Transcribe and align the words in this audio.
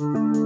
Começamos! 0.00 0.40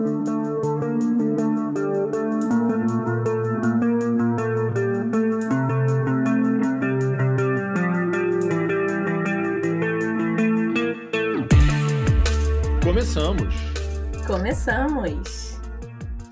Começamos! 14.26 15.60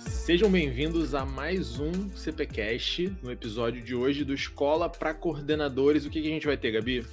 Sejam 0.01 0.51
bem-vindos 0.51 1.15
a 1.15 1.25
mais 1.25 1.79
um 1.79 2.11
CPCast, 2.17 3.17
no 3.23 3.31
episódio 3.31 3.85
de 3.85 3.95
hoje 3.95 4.25
do 4.25 4.35
Escola 4.35 4.91
para 4.91 5.15
Coordenadores. 5.15 6.05
O 6.05 6.11
que, 6.11 6.21
que 6.21 6.27
a 6.27 6.33
gente 6.33 6.47
vai 6.47 6.57
ter, 6.57 6.73
Gabi? 6.73 7.07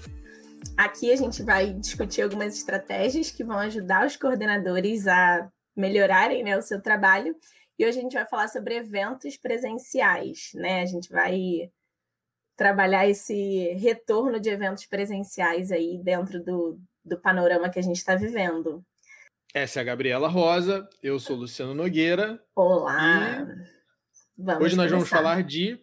Aqui 0.75 1.11
a 1.11 1.15
gente 1.15 1.43
vai 1.43 1.71
discutir 1.71 2.23
algumas 2.23 2.57
estratégias 2.57 3.29
que 3.29 3.43
vão 3.43 3.59
ajudar 3.59 4.07
os 4.07 4.15
coordenadores 4.15 5.07
a 5.07 5.47
melhorarem 5.79 6.43
né, 6.43 6.57
o 6.57 6.61
seu 6.61 6.81
trabalho. 6.81 7.35
E 7.77 7.85
hoje 7.85 7.99
a 7.99 8.01
gente 8.01 8.13
vai 8.13 8.25
falar 8.25 8.49
sobre 8.49 8.75
eventos 8.75 9.37
presenciais, 9.37 10.51
né? 10.53 10.81
A 10.81 10.85
gente 10.85 11.09
vai 11.09 11.71
trabalhar 12.57 13.07
esse 13.07 13.69
retorno 13.75 14.39
de 14.39 14.49
eventos 14.49 14.85
presenciais 14.85 15.71
aí 15.71 15.97
dentro 16.03 16.43
do, 16.43 16.77
do 17.05 17.17
panorama 17.17 17.69
que 17.69 17.79
a 17.79 17.81
gente 17.81 17.95
está 17.95 18.15
vivendo. 18.15 18.83
Essa 19.53 19.79
é 19.79 19.81
a 19.81 19.85
Gabriela 19.85 20.27
Rosa, 20.27 20.87
eu 21.01 21.17
sou 21.19 21.37
Luciano 21.37 21.73
Nogueira. 21.73 22.39
Olá! 22.53 23.47
Vamos 24.37 24.65
hoje 24.65 24.75
nós 24.75 24.89
começar. 24.91 24.95
vamos 24.95 25.09
falar 25.09 25.43
de 25.43 25.81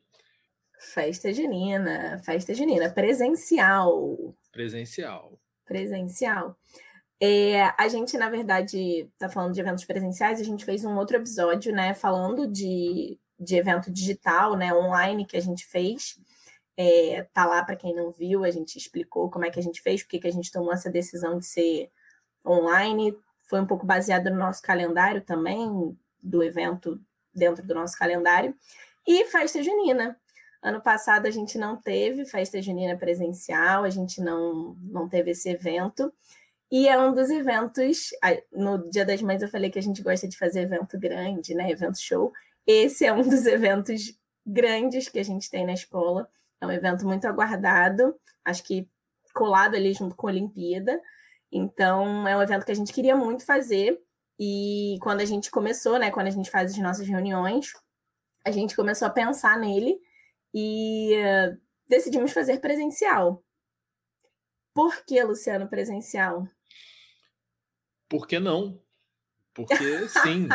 festa 0.79 1.33
junina, 1.33 2.21
festa 2.23 2.55
junina 2.55 2.91
presencial. 2.91 4.37
Presencial. 4.53 5.41
Presencial. 5.65 6.57
É, 7.21 7.63
a 7.79 7.89
gente, 7.89 8.19
na 8.19 8.29
verdade, 8.29 9.09
está 9.13 9.29
falando 9.29 9.55
de 9.55 9.61
eventos 9.61 9.85
presenciais, 9.85 10.41
a 10.41 10.45
gente 10.45 10.65
fez 10.65 10.85
um 10.85 10.97
outro 10.97 11.17
episódio, 11.17 11.73
né, 11.73 11.95
falando 11.95 12.47
de, 12.47 13.19
de 13.39 13.57
evento 13.57 13.91
digital, 13.91 14.57
né, 14.57 14.75
online 14.75 15.27
que 15.27 15.37
a 15.37 15.41
gente 15.41 15.67
fez. 15.67 16.19
É, 16.77 17.23
tá 17.33 17.47
lá 17.47 17.65
para 17.65 17.77
quem 17.77 17.95
não 17.95 18.11
viu, 18.11 18.45
a 18.45 18.51
gente 18.51 18.77
explicou 18.77 19.31
como 19.31 19.47
é 19.47 19.51
que 19.51 19.59
a 19.59 19.63
gente 19.63 19.81
fez, 19.81 20.03
porque 20.03 20.19
que 20.19 20.29
a 20.29 20.33
gente 20.33 20.53
tomou 20.53 20.73
essa 20.73 20.91
decisão 20.91 21.39
de 21.39 21.47
ser 21.47 21.91
online. 22.47 23.17
Foi 23.45 23.61
um 23.61 23.67
pouco 23.67 23.87
baseado 23.87 24.31
no 24.31 24.37
nosso 24.37 24.61
calendário 24.63 25.23
também, 25.23 25.97
do 26.23 26.43
evento 26.43 27.01
dentro 27.35 27.67
do 27.67 27.75
nosso 27.75 27.97
calendário. 27.97 28.55
E 29.07 29.25
festa 29.27 29.63
junina. 29.63 30.19
Ano 30.63 30.81
passado 30.81 31.27
a 31.27 31.31
gente 31.31 31.57
não 31.57 31.77
teve 31.77 32.25
festa 32.25 32.61
junina 32.61 32.97
presencial, 32.97 33.85
a 33.85 33.91
gente 33.91 34.21
não, 34.21 34.75
não 34.81 35.09
teve 35.09 35.31
esse 35.31 35.49
evento. 35.49 36.13
E 36.71 36.89
é 36.89 36.99
um 36.99 37.13
dos 37.13 37.31
eventos. 37.31 38.11
No 38.53 38.91
Dia 38.91 39.05
das 39.05 39.23
Mães 39.23 39.43
eu 39.43 39.49
falei 39.49 39.71
que 39.71 39.79
a 39.79 39.83
gente 39.83 40.03
gosta 40.03 40.27
de 40.27 40.37
fazer 40.37 40.63
evento 40.63 40.99
grande, 40.99 41.55
né? 41.55 41.71
Evento 41.71 41.99
show. 41.99 42.33
Esse 42.67 43.05
é 43.07 43.13
um 43.13 43.23
dos 43.23 43.47
eventos 43.47 44.19
grandes 44.45 45.09
que 45.09 45.19
a 45.19 45.25
gente 45.25 45.51
tem 45.51 45.65
na 45.65 45.75
escola. 45.75 46.29
É 46.61 46.67
um 46.67 46.73
evento 46.73 47.07
muito 47.07 47.27
aguardado, 47.27 48.15
acho 48.45 48.63
que 48.63 48.89
colado 49.35 49.77
ali 49.77 49.93
junto 49.93 50.17
com 50.17 50.27
a 50.27 50.31
Olimpíada. 50.31 51.01
Então, 51.53 52.27
é 52.27 52.37
um 52.37 52.43
evento 52.43 52.65
que 52.65 52.73
a 52.73 52.77
gente 52.77 52.93
queria 52.93 53.15
muito 53.15 53.45
fazer. 53.45 54.01
E 54.39 54.99
quando 55.03 55.21
a 55.21 55.25
gente 55.25 55.51
começou, 55.51 55.99
né? 55.99 56.11
Quando 56.11 56.27
a 56.27 56.31
gente 56.31 56.51
faz 56.51 56.73
as 56.73 56.79
nossas 56.79 57.07
reuniões, 57.07 57.73
a 58.45 58.51
gente 58.51 58.75
começou 58.75 59.07
a 59.07 59.11
pensar 59.11 59.59
nele 59.59 59.99
e 60.53 61.15
uh, 61.17 61.59
decidimos 61.89 62.33
fazer 62.33 62.61
presencial. 62.61 63.43
Por 64.75 65.05
que, 65.05 65.23
Luciano, 65.23 65.69
presencial? 65.69 66.47
Por 68.09 68.27
que 68.27 68.39
não? 68.39 68.81
Porque 69.55 69.75
sim. 70.23 70.49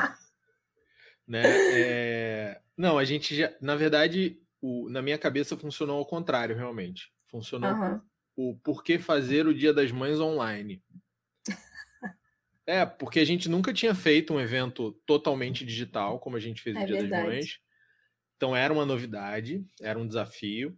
né? 1.27 1.43
É... 1.45 2.61
Não, 2.77 2.97
a 2.97 3.05
gente 3.05 3.35
já. 3.35 3.53
Na 3.61 3.75
verdade, 3.75 4.41
o... 4.61 4.89
na 4.89 5.01
minha 5.01 5.17
cabeça 5.17 5.57
funcionou 5.57 5.97
ao 5.97 6.05
contrário, 6.05 6.55
realmente. 6.55 7.11
Funcionou 7.29 7.71
uhum. 7.71 8.01
o 8.35 8.59
por 8.59 8.83
que 8.83 8.99
fazer 8.99 9.47
o 9.47 9.53
Dia 9.53 9.73
das 9.73 9.91
Mães 9.91 10.19
online. 10.19 10.83
É, 12.65 12.85
porque 12.85 13.19
a 13.19 13.25
gente 13.25 13.49
nunca 13.49 13.73
tinha 13.73 13.93
feito 13.93 14.33
um 14.33 14.39
evento 14.39 14.93
totalmente 15.05 15.65
digital, 15.65 16.19
como 16.19 16.37
a 16.37 16.39
gente 16.39 16.61
fez 16.61 16.75
é 16.75 16.83
o 16.83 16.85
Dia 16.85 17.01
verdade. 17.01 17.23
das 17.23 17.33
Mães. 17.33 17.59
Então 18.37 18.55
era 18.55 18.71
uma 18.71 18.85
novidade, 18.85 19.65
era 19.81 19.99
um 19.99 20.07
desafio. 20.07 20.77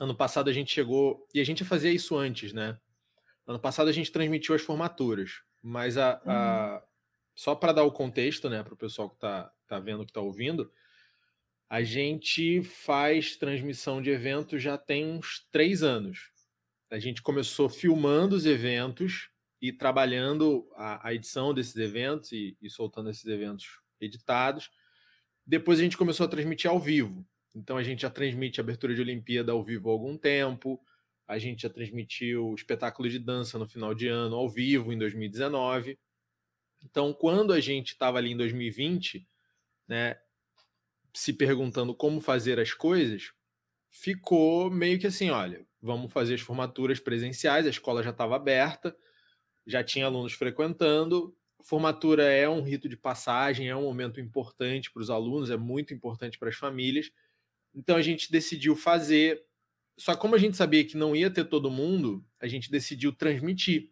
Ano 0.00 0.14
passado 0.14 0.50
a 0.50 0.52
gente 0.52 0.72
chegou. 0.72 1.26
E 1.32 1.40
a 1.40 1.44
gente 1.44 1.64
fazia 1.64 1.90
isso 1.90 2.16
antes, 2.16 2.52
né? 2.52 2.76
Ano 3.46 3.60
passado 3.60 3.88
a 3.88 3.92
gente 3.92 4.10
transmitiu 4.10 4.54
as 4.54 4.62
formaturas, 4.62 5.42
mas 5.64 5.96
a, 5.96 6.20
a... 6.26 6.74
Uhum. 6.74 6.80
só 7.34 7.54
para 7.54 7.72
dar 7.72 7.84
o 7.84 7.90
contexto, 7.90 8.50
né, 8.50 8.62
para 8.62 8.74
o 8.74 8.76
pessoal 8.76 9.08
que 9.08 9.16
está 9.16 9.50
tá 9.66 9.78
vendo, 9.78 10.04
que 10.04 10.10
está 10.10 10.20
ouvindo, 10.20 10.70
a 11.70 11.82
gente 11.82 12.62
faz 12.62 13.34
transmissão 13.36 14.02
de 14.02 14.10
eventos 14.10 14.62
já 14.62 14.76
tem 14.76 15.06
uns 15.06 15.48
três 15.50 15.82
anos. 15.82 16.30
A 16.90 16.98
gente 16.98 17.22
começou 17.22 17.68
filmando 17.68 18.36
os 18.36 18.44
eventos 18.44 19.30
e 19.60 19.72
trabalhando 19.72 20.70
a, 20.76 21.08
a 21.08 21.14
edição 21.14 21.54
desses 21.54 21.76
eventos 21.76 22.30
e, 22.32 22.56
e 22.60 22.68
soltando 22.68 23.08
esses 23.08 23.24
eventos 23.24 23.80
editados. 23.98 24.70
Depois 25.46 25.80
a 25.80 25.82
gente 25.82 25.96
começou 25.96 26.26
a 26.26 26.28
transmitir 26.28 26.70
ao 26.70 26.78
vivo. 26.78 27.26
Então 27.54 27.78
a 27.78 27.82
gente 27.82 28.02
já 28.02 28.10
transmite 28.10 28.60
a 28.60 28.62
abertura 28.62 28.94
de 28.94 29.00
Olimpíada 29.00 29.52
ao 29.52 29.64
vivo 29.64 29.88
há 29.88 29.92
algum 29.92 30.18
tempo. 30.18 30.78
A 31.26 31.38
gente 31.38 31.62
já 31.62 31.70
transmitiu 31.70 32.48
o 32.48 32.54
espetáculo 32.54 33.08
de 33.08 33.18
dança 33.18 33.58
no 33.58 33.66
final 33.66 33.94
de 33.94 34.08
ano 34.08 34.36
ao 34.36 34.48
vivo 34.48 34.92
em 34.92 34.98
2019. 34.98 35.98
Então, 36.84 37.12
quando 37.12 37.52
a 37.52 37.60
gente 37.60 37.92
estava 37.92 38.18
ali 38.18 38.32
em 38.32 38.36
2020, 38.36 39.26
né, 39.88 40.16
se 41.14 41.32
perguntando 41.32 41.94
como 41.94 42.20
fazer 42.20 42.60
as 42.60 42.72
coisas, 42.74 43.32
ficou 43.90 44.70
meio 44.70 44.98
que 44.98 45.06
assim, 45.06 45.30
olha, 45.30 45.64
vamos 45.80 46.12
fazer 46.12 46.34
as 46.34 46.40
formaturas 46.40 47.00
presenciais, 47.00 47.66
a 47.66 47.70
escola 47.70 48.02
já 48.02 48.10
estava 48.10 48.36
aberta, 48.36 48.96
já 49.66 49.82
tinha 49.82 50.06
alunos 50.06 50.32
frequentando, 50.32 51.34
formatura 51.62 52.24
é 52.24 52.48
um 52.48 52.62
rito 52.62 52.88
de 52.88 52.96
passagem, 52.96 53.68
é 53.68 53.76
um 53.76 53.82
momento 53.82 54.20
importante 54.20 54.92
para 54.92 55.00
os 55.00 55.10
alunos, 55.10 55.50
é 55.50 55.56
muito 55.56 55.94
importante 55.94 56.38
para 56.38 56.50
as 56.50 56.56
famílias. 56.56 57.10
Então 57.74 57.96
a 57.96 58.02
gente 58.02 58.30
decidiu 58.30 58.76
fazer. 58.76 59.42
Só 59.96 60.16
como 60.16 60.34
a 60.34 60.38
gente 60.38 60.56
sabia 60.56 60.84
que 60.84 60.96
não 60.96 61.14
ia 61.14 61.30
ter 61.30 61.44
todo 61.44 61.70
mundo, 61.70 62.24
a 62.40 62.46
gente 62.46 62.70
decidiu 62.70 63.12
transmitir. 63.12 63.90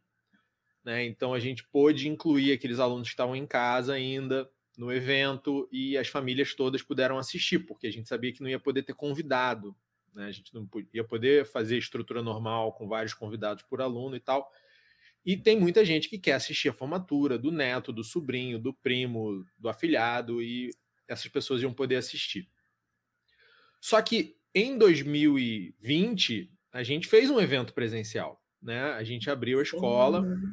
Né? 0.84 1.04
Então 1.04 1.32
a 1.32 1.38
gente 1.38 1.64
pôde 1.68 2.08
incluir 2.08 2.52
aqueles 2.52 2.78
alunos 2.78 3.08
que 3.08 3.12
estavam 3.12 3.36
em 3.36 3.46
casa 3.46 3.94
ainda 3.94 4.50
no 4.76 4.92
evento 4.92 5.68
e 5.70 5.96
as 5.96 6.08
famílias 6.08 6.54
todas 6.54 6.82
puderam 6.82 7.18
assistir, 7.18 7.60
porque 7.60 7.86
a 7.86 7.92
gente 7.92 8.08
sabia 8.08 8.32
que 8.32 8.42
não 8.42 8.48
ia 8.48 8.58
poder 8.58 8.82
ter 8.82 8.94
convidado. 8.94 9.76
Né? 10.14 10.26
A 10.26 10.32
gente 10.32 10.52
não 10.54 10.68
ia 10.92 11.04
poder 11.04 11.46
fazer 11.46 11.78
estrutura 11.78 12.22
normal 12.22 12.72
com 12.72 12.88
vários 12.88 13.14
convidados 13.14 13.62
por 13.62 13.80
aluno 13.80 14.16
e 14.16 14.20
tal. 14.20 14.50
E 15.24 15.36
tem 15.36 15.58
muita 15.58 15.84
gente 15.84 16.08
que 16.08 16.18
quer 16.18 16.32
assistir 16.32 16.68
a 16.68 16.72
formatura 16.72 17.38
do 17.38 17.52
neto, 17.52 17.92
do 17.92 18.02
sobrinho, 18.02 18.58
do 18.58 18.74
primo, 18.74 19.46
do 19.56 19.68
afilhado, 19.68 20.42
e 20.42 20.70
essas 21.06 21.28
pessoas 21.28 21.62
iam 21.62 21.72
poder 21.72 21.96
assistir. 21.96 22.48
Só 23.80 24.02
que 24.02 24.36
em 24.54 24.76
2020, 24.76 26.50
a 26.72 26.82
gente 26.82 27.06
fez 27.08 27.30
um 27.30 27.40
evento 27.40 27.72
presencial. 27.72 28.40
Né? 28.62 28.80
A 28.92 29.02
gente 29.02 29.30
abriu 29.30 29.58
a 29.58 29.62
escola. 29.62 30.20
Uhum. 30.20 30.52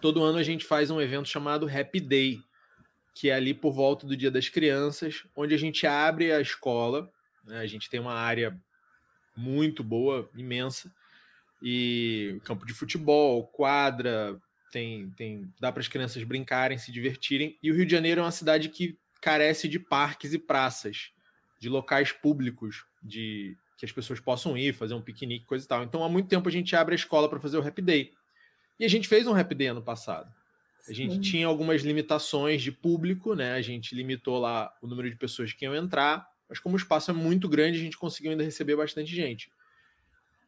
Todo 0.00 0.22
ano 0.22 0.38
a 0.38 0.42
gente 0.42 0.64
faz 0.64 0.90
um 0.90 1.00
evento 1.00 1.28
chamado 1.28 1.68
Happy 1.68 2.00
Day, 2.00 2.40
que 3.14 3.30
é 3.30 3.34
ali 3.34 3.52
por 3.52 3.72
volta 3.72 4.06
do 4.06 4.16
Dia 4.16 4.30
das 4.30 4.48
Crianças, 4.48 5.26
onde 5.36 5.54
a 5.54 5.58
gente 5.58 5.86
abre 5.86 6.32
a 6.32 6.40
escola. 6.40 7.10
Né? 7.44 7.58
A 7.58 7.66
gente 7.66 7.90
tem 7.90 8.00
uma 8.00 8.14
área 8.14 8.58
muito 9.36 9.84
boa, 9.84 10.28
imensa, 10.36 10.92
e 11.62 12.40
campo 12.44 12.64
de 12.64 12.72
futebol, 12.72 13.46
quadra, 13.48 14.40
tem, 14.70 15.10
tem 15.10 15.52
dá 15.60 15.72
para 15.72 15.80
as 15.80 15.88
crianças 15.88 16.22
brincarem, 16.24 16.78
se 16.78 16.92
divertirem. 16.92 17.58
E 17.62 17.70
o 17.70 17.74
Rio 17.74 17.86
de 17.86 17.92
Janeiro 17.92 18.20
é 18.20 18.24
uma 18.24 18.30
cidade 18.30 18.68
que 18.68 18.98
carece 19.20 19.68
de 19.68 19.78
parques 19.78 20.32
e 20.32 20.38
praças, 20.38 21.12
de 21.58 21.68
locais 21.68 22.12
públicos, 22.12 22.84
de 23.02 23.56
que 23.76 23.84
as 23.84 23.92
pessoas 23.92 24.18
possam 24.18 24.58
ir, 24.58 24.74
fazer 24.74 24.94
um 24.94 25.00
piquenique, 25.00 25.46
coisa 25.46 25.64
e 25.64 25.68
tal. 25.68 25.84
Então, 25.84 26.02
há 26.02 26.08
muito 26.08 26.28
tempo 26.28 26.48
a 26.48 26.52
gente 26.52 26.74
abre 26.74 26.94
a 26.94 26.96
escola 26.96 27.28
para 27.28 27.38
fazer 27.38 27.58
o 27.58 27.66
Happy 27.66 27.80
Day. 27.80 28.12
E 28.78 28.84
a 28.84 28.88
gente 28.88 29.08
fez 29.08 29.26
um 29.26 29.34
Happy 29.34 29.54
Day 29.54 29.68
ano 29.68 29.82
passado. 29.82 30.32
A 30.88 30.92
gente 30.92 31.14
Sim. 31.14 31.20
tinha 31.20 31.46
algumas 31.46 31.82
limitações 31.82 32.62
de 32.62 32.72
público, 32.72 33.34
né? 33.34 33.52
A 33.52 33.62
gente 33.62 33.94
limitou 33.94 34.38
lá 34.38 34.72
o 34.82 34.86
número 34.86 35.10
de 35.10 35.16
pessoas 35.16 35.52
que 35.52 35.64
iam 35.64 35.74
entrar, 35.74 36.26
mas 36.48 36.58
como 36.58 36.74
o 36.74 36.78
espaço 36.78 37.10
é 37.10 37.14
muito 37.14 37.48
grande, 37.48 37.78
a 37.78 37.82
gente 37.82 37.98
conseguiu 37.98 38.30
ainda 38.32 38.42
receber 38.42 38.74
bastante 38.74 39.14
gente. 39.14 39.50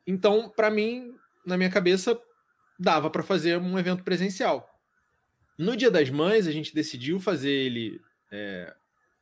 Então, 0.06 0.48
para 0.48 0.70
mim, 0.70 1.14
na 1.44 1.56
minha 1.56 1.70
cabeça, 1.70 2.20
dava 2.78 3.10
para 3.10 3.22
fazer 3.22 3.58
um 3.58 3.78
evento 3.78 4.02
presencial. 4.02 4.68
No 5.58 5.76
Dia 5.76 5.90
das 5.90 6.08
Mães, 6.08 6.46
a 6.46 6.52
gente 6.52 6.74
decidiu 6.74 7.20
fazer 7.20 7.50
ele 7.50 8.00
é, 8.32 8.74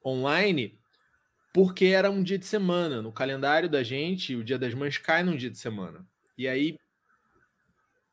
online 0.05 0.78
porque 1.53 1.87
era 1.87 2.11
um 2.11 2.23
dia 2.23 2.39
de 2.39 2.47
semana. 2.47 3.03
No 3.03 3.13
calendário 3.13 3.69
da 3.69 3.83
gente, 3.83 4.37
o 4.37 4.45
Dia 4.45 4.59
das 4.59 4.75
Mães 4.75 4.99
cai 4.99 5.23
num 5.23 5.37
dia 5.37 5.51
de 5.51 5.59
semana. 5.59 6.07
E 6.37 6.47
aí, 6.47 6.79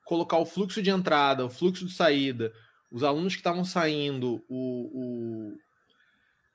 colocar 0.05 0.37
o 0.37 0.45
fluxo 0.45 0.81
de 0.81 0.89
entrada, 0.89 1.45
o 1.45 1.49
fluxo 1.49 1.85
de 1.85 1.93
saída, 1.93 2.53
os 2.91 3.03
alunos 3.03 3.33
que 3.33 3.39
estavam 3.39 3.65
saindo, 3.65 4.43
o, 4.47 5.51
o, 5.51 5.57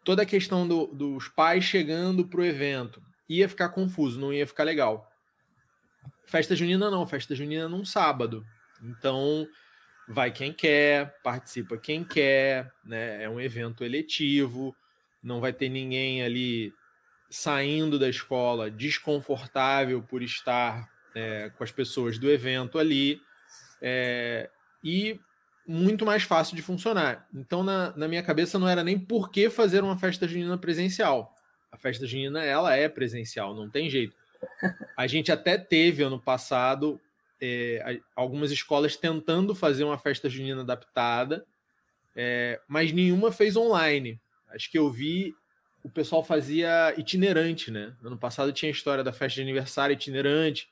toda 0.04 0.22
a 0.22 0.26
questão 0.26 0.66
do, 0.66 0.86
dos 0.86 1.28
pais 1.28 1.64
chegando 1.64 2.26
para 2.26 2.40
o 2.40 2.44
evento, 2.44 3.02
ia 3.28 3.48
ficar 3.48 3.68
confuso, 3.70 4.18
não 4.18 4.32
ia 4.32 4.46
ficar 4.46 4.64
legal. 4.64 5.08
Festa 6.26 6.56
junina 6.56 6.90
não, 6.90 7.06
festa 7.06 7.34
junina 7.34 7.68
num 7.68 7.84
sábado. 7.84 8.44
Então, 8.82 9.46
vai 10.08 10.32
quem 10.32 10.52
quer, 10.52 11.20
participa 11.22 11.76
quem 11.76 12.02
quer, 12.04 12.72
né? 12.84 13.22
É 13.22 13.28
um 13.28 13.40
evento 13.40 13.84
eletivo, 13.84 14.74
não 15.22 15.40
vai 15.40 15.52
ter 15.52 15.68
ninguém 15.68 16.22
ali 16.22 16.72
saindo 17.30 17.98
da 17.98 18.08
escola 18.08 18.70
desconfortável 18.70 20.02
por 20.02 20.22
estar 20.22 20.88
é, 21.14 21.50
com 21.50 21.62
as 21.62 21.70
pessoas 21.70 22.18
do 22.18 22.30
evento 22.30 22.78
ali. 22.78 23.20
É, 23.80 24.50
e 24.82 25.18
muito 25.66 26.04
mais 26.04 26.24
fácil 26.24 26.56
de 26.56 26.62
funcionar. 26.62 27.28
Então, 27.32 27.62
na, 27.62 27.96
na 27.96 28.08
minha 28.08 28.22
cabeça, 28.22 28.58
não 28.58 28.68
era 28.68 28.82
nem 28.82 28.98
por 28.98 29.30
que 29.30 29.48
fazer 29.48 29.84
uma 29.84 29.96
festa 29.96 30.26
junina 30.26 30.58
presencial. 30.58 31.34
A 31.70 31.76
festa 31.76 32.06
junina, 32.06 32.44
ela 32.44 32.74
é 32.74 32.88
presencial, 32.88 33.54
não 33.54 33.70
tem 33.70 33.88
jeito. 33.88 34.16
A 34.96 35.06
gente 35.06 35.30
até 35.30 35.56
teve, 35.56 36.02
ano 36.02 36.20
passado, 36.20 37.00
é, 37.40 38.00
algumas 38.16 38.50
escolas 38.50 38.96
tentando 38.96 39.54
fazer 39.54 39.84
uma 39.84 39.96
festa 39.98 40.28
junina 40.28 40.62
adaptada, 40.62 41.46
é, 42.16 42.60
mas 42.66 42.90
nenhuma 42.90 43.30
fez 43.30 43.56
online. 43.56 44.20
Acho 44.54 44.70
que 44.70 44.78
eu 44.78 44.90
vi 44.90 45.34
o 45.82 45.88
pessoal 45.88 46.22
fazia 46.22 46.94
itinerante, 46.98 47.70
né? 47.70 47.94
Ano 48.02 48.18
passado 48.18 48.52
tinha 48.52 48.70
a 48.70 48.72
história 48.72 49.02
da 49.02 49.12
festa 49.12 49.36
de 49.36 49.42
aniversário 49.42 49.94
itinerante, 49.94 50.68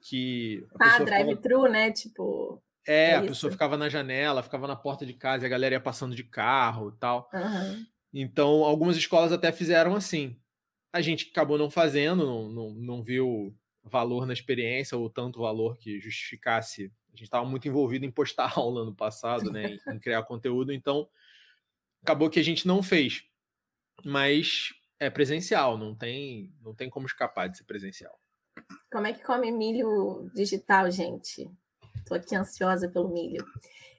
que... 0.00 0.66
ah, 0.78 0.98
drive-thru, 0.98 1.62
ficava... 1.62 1.68
né? 1.68 1.90
Tipo... 1.90 2.62
É, 2.86 3.10
é 3.10 3.16
a 3.16 3.22
pessoa 3.22 3.50
ficava 3.50 3.76
na 3.76 3.88
janela, 3.88 4.42
ficava 4.42 4.66
na 4.66 4.76
porta 4.76 5.04
de 5.04 5.12
casa 5.12 5.44
e 5.44 5.46
a 5.46 5.50
galera 5.50 5.74
ia 5.74 5.80
passando 5.80 6.14
de 6.14 6.24
carro 6.24 6.92
e 6.94 6.98
tal. 6.98 7.28
Uhum. 7.32 7.86
Então, 8.12 8.64
algumas 8.64 8.96
escolas 8.96 9.32
até 9.32 9.52
fizeram 9.52 9.94
assim. 9.94 10.36
A 10.92 11.00
gente 11.00 11.28
acabou 11.30 11.58
não 11.58 11.70
fazendo, 11.70 12.24
não, 12.24 12.48
não, 12.48 12.70
não 12.70 13.02
viu 13.02 13.54
valor 13.84 14.26
na 14.26 14.32
experiência 14.32 14.96
ou 14.96 15.10
tanto 15.10 15.40
valor 15.40 15.76
que 15.76 16.00
justificasse. 16.00 16.92
A 17.12 17.16
gente 17.16 17.24
estava 17.24 17.44
muito 17.44 17.68
envolvido 17.68 18.06
em 18.06 18.10
postar 18.10 18.52
aula 18.56 18.84
no 18.84 18.94
passado, 18.94 19.50
né, 19.50 19.78
em 19.86 19.98
criar 19.98 20.22
conteúdo, 20.22 20.72
então 20.72 21.08
acabou 22.02 22.30
que 22.30 22.40
a 22.40 22.44
gente 22.44 22.66
não 22.66 22.82
fez. 22.82 23.24
Mas 24.04 24.70
é 25.00 25.10
presencial, 25.10 25.76
não 25.76 25.94
tem, 25.94 26.52
não 26.60 26.74
tem 26.74 26.88
como 26.90 27.06
escapar 27.06 27.48
de 27.48 27.58
ser 27.58 27.64
presencial. 27.64 28.18
Como 28.90 29.06
é 29.06 29.12
que 29.12 29.22
come 29.22 29.50
milho 29.50 30.30
digital, 30.34 30.90
gente? 30.90 31.50
Estou 31.96 32.16
aqui 32.16 32.34
ansiosa 32.34 32.88
pelo 32.88 33.08
milho. 33.08 33.44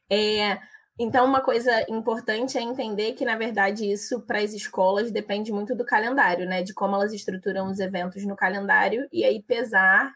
É, 0.10 0.60
então, 0.98 1.26
uma 1.26 1.42
coisa 1.42 1.86
importante 1.90 2.58
é 2.58 2.62
entender 2.62 3.14
que, 3.14 3.24
na 3.24 3.38
verdade, 3.38 3.90
isso 3.90 4.20
para 4.22 4.40
as 4.40 4.54
escolas 4.54 5.12
depende 5.12 5.52
muito 5.52 5.74
do 5.74 5.86
calendário, 5.86 6.46
né? 6.46 6.62
De 6.62 6.74
como 6.74 6.96
elas 6.96 7.14
estruturam 7.14 7.68
os 7.70 7.80
eventos 7.80 8.26
no 8.26 8.36
calendário 8.36 9.08
e 9.12 9.24
aí 9.24 9.42
pesar 9.42 10.14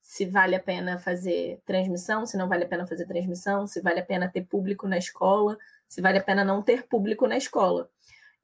se 0.00 0.26
vale 0.26 0.54
a 0.54 0.60
pena 0.60 0.98
fazer 0.98 1.60
transmissão, 1.64 2.24
se 2.26 2.36
não 2.36 2.48
vale 2.48 2.64
a 2.64 2.68
pena 2.68 2.86
fazer 2.86 3.06
transmissão, 3.06 3.66
se 3.66 3.80
vale 3.80 4.00
a 4.00 4.04
pena 4.04 4.30
ter 4.30 4.42
público 4.42 4.86
na 4.86 4.98
escola, 4.98 5.58
se 5.90 6.00
vale 6.00 6.18
a 6.18 6.22
pena 6.22 6.44
não 6.44 6.62
ter 6.62 6.86
público 6.86 7.26
na 7.26 7.36
escola. 7.36 7.90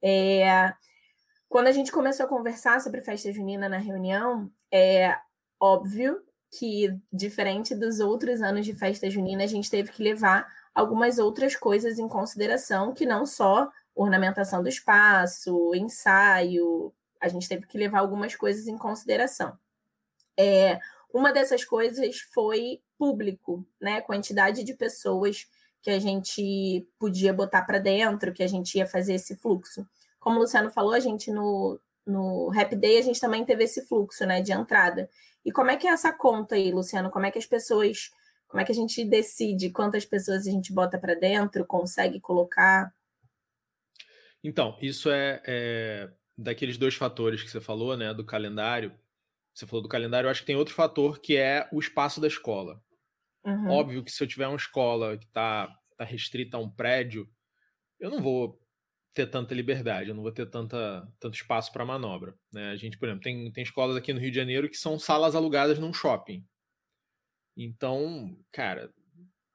É, 0.02 0.74
quando 1.48 1.68
a 1.68 1.72
gente 1.72 1.92
começou 1.92 2.26
a 2.26 2.28
conversar 2.28 2.80
sobre 2.80 3.00
festa 3.00 3.32
junina 3.32 3.68
na 3.68 3.78
reunião, 3.78 4.50
é 4.70 5.16
óbvio 5.60 6.20
que, 6.58 6.92
diferente 7.12 7.72
dos 7.72 8.00
outros 8.00 8.42
anos 8.42 8.66
de 8.66 8.74
festa 8.74 9.08
junina, 9.08 9.44
a 9.44 9.46
gente 9.46 9.70
teve 9.70 9.92
que 9.92 10.02
levar 10.02 10.52
algumas 10.74 11.18
outras 11.18 11.54
coisas 11.54 12.00
em 12.00 12.08
consideração, 12.08 12.92
que 12.92 13.06
não 13.06 13.24
só 13.24 13.70
ornamentação 13.94 14.60
do 14.60 14.68
espaço, 14.68 15.72
ensaio, 15.74 16.92
a 17.20 17.28
gente 17.28 17.48
teve 17.48 17.64
que 17.66 17.78
levar 17.78 18.00
algumas 18.00 18.34
coisas 18.34 18.66
em 18.66 18.76
consideração. 18.76 19.56
É, 20.36 20.80
uma 21.14 21.32
dessas 21.32 21.64
coisas 21.64 22.20
foi 22.34 22.82
público, 22.98 23.64
né? 23.80 24.00
Quantidade 24.00 24.64
de 24.64 24.74
pessoas 24.74 25.46
que 25.86 25.90
a 25.92 26.00
gente 26.00 26.84
podia 26.98 27.32
botar 27.32 27.62
para 27.62 27.78
dentro, 27.78 28.32
que 28.32 28.42
a 28.42 28.46
gente 28.48 28.76
ia 28.76 28.88
fazer 28.88 29.14
esse 29.14 29.36
fluxo. 29.36 29.86
Como 30.18 30.36
o 30.36 30.40
Luciano 30.40 30.68
falou, 30.68 30.92
a 30.92 30.98
gente 30.98 31.30
no, 31.30 31.80
no 32.04 32.48
Rap 32.48 32.74
Day 32.74 32.98
a 32.98 33.02
gente 33.02 33.20
também 33.20 33.44
teve 33.44 33.62
esse 33.62 33.86
fluxo 33.86 34.26
né, 34.26 34.42
de 34.42 34.50
entrada. 34.50 35.08
E 35.44 35.52
como 35.52 35.70
é 35.70 35.76
que 35.76 35.86
é 35.86 35.90
essa 35.90 36.12
conta 36.12 36.56
aí, 36.56 36.72
Luciano? 36.72 37.08
Como 37.08 37.24
é 37.24 37.30
que 37.30 37.38
as 37.38 37.46
pessoas. 37.46 38.10
Como 38.48 38.60
é 38.60 38.64
que 38.64 38.72
a 38.72 38.74
gente 38.74 39.04
decide 39.04 39.70
quantas 39.70 40.04
pessoas 40.04 40.44
a 40.48 40.50
gente 40.50 40.72
bota 40.72 40.98
para 40.98 41.14
dentro, 41.14 41.64
consegue 41.64 42.18
colocar? 42.18 42.92
Então, 44.42 44.76
isso 44.82 45.08
é, 45.08 45.40
é, 45.46 46.10
daqueles 46.36 46.76
dois 46.76 46.96
fatores 46.96 47.44
que 47.44 47.48
você 47.48 47.60
falou, 47.60 47.96
né? 47.96 48.12
Do 48.12 48.24
calendário. 48.24 48.92
Você 49.54 49.64
falou 49.68 49.84
do 49.84 49.88
calendário, 49.88 50.26
eu 50.26 50.32
acho 50.32 50.40
que 50.40 50.46
tem 50.48 50.56
outro 50.56 50.74
fator 50.74 51.20
que 51.20 51.36
é 51.36 51.68
o 51.70 51.78
espaço 51.78 52.20
da 52.20 52.26
escola. 52.26 52.82
Uhum. 53.46 53.68
Óbvio 53.68 54.02
que 54.02 54.10
se 54.10 54.22
eu 54.22 54.26
tiver 54.26 54.48
uma 54.48 54.56
escola 54.56 55.16
que 55.16 55.24
está 55.24 55.72
tá 55.96 56.04
restrita 56.04 56.56
a 56.56 56.60
um 56.60 56.68
prédio, 56.68 57.30
eu 58.00 58.10
não 58.10 58.20
vou 58.20 58.60
ter 59.14 59.26
tanta 59.26 59.54
liberdade, 59.54 60.10
eu 60.10 60.14
não 60.14 60.22
vou 60.22 60.32
ter 60.32 60.44
tanta, 60.50 61.08
tanto 61.18 61.34
espaço 61.34 61.72
para 61.72 61.84
manobra. 61.84 62.34
Né? 62.52 62.70
A 62.70 62.76
gente, 62.76 62.98
por 62.98 63.08
exemplo, 63.08 63.22
tem, 63.22 63.50
tem 63.52 63.62
escolas 63.62 63.96
aqui 63.96 64.12
no 64.12 64.20
Rio 64.20 64.30
de 64.30 64.36
Janeiro 64.36 64.68
que 64.68 64.76
são 64.76 64.98
salas 64.98 65.34
alugadas 65.34 65.78
num 65.78 65.92
shopping. 65.92 66.44
Então, 67.56 68.36
cara, 68.52 68.92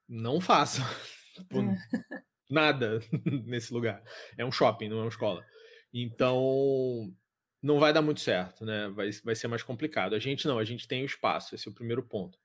não 0.08 0.42
faça 0.42 0.82
é. 1.52 2.22
nada 2.50 3.00
nesse 3.46 3.74
lugar. 3.74 4.02
É 4.38 4.46
um 4.46 4.52
shopping, 4.52 4.90
não 4.90 4.98
é 4.98 5.02
uma 5.02 5.10
escola. 5.10 5.46
Então, 5.94 7.14
não 7.62 7.78
vai 7.78 7.94
dar 7.94 8.02
muito 8.02 8.22
certo, 8.22 8.66
né? 8.66 8.90
Vai, 8.90 9.12
vai 9.24 9.36
ser 9.36 9.48
mais 9.48 9.62
complicado. 9.62 10.16
A 10.16 10.20
gente 10.20 10.48
não, 10.48 10.58
a 10.58 10.64
gente 10.64 10.88
tem 10.88 11.04
o 11.04 11.06
espaço, 11.06 11.54
esse 11.54 11.68
é 11.68 11.72
o 11.72 11.76
primeiro 11.76 12.02
ponto. 12.02 12.40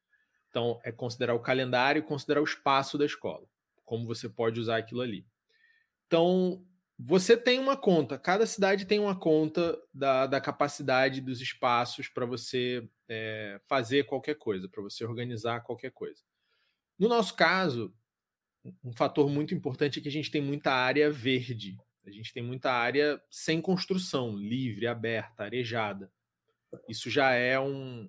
Então, 0.56 0.81
é 0.82 0.91
considerar 0.91 1.35
o 1.35 1.41
calendário 1.41 1.99
e 2.00 2.03
considerar 2.03 2.41
o 2.41 2.44
espaço 2.44 2.97
da 2.97 3.05
escola, 3.05 3.47
como 3.85 4.06
você 4.06 4.26
pode 4.26 4.58
usar 4.58 4.79
aquilo 4.79 5.03
ali. 5.03 5.26
Então, 6.06 6.64
você 6.99 7.37
tem 7.37 7.58
uma 7.58 7.76
conta, 7.76 8.19
cada 8.19 8.47
cidade 8.47 8.87
tem 8.87 8.99
uma 8.99 9.14
conta 9.14 9.79
da, 9.93 10.26
da 10.26 10.41
capacidade 10.41 11.20
dos 11.20 11.43
espaços 11.43 12.08
para 12.08 12.25
você 12.25 12.88
é, 13.06 13.61
fazer 13.67 14.06
qualquer 14.06 14.37
coisa, 14.37 14.67
para 14.67 14.82
você 14.82 15.05
organizar 15.05 15.61
qualquer 15.61 15.91
coisa. 15.91 16.23
No 16.99 17.06
nosso 17.06 17.37
caso, 17.37 17.94
um 18.82 18.94
fator 18.94 19.29
muito 19.29 19.55
importante 19.55 19.99
é 19.99 20.02
que 20.02 20.09
a 20.09 20.12
gente 20.12 20.31
tem 20.31 20.41
muita 20.41 20.73
área 20.73 21.11
verde, 21.11 21.76
a 22.06 22.11
gente 22.11 22.32
tem 22.32 22.43
muita 22.43 22.73
área 22.73 23.23
sem 23.31 23.61
construção, 23.61 24.35
livre, 24.35 24.87
aberta, 24.87 25.45
arejada. 25.45 26.11
Isso 26.88 27.11
já 27.11 27.33
é 27.33 27.61
um, 27.61 28.09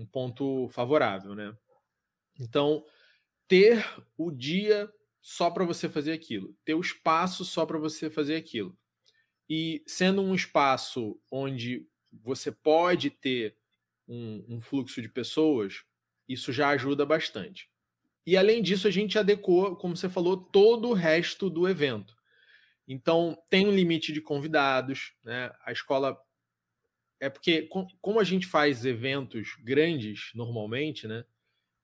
um 0.00 0.06
ponto 0.06 0.68
favorável, 0.70 1.34
né? 1.34 1.56
Então, 2.38 2.84
ter 3.46 3.84
o 4.16 4.30
dia 4.30 4.90
só 5.20 5.50
para 5.50 5.64
você 5.64 5.88
fazer 5.88 6.12
aquilo, 6.12 6.54
ter 6.64 6.74
o 6.74 6.80
espaço 6.80 7.44
só 7.44 7.64
para 7.64 7.78
você 7.78 8.10
fazer 8.10 8.36
aquilo. 8.36 8.76
E 9.48 9.82
sendo 9.86 10.22
um 10.22 10.34
espaço 10.34 11.18
onde 11.30 11.86
você 12.12 12.50
pode 12.50 13.10
ter 13.10 13.56
um, 14.06 14.44
um, 14.48 14.60
fluxo 14.60 15.00
de 15.00 15.08
pessoas, 15.08 15.82
isso 16.28 16.52
já 16.52 16.70
ajuda 16.70 17.04
bastante. 17.06 17.70
E 18.26 18.36
além 18.36 18.62
disso, 18.62 18.88
a 18.88 18.90
gente 18.90 19.18
adequou, 19.18 19.76
como 19.76 19.96
você 19.96 20.08
falou, 20.08 20.36
todo 20.36 20.88
o 20.88 20.94
resto 20.94 21.50
do 21.50 21.68
evento. 21.68 22.14
Então, 22.86 23.36
tem 23.50 23.66
um 23.66 23.74
limite 23.74 24.12
de 24.12 24.20
convidados, 24.20 25.14
né? 25.24 25.50
A 25.64 25.72
escola. 25.72 26.18
É 27.24 27.30
porque, 27.30 27.62
como 28.02 28.20
a 28.20 28.24
gente 28.24 28.46
faz 28.46 28.84
eventos 28.84 29.56
grandes 29.62 30.30
normalmente, 30.34 31.08
né? 31.08 31.24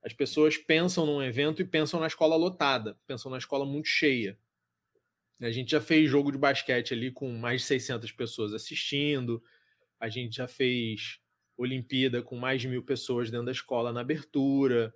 As 0.05 0.13
pessoas 0.13 0.59
pensam 0.59 1.07
num 1.07 1.23
evento 1.23 1.63
e 1.63 1.65
pensam 1.65 1.99
na 1.99 2.07
escola 2.07 2.37
lotada, 2.37 2.99
pensam 3.07 3.31
na 3.31 3.39
escola 3.39 3.65
muito 3.65 3.89
cheia. 3.89 4.39
A 5.41 5.51
gente 5.51 5.71
já 5.71 5.81
fez 5.81 6.11
jogo 6.11 6.31
de 6.31 6.37
basquete 6.37 6.93
ali 6.93 7.11
com 7.11 7.33
mais 7.33 7.63
de 7.63 7.69
600 7.69 8.13
pessoas 8.13 8.53
assistindo, 8.53 9.43
a 9.99 10.11
gente 10.11 10.37
já 10.37 10.47
fez 10.47 11.21
Olimpíada 11.57 12.23
com 12.23 12.37
mais 12.37 12.61
de 12.61 12.69
mil 12.69 12.83
pessoas 12.83 13.31
dentro 13.31 13.47
da 13.47 13.53
escola 13.53 13.95
na 13.95 14.01
abertura, 14.03 14.95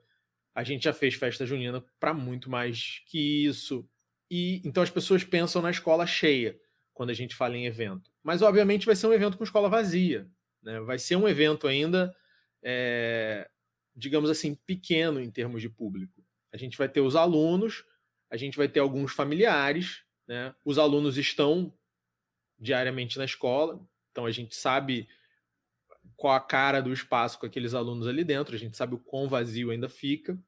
a 0.55 0.63
gente 0.63 0.85
já 0.85 0.93
fez 0.93 1.15
festa 1.15 1.47
junina 1.47 1.83
para 1.99 2.13
muito 2.13 2.51
mais 2.51 3.03
que 3.07 3.47
isso. 3.47 3.89
E 4.31 4.61
então 4.63 4.83
as 4.83 4.91
pessoas 4.91 5.25
pensam 5.25 5.63
na 5.63 5.71
escola 5.71 6.07
cheia 6.07 6.61
quando 6.95 7.11
a 7.11 7.15
gente 7.15 7.35
fala 7.35 7.57
em 7.57 7.67
evento. 7.67 8.11
Mas 8.23 8.41
obviamente 8.41 8.87
vai 8.87 8.97
ser 8.97 9.07
um 9.07 9.13
evento 9.13 9.37
com 9.37 9.45
escola 9.45 9.69
vazia, 9.69 10.27
né? 10.63 10.81
Vai 10.81 10.99
ser 10.99 11.17
um 11.17 11.29
evento 11.29 11.67
ainda 11.67 12.15
é, 12.65 13.49
digamos 13.95 14.31
assim, 14.31 14.55
pequeno 14.55 15.21
em 15.21 15.31
termos 15.31 15.61
de 15.61 15.69
público. 15.69 16.25
A 16.53 16.57
gente 16.57 16.79
vai 16.79 16.89
ter 16.89 17.01
os 17.01 17.15
alunos, 17.15 17.85
a 18.31 18.37
gente 18.37 18.57
vai 18.57 18.67
ter 18.67 18.81
alguns 18.81 19.13
familiares, 19.13 20.03
né? 20.27 20.55
Os 20.65 20.79
alunos 20.79 21.19
estão 21.19 21.73
diariamente 22.59 23.19
na 23.19 23.25
escola, 23.25 23.81
então 24.11 24.25
a 24.25 24.31
gente 24.31 24.57
sabe 24.57 25.07
qual 26.17 26.35
a 26.35 26.41
cara 26.41 26.81
do 26.81 26.93
espaço 26.93 27.39
com 27.39 27.47
aqueles 27.47 27.75
alunos 27.75 28.07
ali 28.07 28.25
dentro, 28.25 28.55
a 28.55 28.59
gente 28.59 28.77
sabe 28.77 28.95
o 28.95 28.99
quão 28.99 29.29
vazio 29.29 29.71
ainda 29.71 29.89
fica. 29.89 30.39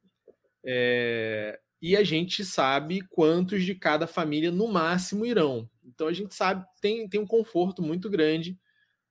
É... 0.69 1.61
e 1.81 1.97
a 1.97 2.03
gente 2.03 2.45
sabe 2.45 3.01
quantos 3.03 3.63
de 3.63 3.73
cada 3.75 4.07
família 4.07 4.51
no 4.51 4.67
máximo 4.67 5.25
irão. 5.25 5.69
Então 5.97 6.07
a 6.07 6.13
gente 6.13 6.35
sabe, 6.35 6.65
tem, 6.81 7.09
tem 7.09 7.19
um 7.19 7.27
conforto 7.27 7.83
muito 7.83 8.09
grande 8.11 8.57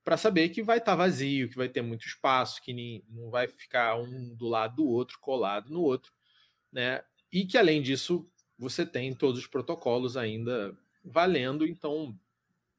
para 0.04 0.18
saber 0.18 0.50
que 0.50 0.62
vai 0.62 0.78
estar 0.78 0.92
tá 0.92 0.96
vazio, 0.96 1.50
que 1.50 1.58
vai 1.58 1.68
ter 1.68 1.82
muito 1.82 2.06
espaço, 2.06 2.62
que 2.62 2.72
nem, 2.72 3.04
não 3.10 3.32
vai 3.32 3.48
ficar 3.48 3.98
um 3.98 4.36
do 4.36 4.48
lado 4.48 4.76
do 4.76 4.88
outro, 4.88 5.18
colado 5.20 5.72
no 5.72 5.82
outro, 5.82 6.14
né? 6.72 7.04
E 7.32 7.44
que 7.44 7.58
além 7.58 7.82
disso, 7.82 8.30
você 8.58 8.86
tem 8.86 9.16
todos 9.16 9.40
os 9.40 9.48
protocolos 9.48 10.16
ainda 10.16 10.78
valendo, 11.04 11.66
então 11.66 12.16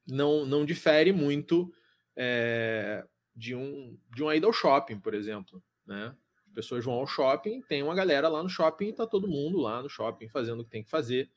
não, 0.07 0.45
não 0.45 0.65
difere 0.65 1.11
muito 1.11 1.69
é, 2.15 3.05
de, 3.35 3.53
um, 3.53 3.99
de 4.15 4.23
um 4.23 4.31
ida 4.31 4.47
ao 4.47 4.53
shopping, 4.53 4.97
por 4.97 5.13
exemplo, 5.13 5.61
né? 5.85 6.15
As 6.47 6.53
pessoas 6.53 6.85
vão 6.85 6.93
ao 6.95 7.05
shopping, 7.05 7.61
tem 7.61 7.83
uma 7.83 7.93
galera 7.93 8.29
lá 8.29 8.41
no 8.41 8.49
shopping 8.49 8.87
e 8.87 8.93
tá 8.93 9.05
todo 9.05 9.27
mundo 9.27 9.59
lá 9.59 9.83
no 9.83 9.89
shopping 9.89 10.29
fazendo 10.29 10.61
o 10.61 10.63
que 10.63 10.71
tem 10.71 10.83
que 10.83 10.89
fazer. 10.89 11.29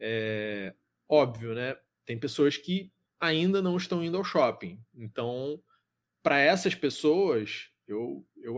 É, 0.00 0.74
óbvio, 1.08 1.54
né? 1.54 1.76
Tem 2.10 2.18
pessoas 2.18 2.56
que 2.56 2.90
ainda 3.20 3.62
não 3.62 3.76
estão 3.76 4.02
indo 4.02 4.16
ao 4.16 4.24
shopping. 4.24 4.84
Então, 4.92 5.62
para 6.20 6.40
essas 6.40 6.74
pessoas, 6.74 7.70
eu, 7.86 8.26
eu 8.42 8.56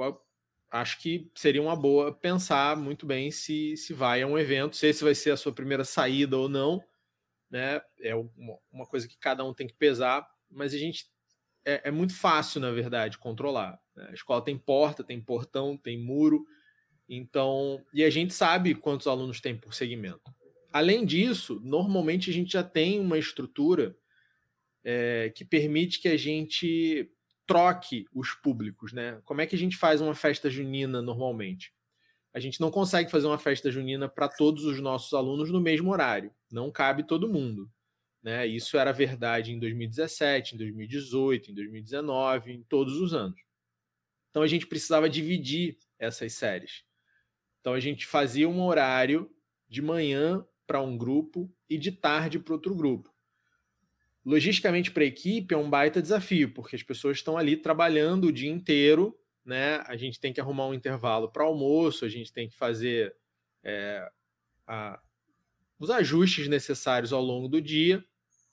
acho 0.71 0.99
que 0.99 1.31
seria 1.35 1.61
uma 1.61 1.77
boa 1.77 2.15
pensar 2.15 2.75
muito 2.79 3.05
bem 3.05 3.31
se, 3.31 3.77
se 3.77 3.93
vai 3.93 4.23
a 4.23 4.27
um 4.27 4.39
evento, 4.39 4.75
se 4.75 4.87
esse 4.87 5.05
vai 5.05 5.15
ser 5.15 5.33
a 5.33 5.37
sua 5.37 5.53
primeira 5.53 5.85
saída 5.85 6.39
ou 6.39 6.49
não. 6.49 6.83
Né? 7.51 7.83
É 8.01 8.15
uma, 8.15 8.87
coisa 8.87 9.07
que 9.07 9.19
cada 9.19 9.45
um 9.45 9.53
tem 9.53 9.67
que 9.67 9.75
pesar, 9.75 10.27
mas 10.51 10.73
a 10.73 10.79
gente 10.79 11.05
é, 11.63 11.89
é 11.89 11.91
muito 11.91 12.15
fácil, 12.15 12.59
na 12.59 12.71
verdade, 12.71 13.19
controlar. 13.19 13.79
Né? 13.95 14.07
A 14.13 14.15
escola 14.15 14.43
tem 14.43 14.57
porta, 14.57 15.05
tem 15.05 15.21
portão, 15.21 15.77
tem 15.77 15.99
muro, 15.99 16.47
então 17.07 17.85
e 17.93 18.03
a 18.03 18.09
gente 18.09 18.33
sabe 18.33 18.75
quantos 18.75 19.07
alunos 19.07 19.43
tem 19.43 19.55
por 19.55 19.75
segmento. 19.75 20.35
Além 20.73 21.05
disso, 21.05 21.61
normalmente 21.63 22.31
a 22.31 22.33
gente 22.33 22.53
já 22.53 22.63
tem 22.63 22.99
uma 22.99 23.19
estrutura 23.19 23.97
é, 24.85 25.33
que 25.35 25.45
permite 25.45 26.01
que 26.01 26.09
a 26.09 26.17
gente 26.17 27.11
troque 27.47 28.07
os 28.13 28.33
públicos, 28.35 28.93
né? 28.93 29.21
Como 29.25 29.41
é 29.41 29.47
que 29.47 29.55
a 29.55 29.59
gente 29.59 29.77
faz 29.77 30.01
uma 30.01 30.15
festa 30.15 30.49
junina 30.49 31.03
normalmente? 31.03 31.73
A 32.35 32.41
gente 32.41 32.61
não 32.61 32.71
consegue 32.71 33.11
fazer 33.11 33.27
uma 33.27 33.39
festa 33.39 33.71
junina 33.71 34.09
para 34.09 34.29
todos 34.29 34.65
os 34.65 34.81
nossos 34.81 35.13
alunos 35.13 35.51
no 35.51 35.61
mesmo 35.61 35.91
horário. 35.91 36.33
Não 36.51 36.71
cabe 36.71 37.07
todo 37.07 37.29
mundo. 37.29 37.71
Né? 38.23 38.47
Isso 38.47 38.79
era 38.79 38.93
verdade 38.93 39.53
em 39.53 39.59
2017, 39.59 40.55
em 40.55 40.59
2018, 40.59 41.51
em 41.51 41.55
2019, 41.55 42.53
em 42.53 42.63
todos 42.63 42.97
os 42.97 43.13
anos. 43.13 43.39
Então 44.31 44.43
a 44.43 44.47
gente 44.47 44.67
precisava 44.67 45.11
dividir 45.11 45.77
essas 45.99 46.33
séries. 46.33 46.85
Então 47.61 47.75
a 47.75 47.81
gente 47.81 48.07
fazia 48.07 48.49
um 48.49 48.63
horário 48.63 49.31
de 49.69 49.83
manhã 49.83 50.47
para 50.67 50.81
um 50.81 50.97
grupo 50.97 51.51
e 51.69 51.77
de 51.77 51.93
tarde 51.93 52.39
para 52.39 52.55
outro 52.55 52.75
grupo 52.75 53.13
logisticamente 54.25 54.91
para 54.91 55.03
a 55.03 55.07
equipe 55.07 55.55
é 55.55 55.59
um 55.59 55.69
baita 55.69 56.01
desafio, 56.01 56.53
porque 56.53 56.77
as 56.77 56.83
pessoas 56.83 57.19
estão 57.19 57.37
ali 57.37 57.57
trabalhando 57.57 58.27
o 58.27 58.33
dia 58.33 58.51
inteiro, 58.51 59.19
né? 59.45 59.83
A 59.87 59.97
gente 59.97 60.21
tem 60.21 60.33
que 60.33 60.41
arrumar 60.41 60.67
um 60.67 60.75
intervalo 60.75 61.29
para 61.31 61.45
almoço, 61.45 62.05
a 62.05 62.09
gente 62.09 62.33
tem 62.33 62.49
que 62.49 62.57
fazer 62.57 63.15
é, 63.65 64.09
a, 64.67 65.01
os 65.79 65.91
ajustes 65.91 66.49
necessários 66.49 67.13
ao 67.13 67.23
longo 67.23 67.49
do 67.49 67.61
dia, 67.61 68.05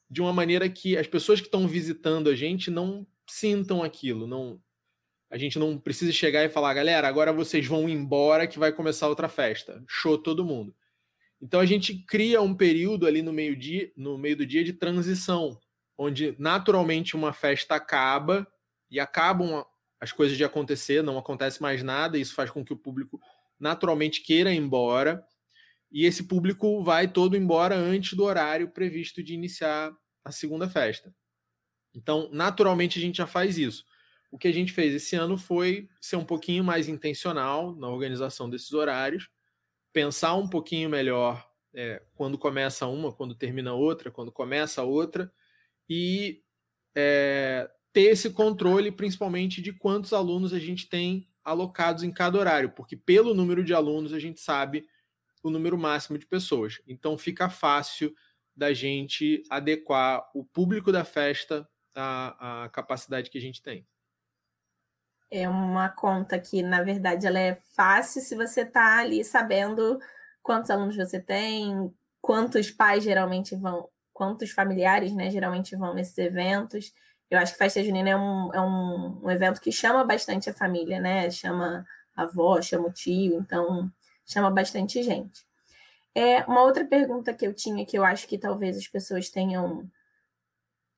de 0.10 0.22
uma 0.22 0.34
maneira 0.34 0.68
que 0.68 0.98
as 0.98 1.06
pessoas 1.06 1.39
que 1.39 1.48
estão 1.48 1.68
visitando 1.68 2.30
a 2.30 2.36
gente 2.36 2.72
não 2.72 3.06
sintam 3.28 3.84
aquilo, 3.84 4.25
não 4.25 4.60
a 5.32 5.38
gente 5.38 5.60
não 5.60 5.78
precisa 5.78 6.12
chegar 6.12 6.44
e 6.44 6.50
falar, 6.50 6.74
galera, 6.74 7.08
agora 7.08 7.32
vocês 7.32 7.68
vão 7.68 7.88
embora 7.88 8.48
que 8.48 8.58
vai 8.58 8.74
começar 8.74 9.08
outra 9.08 9.30
festa. 9.30 9.84
Show 9.88 10.18
todo 10.18 10.44
mundo. 10.44 10.74
Então 11.41 11.60
a 11.60 11.65
gente 11.65 11.93
cria 11.93 12.41
um 12.41 12.53
período 12.53 13.08
ali 13.08 13.22
no 13.22 13.31
meio 13.31 13.55
dia, 13.55 13.91
no 13.96 14.17
meio 14.17 14.36
do 14.36 14.46
dia 14.46 14.63
de 14.63 14.74
transição, 14.74 15.58
onde 15.98 16.36
naturalmente 16.38 17.15
uma 17.15 17.31
festa 17.31 17.75
acaba 17.75 18.48
e 18.91 19.00
acabam 19.00 19.65
as 20.00 20.12
coisas 20.12 20.38
de 20.38 20.43
acontecer, 20.43 21.03
não 21.03 21.17
acontece 21.17 21.62
mais 21.62 21.84
nada, 21.84 22.17
isso 22.17 22.34
faz 22.34 22.50
com 22.50 22.63
que 22.63 22.74
o 22.74 22.77
público 22.77 23.19
naturalmente 23.60 24.22
queira 24.22 24.53
ir 24.53 24.58
embora, 24.58 25.24
e 25.91 26.05
esse 26.05 26.24
público 26.24 26.84
vai 26.84 27.12
todo 27.12 27.36
embora 27.36 27.75
antes 27.75 28.13
do 28.13 28.24
horário 28.24 28.69
previsto 28.69 29.22
de 29.24 29.34
iniciar 29.34 29.91
a 30.24 30.31
segunda 30.31 30.69
festa. 30.69 31.13
Então, 31.93 32.29
naturalmente 32.31 33.00
a 33.00 33.01
gente 33.01 33.17
já 33.17 33.27
faz 33.27 33.58
isso. 33.58 33.84
O 34.31 34.38
que 34.38 34.48
a 34.48 34.53
gente 34.53 34.72
fez 34.72 34.93
esse 34.93 35.15
ano 35.15 35.38
foi 35.38 35.89
ser 36.00 36.15
um 36.15 36.24
pouquinho 36.24 36.63
mais 36.63 36.88
intencional 36.88 37.75
na 37.75 37.89
organização 37.89 38.50
desses 38.50 38.72
horários 38.72 39.29
pensar 39.91 40.36
um 40.36 40.48
pouquinho 40.48 40.89
melhor 40.89 41.48
é, 41.74 42.01
quando 42.15 42.38
começa 42.38 42.88
uma, 42.88 43.13
quando 43.13 43.36
termina 43.36 43.74
outra, 43.74 44.12
quando 44.12 44.31
começa 44.31 44.84
outra, 44.84 45.31
e 45.88 46.43
é, 46.96 47.69
ter 47.91 48.12
esse 48.12 48.31
controle, 48.31 48.91
principalmente, 48.91 49.62
de 49.62 49.74
quantos 49.74 50.13
alunos 50.13 50.53
a 50.53 50.60
gente 50.60 50.88
tem 50.88 51.27
alocados 51.43 52.03
em 52.03 52.12
cada 52.12 52.38
horário, 52.38 52.72
porque 52.72 52.96
pelo 52.96 53.34
número 53.34 53.63
de 53.63 53.74
alunos 53.74 54.13
a 54.13 54.19
gente 54.19 54.39
sabe 54.39 54.86
o 55.43 55.50
número 55.50 55.77
máximo 55.77 56.17
de 56.17 56.25
pessoas. 56.25 56.81
Então 56.88 57.17
fica 57.17 57.50
fácil 57.50 58.13
da 58.55 58.74
gente 58.74 59.41
adequar 59.50 60.29
o 60.36 60.43
público 60.43 60.91
da 60.91 61.03
festa 61.03 61.67
à, 61.96 62.65
à 62.65 62.69
capacidade 62.69 63.29
que 63.29 63.38
a 63.38 63.41
gente 63.41 63.62
tem 63.62 63.88
é 65.31 65.48
uma 65.48 65.89
conta 65.89 66.39
que, 66.39 66.62
na 66.62 66.81
verdade, 66.81 67.27
ela 67.27 67.39
é 67.39 67.55
fácil 67.75 68.21
se 68.21 68.36
você 68.36 68.62
está 68.62 69.00
ali 69.00 69.24
sabendo 69.24 70.00
quantos 70.41 70.71
alunos 70.71 70.95
você 70.95 71.19
tem, 71.19 71.93
quantos 72.21 72.71
pais 72.71 73.03
geralmente 73.03 73.55
vão, 73.55 73.88
quantos 74.13 74.51
familiares, 74.51 75.13
né, 75.13 75.29
geralmente 75.29 75.75
vão 75.75 75.93
nesses 75.93 76.17
eventos. 76.17 76.91
Eu 77.29 77.38
acho 77.38 77.53
que 77.53 77.59
festa 77.59 77.83
junina 77.83 78.09
é 78.09 78.15
um, 78.15 78.53
é 78.53 78.62
um, 78.62 79.21
um 79.24 79.29
evento 79.29 79.62
que 79.62 79.71
chama 79.71 80.03
bastante 80.03 80.50
a 80.50 80.53
família, 80.53 81.00
né? 81.00 81.29
Chama 81.29 81.86
a 82.15 82.24
avó, 82.24 82.59
chama 82.62 82.88
o 82.88 82.91
tio, 82.91 83.36
então 83.39 83.91
chama 84.25 84.50
bastante 84.50 85.03
gente. 85.03 85.45
É, 86.15 86.43
uma 86.45 86.63
outra 86.63 86.83
pergunta 86.86 87.33
que 87.33 87.45
eu 87.45 87.53
tinha, 87.53 87.86
que 87.86 87.98
eu 87.98 88.03
acho 88.03 88.27
que 88.27 88.38
talvez 88.38 88.77
as 88.77 88.88
pessoas 88.88 89.29
tenham 89.29 89.88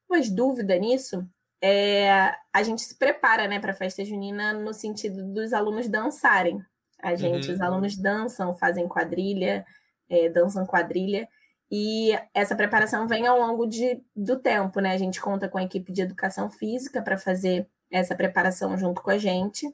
umas 0.09 0.29
dúvida 0.29 0.77
nisso, 0.77 1.27
é, 1.61 2.35
a 2.51 2.63
gente 2.63 2.81
se 2.81 2.97
prepara 2.97 3.47
né, 3.47 3.59
para 3.59 3.71
a 3.71 3.75
festa 3.75 4.03
junina 4.03 4.53
no 4.53 4.73
sentido 4.73 5.23
dos 5.33 5.53
alunos 5.53 5.87
dançarem. 5.87 6.63
A 7.01 7.15
gente, 7.15 7.47
uhum. 7.47 7.53
os 7.53 7.61
alunos 7.61 7.97
dançam, 7.97 8.53
fazem 8.53 8.87
quadrilha, 8.87 9.65
é, 10.09 10.29
dançam 10.29 10.65
quadrilha, 10.65 11.27
e 11.71 12.11
essa 12.33 12.55
preparação 12.55 13.07
vem 13.07 13.25
ao 13.25 13.39
longo 13.39 13.65
de, 13.65 14.03
do 14.13 14.37
tempo, 14.37 14.81
né? 14.81 14.93
A 14.93 14.97
gente 14.97 15.21
conta 15.21 15.47
com 15.47 15.57
a 15.57 15.63
equipe 15.63 15.93
de 15.93 16.01
educação 16.01 16.49
física 16.49 17.01
para 17.01 17.17
fazer 17.17 17.65
essa 17.89 18.13
preparação 18.13 18.77
junto 18.77 19.01
com 19.01 19.09
a 19.09 19.17
gente. 19.17 19.73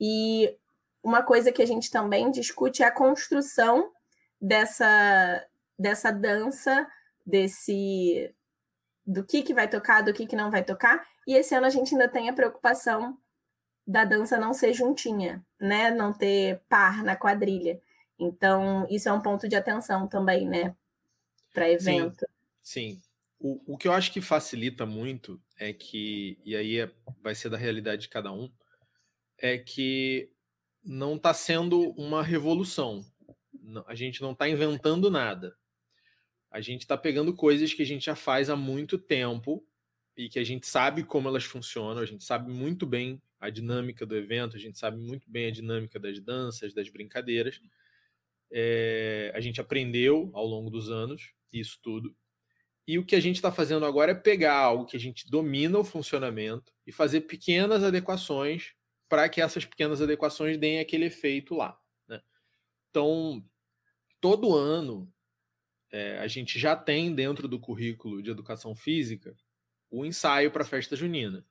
E 0.00 0.56
uma 1.02 1.22
coisa 1.22 1.52
que 1.52 1.60
a 1.60 1.66
gente 1.66 1.90
também 1.90 2.30
discute 2.30 2.82
é 2.82 2.86
a 2.86 2.90
construção 2.90 3.90
dessa, 4.40 5.44
dessa 5.78 6.10
dança, 6.10 6.86
desse 7.24 8.34
do 9.06 9.22
que, 9.22 9.42
que 9.42 9.54
vai 9.54 9.68
tocar, 9.68 10.02
do 10.02 10.12
que, 10.12 10.26
que 10.26 10.34
não 10.34 10.50
vai 10.50 10.64
tocar. 10.64 11.06
E 11.26 11.34
esse 11.34 11.54
ano 11.54 11.66
a 11.66 11.70
gente 11.70 11.94
ainda 11.94 12.08
tem 12.08 12.28
a 12.28 12.32
preocupação 12.32 13.18
da 13.86 14.04
dança 14.04 14.38
não 14.38 14.52
ser 14.52 14.72
juntinha, 14.72 15.44
né? 15.60 15.90
Não 15.90 16.12
ter 16.12 16.60
par 16.68 17.02
na 17.02 17.16
quadrilha. 17.16 17.80
Então, 18.18 18.86
isso 18.90 19.08
é 19.08 19.12
um 19.12 19.20
ponto 19.20 19.48
de 19.48 19.56
atenção 19.56 20.06
também, 20.08 20.48
né? 20.48 20.74
Para 21.52 21.70
evento. 21.70 22.26
Sim. 22.62 22.92
sim. 22.94 23.02
O, 23.38 23.74
o 23.74 23.78
que 23.78 23.86
eu 23.86 23.92
acho 23.92 24.12
que 24.12 24.20
facilita 24.20 24.86
muito 24.86 25.40
é 25.58 25.72
que, 25.72 26.38
e 26.44 26.56
aí 26.56 26.80
é, 26.80 26.90
vai 27.22 27.34
ser 27.34 27.50
da 27.50 27.56
realidade 27.56 28.02
de 28.02 28.08
cada 28.08 28.32
um, 28.32 28.50
é 29.38 29.58
que 29.58 30.30
não 30.82 31.16
está 31.16 31.34
sendo 31.34 31.90
uma 31.92 32.22
revolução. 32.22 33.04
A 33.86 33.94
gente 33.94 34.22
não 34.22 34.32
está 34.32 34.48
inventando 34.48 35.10
nada. 35.10 35.56
A 36.50 36.60
gente 36.60 36.82
está 36.82 36.96
pegando 36.96 37.34
coisas 37.34 37.74
que 37.74 37.82
a 37.82 37.86
gente 37.86 38.06
já 38.06 38.14
faz 38.14 38.48
há 38.48 38.56
muito 38.56 38.96
tempo 38.96 39.66
e 40.16 40.28
que 40.28 40.38
a 40.38 40.44
gente 40.44 40.66
sabe 40.66 41.04
como 41.04 41.28
elas 41.28 41.44
funcionam, 41.44 42.00
a 42.00 42.06
gente 42.06 42.24
sabe 42.24 42.50
muito 42.50 42.86
bem 42.86 43.20
a 43.38 43.50
dinâmica 43.50 44.06
do 44.06 44.16
evento, 44.16 44.56
a 44.56 44.58
gente 44.58 44.78
sabe 44.78 44.98
muito 44.98 45.30
bem 45.30 45.46
a 45.46 45.50
dinâmica 45.50 46.00
das 46.00 46.18
danças, 46.20 46.72
das 46.72 46.88
brincadeiras. 46.88 47.60
É, 48.50 49.30
a 49.34 49.40
gente 49.40 49.60
aprendeu 49.60 50.30
ao 50.32 50.46
longo 50.46 50.70
dos 50.70 50.90
anos 50.90 51.32
isso 51.52 51.78
tudo. 51.82 52.16
E 52.88 52.98
o 52.98 53.04
que 53.04 53.16
a 53.16 53.20
gente 53.20 53.36
está 53.36 53.52
fazendo 53.52 53.84
agora 53.84 54.12
é 54.12 54.14
pegar 54.14 54.56
algo 54.56 54.86
que 54.86 54.96
a 54.96 55.00
gente 55.00 55.28
domina 55.28 55.78
o 55.78 55.84
funcionamento 55.84 56.72
e 56.86 56.92
fazer 56.92 57.22
pequenas 57.22 57.82
adequações 57.82 58.74
para 59.08 59.28
que 59.28 59.40
essas 59.40 59.64
pequenas 59.64 60.00
adequações 60.00 60.56
deem 60.56 60.78
aquele 60.78 61.06
efeito 61.06 61.54
lá. 61.54 61.78
Né? 62.08 62.20
Então, 62.90 63.44
todo 64.20 64.54
ano 64.54 65.12
é, 65.90 66.18
a 66.18 66.26
gente 66.26 66.58
já 66.58 66.74
tem 66.76 67.14
dentro 67.14 67.48
do 67.48 67.60
currículo 67.60 68.22
de 68.22 68.30
educação 68.30 68.74
física 68.74 69.36
o 69.98 70.04
ensaio 70.04 70.50
para 70.50 70.62
a 70.62 70.66
festa 70.66 70.94
junina. 70.94 71.44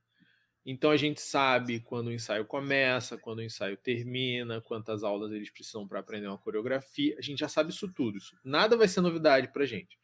Então 0.66 0.90
a 0.90 0.98
gente 0.98 1.22
sabe 1.22 1.80
quando 1.80 2.08
o 2.08 2.12
ensaio 2.12 2.46
começa, 2.46 3.18
quando 3.18 3.40
o 3.40 3.44
ensaio 3.44 3.78
termina, 3.78 4.62
quantas 4.62 5.04
aulas 5.04 5.32
eles 5.32 5.50
precisam 5.50 5.88
para 5.88 6.00
aprender 6.00 6.28
uma 6.28 6.38
coreografia. 6.38 7.16
A 7.20 7.22
gente 7.22 7.40
já 7.40 7.48
sabe 7.48 7.72
isso 7.72 7.92
tudo. 7.94 8.18
Isso. 8.18 8.36
Nada 8.44 8.76
vai 8.76 8.88
ser 8.88 9.02
novidade 9.02 9.48
para 9.50 9.66
gente. 9.66 9.98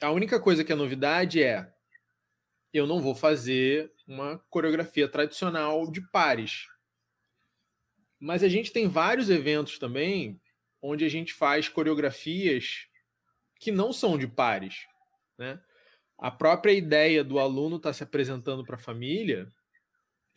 A 0.00 0.10
única 0.10 0.40
coisa 0.40 0.64
que 0.64 0.72
é 0.72 0.76
novidade 0.76 1.42
é 1.42 1.72
eu 2.72 2.86
não 2.86 3.00
vou 3.00 3.14
fazer 3.14 3.92
uma 4.06 4.38
coreografia 4.50 5.08
tradicional 5.08 5.90
de 5.90 6.00
pares. 6.10 6.66
Mas 8.18 8.42
a 8.42 8.48
gente 8.48 8.72
tem 8.72 8.88
vários 8.88 9.30
eventos 9.30 9.78
também 9.78 10.40
onde 10.82 11.04
a 11.04 11.08
gente 11.08 11.32
faz 11.32 11.68
coreografias 11.68 12.86
que 13.58 13.70
não 13.70 13.92
são 13.92 14.18
de 14.18 14.26
pares, 14.26 14.86
né? 15.38 15.60
A 16.18 16.30
própria 16.30 16.72
ideia 16.72 17.22
do 17.22 17.38
aluno 17.38 17.76
estar 17.76 17.90
tá 17.90 17.92
se 17.92 18.02
apresentando 18.02 18.64
para 18.64 18.76
a 18.76 18.78
família 18.78 19.48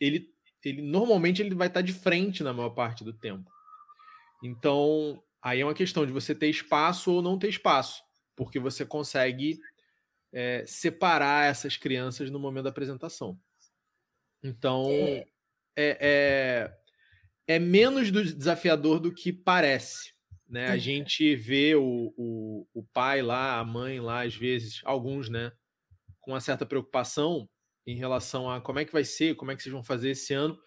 ele, 0.00 0.32
ele 0.64 0.82
normalmente 0.82 1.42
ele 1.42 1.54
vai 1.54 1.68
estar 1.68 1.82
de 1.82 1.92
frente 1.92 2.42
na 2.42 2.52
maior 2.52 2.70
parte 2.70 3.04
do 3.04 3.12
tempo. 3.12 3.50
Então, 4.42 5.22
aí 5.42 5.60
é 5.60 5.64
uma 5.64 5.74
questão 5.74 6.06
de 6.06 6.12
você 6.12 6.34
ter 6.34 6.48
espaço 6.48 7.12
ou 7.12 7.22
não 7.22 7.38
ter 7.38 7.48
espaço, 7.48 8.02
porque 8.34 8.58
você 8.58 8.86
consegue 8.86 9.60
é, 10.32 10.64
separar 10.66 11.50
essas 11.50 11.76
crianças 11.76 12.30
no 12.30 12.38
momento 12.38 12.64
da 12.64 12.70
apresentação. 12.70 13.38
Então, 14.42 14.86
é, 14.88 15.26
é, 15.76 15.98
é, 16.00 16.76
é 17.46 17.58
menos 17.58 18.10
desafiador 18.10 18.98
do 18.98 19.12
que 19.12 19.32
parece. 19.32 20.14
Né? 20.48 20.66
A 20.66 20.78
gente 20.78 21.36
vê 21.36 21.74
o, 21.76 22.12
o, 22.16 22.66
o 22.72 22.82
pai 22.82 23.22
lá, 23.22 23.60
a 23.60 23.64
mãe 23.64 24.00
lá, 24.00 24.22
às 24.22 24.34
vezes, 24.34 24.80
alguns, 24.84 25.28
né, 25.28 25.52
uma 26.30 26.40
certa 26.40 26.66
preocupação, 26.66 27.48
em 27.86 27.96
relação 27.96 28.50
a 28.50 28.60
como 28.60 28.78
é 28.78 28.84
que 28.84 28.92
vai 28.92 29.04
ser, 29.04 29.34
como 29.36 29.50
é 29.50 29.56
que 29.56 29.62
vocês 29.62 29.72
vão 29.72 29.82
fazer 29.82 30.10
esse 30.10 30.32
ano. 30.32 30.58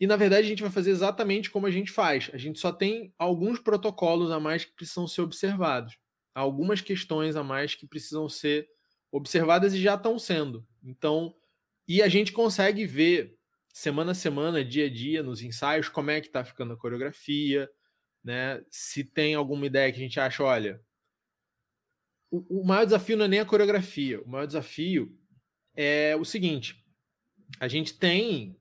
E 0.00 0.06
na 0.06 0.16
verdade 0.16 0.46
a 0.46 0.48
gente 0.48 0.62
vai 0.62 0.70
fazer 0.70 0.90
exatamente 0.90 1.50
como 1.50 1.66
a 1.66 1.70
gente 1.70 1.90
faz. 1.90 2.30
A 2.32 2.38
gente 2.38 2.58
só 2.58 2.72
tem 2.72 3.12
alguns 3.18 3.58
protocolos 3.58 4.30
a 4.30 4.38
mais 4.38 4.64
que 4.64 4.74
precisam 4.74 5.06
ser 5.06 5.22
observados. 5.22 5.96
Algumas 6.34 6.80
questões 6.80 7.34
a 7.34 7.42
mais 7.42 7.74
que 7.74 7.86
precisam 7.86 8.28
ser 8.28 8.68
observadas 9.10 9.74
e 9.74 9.80
já 9.80 9.94
estão 9.94 10.18
sendo. 10.18 10.66
Então, 10.82 11.34
e 11.86 12.00
a 12.00 12.08
gente 12.08 12.32
consegue 12.32 12.86
ver 12.86 13.36
semana 13.72 14.12
a 14.12 14.14
semana, 14.14 14.64
dia 14.64 14.86
a 14.86 14.90
dia, 14.90 15.22
nos 15.22 15.42
ensaios, 15.42 15.88
como 15.88 16.10
é 16.10 16.20
que 16.20 16.26
está 16.28 16.44
ficando 16.44 16.74
a 16.74 16.76
coreografia, 16.76 17.68
né? 18.22 18.62
Se 18.70 19.04
tem 19.04 19.34
alguma 19.34 19.66
ideia 19.66 19.90
que 19.90 19.98
a 19.98 20.02
gente 20.02 20.20
acha, 20.20 20.42
olha, 20.42 20.80
o, 22.30 22.60
o 22.60 22.66
maior 22.66 22.84
desafio 22.84 23.16
não 23.16 23.24
é 23.24 23.28
nem 23.28 23.40
a 23.40 23.44
coreografia, 23.44 24.20
o 24.22 24.28
maior 24.28 24.46
desafio 24.46 25.16
é 25.74 26.16
o 26.16 26.24
seguinte: 26.24 26.84
a 27.60 27.68
gente 27.68 27.94
tem, 27.94 28.58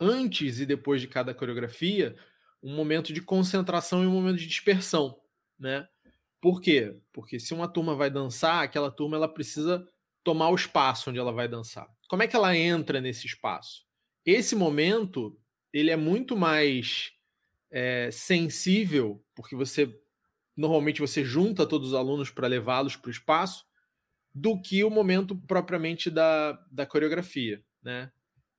antes 0.00 0.60
e 0.60 0.66
depois 0.66 1.00
de 1.00 1.08
cada 1.08 1.34
coreografia, 1.34 2.16
um 2.62 2.74
momento 2.74 3.12
de 3.12 3.20
concentração 3.22 4.02
e 4.02 4.06
um 4.06 4.12
momento 4.12 4.38
de 4.38 4.46
dispersão, 4.46 5.20
né? 5.58 5.86
Por 6.40 6.60
quê? 6.60 6.96
Porque 7.12 7.40
se 7.40 7.54
uma 7.54 7.68
turma 7.68 7.94
vai 7.94 8.10
dançar, 8.10 8.62
aquela 8.62 8.90
turma 8.90 9.16
ela 9.16 9.28
precisa 9.28 9.86
tomar 10.22 10.48
o 10.50 10.54
espaço 10.54 11.10
onde 11.10 11.18
ela 11.18 11.32
vai 11.32 11.48
dançar. 11.48 11.88
Como 12.08 12.22
é 12.22 12.28
que 12.28 12.36
ela 12.36 12.56
entra 12.56 13.00
nesse 13.00 13.26
espaço? 13.26 13.84
Esse 14.24 14.54
momento 14.54 15.38
ele 15.72 15.90
é 15.90 15.96
muito 15.96 16.36
mais 16.36 17.12
é, 17.70 18.10
sensível, 18.10 19.24
porque 19.34 19.54
você 19.54 19.92
normalmente 20.56 21.00
você 21.00 21.24
junta 21.24 21.66
todos 21.66 21.88
os 21.88 21.94
alunos 21.94 22.30
para 22.30 22.46
levá-los 22.46 22.96
para 22.96 23.08
o 23.08 23.12
espaço, 23.12 23.66
do 24.34 24.60
que 24.60 24.84
o 24.84 24.90
momento 24.90 25.36
propriamente 25.36 26.10
da, 26.10 26.52
da 26.70 26.84
coreografia, 26.84 27.62
né? 27.82 28.10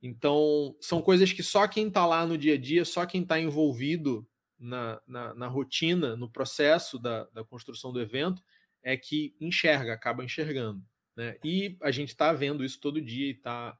Então, 0.02 0.76
são 0.80 1.02
coisas 1.02 1.32
que 1.32 1.42
só 1.42 1.66
quem 1.66 1.88
está 1.88 2.06
lá 2.06 2.24
no 2.24 2.38
dia 2.38 2.54
a 2.54 2.58
dia, 2.58 2.84
só 2.84 3.04
quem 3.04 3.22
está 3.22 3.38
envolvido 3.40 4.26
na, 4.58 5.00
na, 5.06 5.34
na, 5.34 5.46
rotina, 5.48 6.16
no 6.16 6.30
processo 6.30 6.98
da, 6.98 7.24
da 7.26 7.44
construção 7.44 7.92
do 7.92 8.00
evento, 8.00 8.42
é 8.82 8.96
que 8.96 9.36
enxerga, 9.40 9.92
acaba 9.92 10.24
enxergando. 10.24 10.84
Né? 11.16 11.36
E 11.44 11.76
a 11.82 11.90
gente 11.90 12.10
está 12.10 12.32
vendo 12.32 12.64
isso 12.64 12.80
todo 12.80 13.00
dia 13.00 13.26
e 13.26 13.32
está 13.32 13.76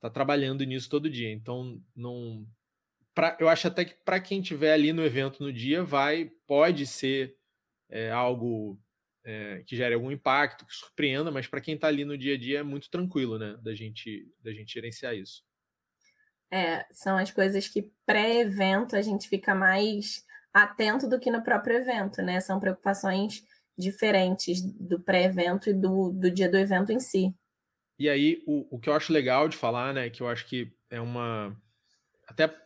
tá 0.00 0.08
trabalhando 0.08 0.64
nisso 0.64 0.88
todo 0.88 1.10
dia. 1.10 1.30
Então, 1.30 1.82
não. 1.94 2.46
Pra, 3.16 3.34
eu 3.40 3.48
acho 3.48 3.66
até 3.66 3.82
que 3.82 3.94
para 4.04 4.20
quem 4.20 4.40
estiver 4.40 4.74
ali 4.74 4.92
no 4.92 5.02
evento 5.02 5.42
no 5.42 5.50
dia, 5.50 5.82
vai, 5.82 6.30
pode 6.46 6.86
ser 6.86 7.34
é, 7.88 8.10
algo 8.10 8.78
é, 9.24 9.62
que 9.66 9.74
gere 9.74 9.94
algum 9.94 10.10
impacto, 10.10 10.66
que 10.66 10.74
surpreenda, 10.74 11.30
mas 11.30 11.46
para 11.46 11.62
quem 11.62 11.76
está 11.76 11.88
ali 11.88 12.04
no 12.04 12.18
dia 12.18 12.34
a 12.34 12.38
dia 12.38 12.58
é 12.58 12.62
muito 12.62 12.90
tranquilo, 12.90 13.38
né? 13.38 13.56
Da 13.62 13.74
gente, 13.74 14.30
da 14.44 14.52
gente 14.52 14.74
gerenciar 14.74 15.16
isso. 15.16 15.42
É, 16.52 16.84
são 16.92 17.16
as 17.16 17.30
coisas 17.30 17.66
que 17.66 17.90
pré-evento 18.04 18.94
a 18.94 19.00
gente 19.00 19.30
fica 19.30 19.54
mais 19.54 20.22
atento 20.52 21.08
do 21.08 21.18
que 21.18 21.30
no 21.30 21.42
próprio 21.42 21.78
evento, 21.78 22.20
né? 22.20 22.38
São 22.40 22.60
preocupações 22.60 23.42
diferentes 23.78 24.60
do 24.60 25.00
pré-evento 25.00 25.70
e 25.70 25.72
do, 25.72 26.12
do 26.12 26.30
dia 26.30 26.50
do 26.50 26.58
evento 26.58 26.92
em 26.92 27.00
si. 27.00 27.34
E 27.98 28.10
aí, 28.10 28.42
o, 28.46 28.76
o 28.76 28.78
que 28.78 28.90
eu 28.90 28.92
acho 28.92 29.10
legal 29.10 29.48
de 29.48 29.56
falar, 29.56 29.94
né? 29.94 30.10
Que 30.10 30.22
eu 30.22 30.28
acho 30.28 30.46
que 30.46 30.70
é 30.90 31.00
uma. 31.00 31.56
Até 32.28 32.65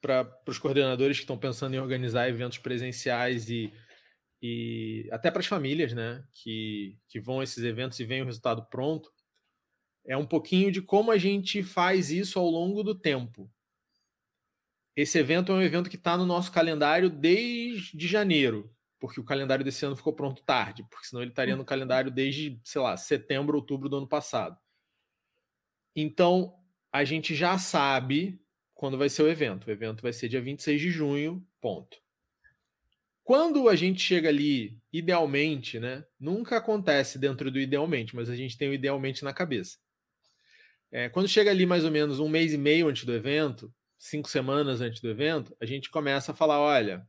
para 0.00 0.26
os 0.46 0.58
coordenadores 0.58 1.18
que 1.18 1.24
estão 1.24 1.38
pensando 1.38 1.74
em 1.74 1.78
organizar 1.80 2.28
eventos 2.28 2.58
presenciais 2.58 3.48
e 3.48 3.72
e 4.42 5.06
até 5.12 5.30
para 5.30 5.40
as 5.40 5.46
famílias, 5.46 5.92
né, 5.92 6.24
que, 6.32 6.98
que 7.08 7.20
vão 7.20 7.40
a 7.40 7.44
esses 7.44 7.62
eventos 7.62 8.00
e 8.00 8.04
veem 8.04 8.22
o 8.22 8.24
resultado 8.24 8.64
pronto, 8.70 9.12
é 10.06 10.16
um 10.16 10.26
pouquinho 10.26 10.72
de 10.72 10.80
como 10.80 11.10
a 11.10 11.18
gente 11.18 11.62
faz 11.62 12.10
isso 12.10 12.38
ao 12.38 12.48
longo 12.48 12.82
do 12.82 12.94
tempo. 12.94 13.52
Esse 14.96 15.18
evento 15.18 15.52
é 15.52 15.54
um 15.54 15.62
evento 15.62 15.90
que 15.90 15.96
está 15.96 16.16
no 16.16 16.24
nosso 16.24 16.50
calendário 16.50 17.10
desde 17.10 18.08
janeiro, 18.08 18.74
porque 18.98 19.20
o 19.20 19.24
calendário 19.24 19.64
desse 19.64 19.84
ano 19.84 19.96
ficou 19.96 20.14
pronto 20.14 20.42
tarde, 20.42 20.84
porque 20.90 21.06
senão 21.06 21.22
ele 21.22 21.30
estaria 21.30 21.54
no 21.54 21.64
calendário 21.64 22.10
desde, 22.10 22.58
sei 22.64 22.80
lá, 22.80 22.96
setembro, 22.96 23.56
outubro 23.56 23.88
do 23.88 23.98
ano 23.98 24.08
passado. 24.08 24.58
Então, 25.94 26.54
a 26.92 27.04
gente 27.04 27.34
já 27.34 27.58
sabe 27.58 28.42
quando 28.80 28.96
vai 28.96 29.10
ser 29.10 29.22
o 29.22 29.28
evento. 29.28 29.66
O 29.66 29.70
evento 29.70 30.00
vai 30.00 30.10
ser 30.10 30.26
dia 30.26 30.40
26 30.40 30.80
de 30.80 30.90
junho, 30.90 31.46
ponto. 31.60 31.98
Quando 33.22 33.68
a 33.68 33.76
gente 33.76 34.00
chega 34.00 34.30
ali, 34.30 34.80
idealmente, 34.90 35.78
né? 35.78 36.02
Nunca 36.18 36.56
acontece 36.56 37.18
dentro 37.18 37.50
do 37.50 37.60
idealmente, 37.60 38.16
mas 38.16 38.30
a 38.30 38.34
gente 38.34 38.56
tem 38.56 38.70
o 38.70 38.72
idealmente 38.72 39.22
na 39.22 39.34
cabeça. 39.34 39.76
É, 40.90 41.10
quando 41.10 41.28
chega 41.28 41.50
ali 41.50 41.66
mais 41.66 41.84
ou 41.84 41.90
menos 41.90 42.20
um 42.20 42.28
mês 42.28 42.54
e 42.54 42.56
meio 42.56 42.88
antes 42.88 43.04
do 43.04 43.12
evento, 43.12 43.70
cinco 43.98 44.30
semanas 44.30 44.80
antes 44.80 45.02
do 45.02 45.10
evento, 45.10 45.54
a 45.60 45.66
gente 45.66 45.90
começa 45.90 46.32
a 46.32 46.34
falar: 46.34 46.58
olha, 46.58 47.06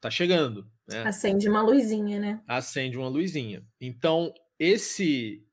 tá 0.00 0.10
chegando. 0.10 0.68
Né? 0.88 1.04
Acende 1.04 1.48
uma 1.48 1.62
luzinha, 1.62 2.18
né? 2.18 2.42
Acende 2.48 2.98
uma 2.98 3.08
luzinha. 3.08 3.64
Então, 3.80 4.34
esse 4.58 5.46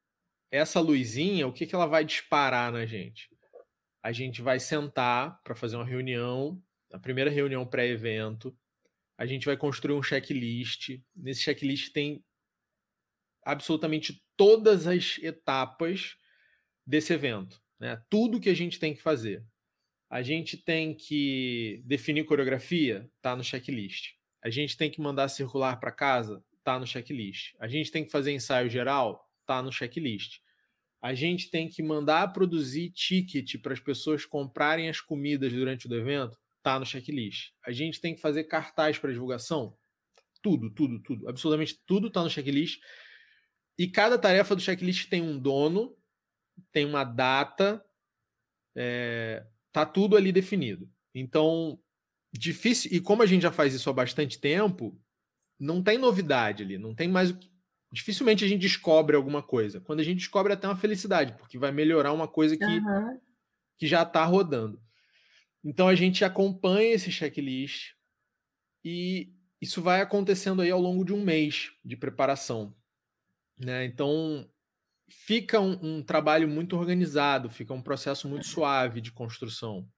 essa 0.49 0.79
luzinha, 0.79 1.47
o 1.47 1.53
que, 1.53 1.67
que 1.67 1.75
ela 1.75 1.85
vai 1.85 2.03
disparar 2.03 2.71
na 2.71 2.83
gente? 2.83 3.29
A 4.07 4.13
gente 4.13 4.41
vai 4.41 4.57
sentar 4.57 5.37
para 5.43 5.53
fazer 5.53 5.75
uma 5.75 5.83
reunião, 5.83 6.63
a 6.93 6.97
primeira 6.97 7.29
reunião 7.29 7.67
pré-evento, 7.67 8.57
a 9.17 9.25
gente 9.25 9.45
vai 9.45 9.57
construir 9.57 9.95
um 9.95 10.01
checklist. 10.01 11.01
Nesse 11.13 11.41
checklist 11.41 11.91
tem 11.91 12.23
absolutamente 13.43 14.23
todas 14.37 14.87
as 14.87 15.17
etapas 15.21 16.15
desse 16.85 17.11
evento, 17.11 17.61
né? 17.77 18.01
Tudo 18.09 18.39
que 18.39 18.47
a 18.47 18.53
gente 18.53 18.79
tem 18.79 18.95
que 18.95 19.01
fazer. 19.01 19.45
A 20.09 20.21
gente 20.21 20.55
tem 20.55 20.95
que 20.95 21.83
definir 21.83 22.23
coreografia, 22.23 23.11
tá 23.21 23.35
no 23.35 23.43
checklist. 23.43 24.13
A 24.41 24.49
gente 24.49 24.77
tem 24.77 24.89
que 24.89 25.01
mandar 25.01 25.27
circular 25.27 25.81
para 25.81 25.91
casa, 25.91 26.41
tá 26.63 26.79
no 26.79 26.87
checklist. 26.87 27.55
A 27.59 27.67
gente 27.67 27.91
tem 27.91 28.05
que 28.05 28.11
fazer 28.11 28.31
ensaio 28.31 28.69
geral, 28.69 29.29
tá 29.45 29.61
no 29.61 29.69
checklist. 29.69 30.39
A 31.01 31.13
gente 31.13 31.49
tem 31.49 31.69
que 31.69 31.83
mandar 31.83 32.33
produzir 32.33 32.89
ticket 32.91 33.61
para 33.61 33.73
as 33.73 33.79
pessoas 33.79 34.25
comprarem 34.25 34.89
as 34.89 34.99
comidas 34.99 35.53
durante 35.53 35.87
o 35.87 35.95
evento, 35.95 36.37
tá 36.63 36.79
no 36.79 36.85
checklist. 36.85 37.51
A 37.65 37.71
gente 37.71 38.01
tem 38.01 38.15
que 38.15 38.21
fazer 38.21 38.45
cartaz 38.45 38.97
para 38.97 39.11
divulgação. 39.11 39.77
Tudo, 40.41 40.69
tudo, 40.71 40.99
tudo. 41.01 41.29
Absolutamente 41.29 41.79
tudo 41.85 42.07
está 42.07 42.23
no 42.23 42.29
checklist. 42.29 42.79
E 43.77 43.87
cada 43.87 44.17
tarefa 44.17 44.55
do 44.55 44.61
checklist 44.61 45.07
tem 45.07 45.21
um 45.21 45.39
dono, 45.39 45.95
tem 46.71 46.83
uma 46.83 47.03
data, 47.03 47.83
é, 48.75 49.45
tá 49.71 49.85
tudo 49.85 50.17
ali 50.17 50.31
definido. 50.31 50.89
Então, 51.13 51.79
difícil. 52.33 52.91
E 52.91 52.99
como 52.99 53.21
a 53.21 53.25
gente 53.25 53.43
já 53.43 53.51
faz 53.51 53.73
isso 53.73 53.89
há 53.89 53.93
bastante 53.93 54.39
tempo, 54.39 54.99
não 55.59 55.83
tem 55.83 55.97
novidade 55.97 56.63
ali, 56.63 56.77
não 56.77 56.93
tem 56.93 57.07
mais 57.07 57.31
o 57.31 57.37
que. 57.37 57.49
Dificilmente 57.97 58.45
a 58.45 58.47
gente 58.47 58.61
descobre 58.61 59.15
alguma 59.15 59.41
coisa. 59.41 59.81
Quando 59.81 60.01
a 60.01 60.03
gente 60.03 60.19
descobre, 60.19 60.53
é 60.53 60.55
até 60.55 60.67
uma 60.67 60.77
felicidade, 60.77 61.33
porque 61.33 61.57
vai 61.57 61.71
melhorar 61.71 62.13
uma 62.13 62.27
coisa 62.27 62.55
que, 62.55 62.63
uhum. 62.63 63.19
que 63.75 63.87
já 63.87 64.03
está 64.03 64.23
rodando. 64.23 64.79
Então 65.63 65.87
a 65.87 65.95
gente 65.95 66.23
acompanha 66.23 66.93
esse 66.93 67.11
checklist 67.11 67.93
e 68.85 69.33
isso 69.59 69.81
vai 69.81 69.99
acontecendo 69.99 70.61
aí 70.61 70.69
ao 70.69 70.79
longo 70.79 71.03
de 71.03 71.11
um 71.11 71.23
mês 71.23 71.71
de 71.83 71.97
preparação. 71.97 72.71
Né? 73.59 73.85
Então 73.85 74.47
fica 75.09 75.59
um, 75.59 75.79
um, 75.81 76.03
trabalho 76.03 76.47
muito 76.47 76.77
organizado, 76.77 77.49
fica 77.49 77.73
um 77.73 77.81
processo 77.81 78.29
muito 78.29 78.45
suave 78.45 79.01
de 79.01 79.11
construção. 79.11 79.89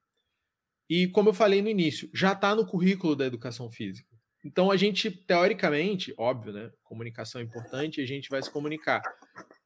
E 0.90 1.06
como 1.10 1.28
eu 1.28 1.34
falei 1.34 1.62
no 1.62 1.68
início, 1.68 2.10
já 2.14 2.32
está 2.32 2.56
no 2.56 2.66
currículo 2.66 3.14
da 3.14 3.26
educação 3.26 3.70
física. 3.70 4.09
Então 4.44 4.72
a 4.72 4.78
gente, 4.78 5.12
teoricamente, 5.12 6.14
óbvio, 6.18 6.54
né? 6.54 6.72
Comunicação 6.84 7.42
é 7.42 7.44
importante 7.44 8.00
e 8.00 8.04
a 8.04 8.08
gente 8.08 8.30
vai 8.30 8.42
se 8.42 8.52
comunicar. 8.52 9.02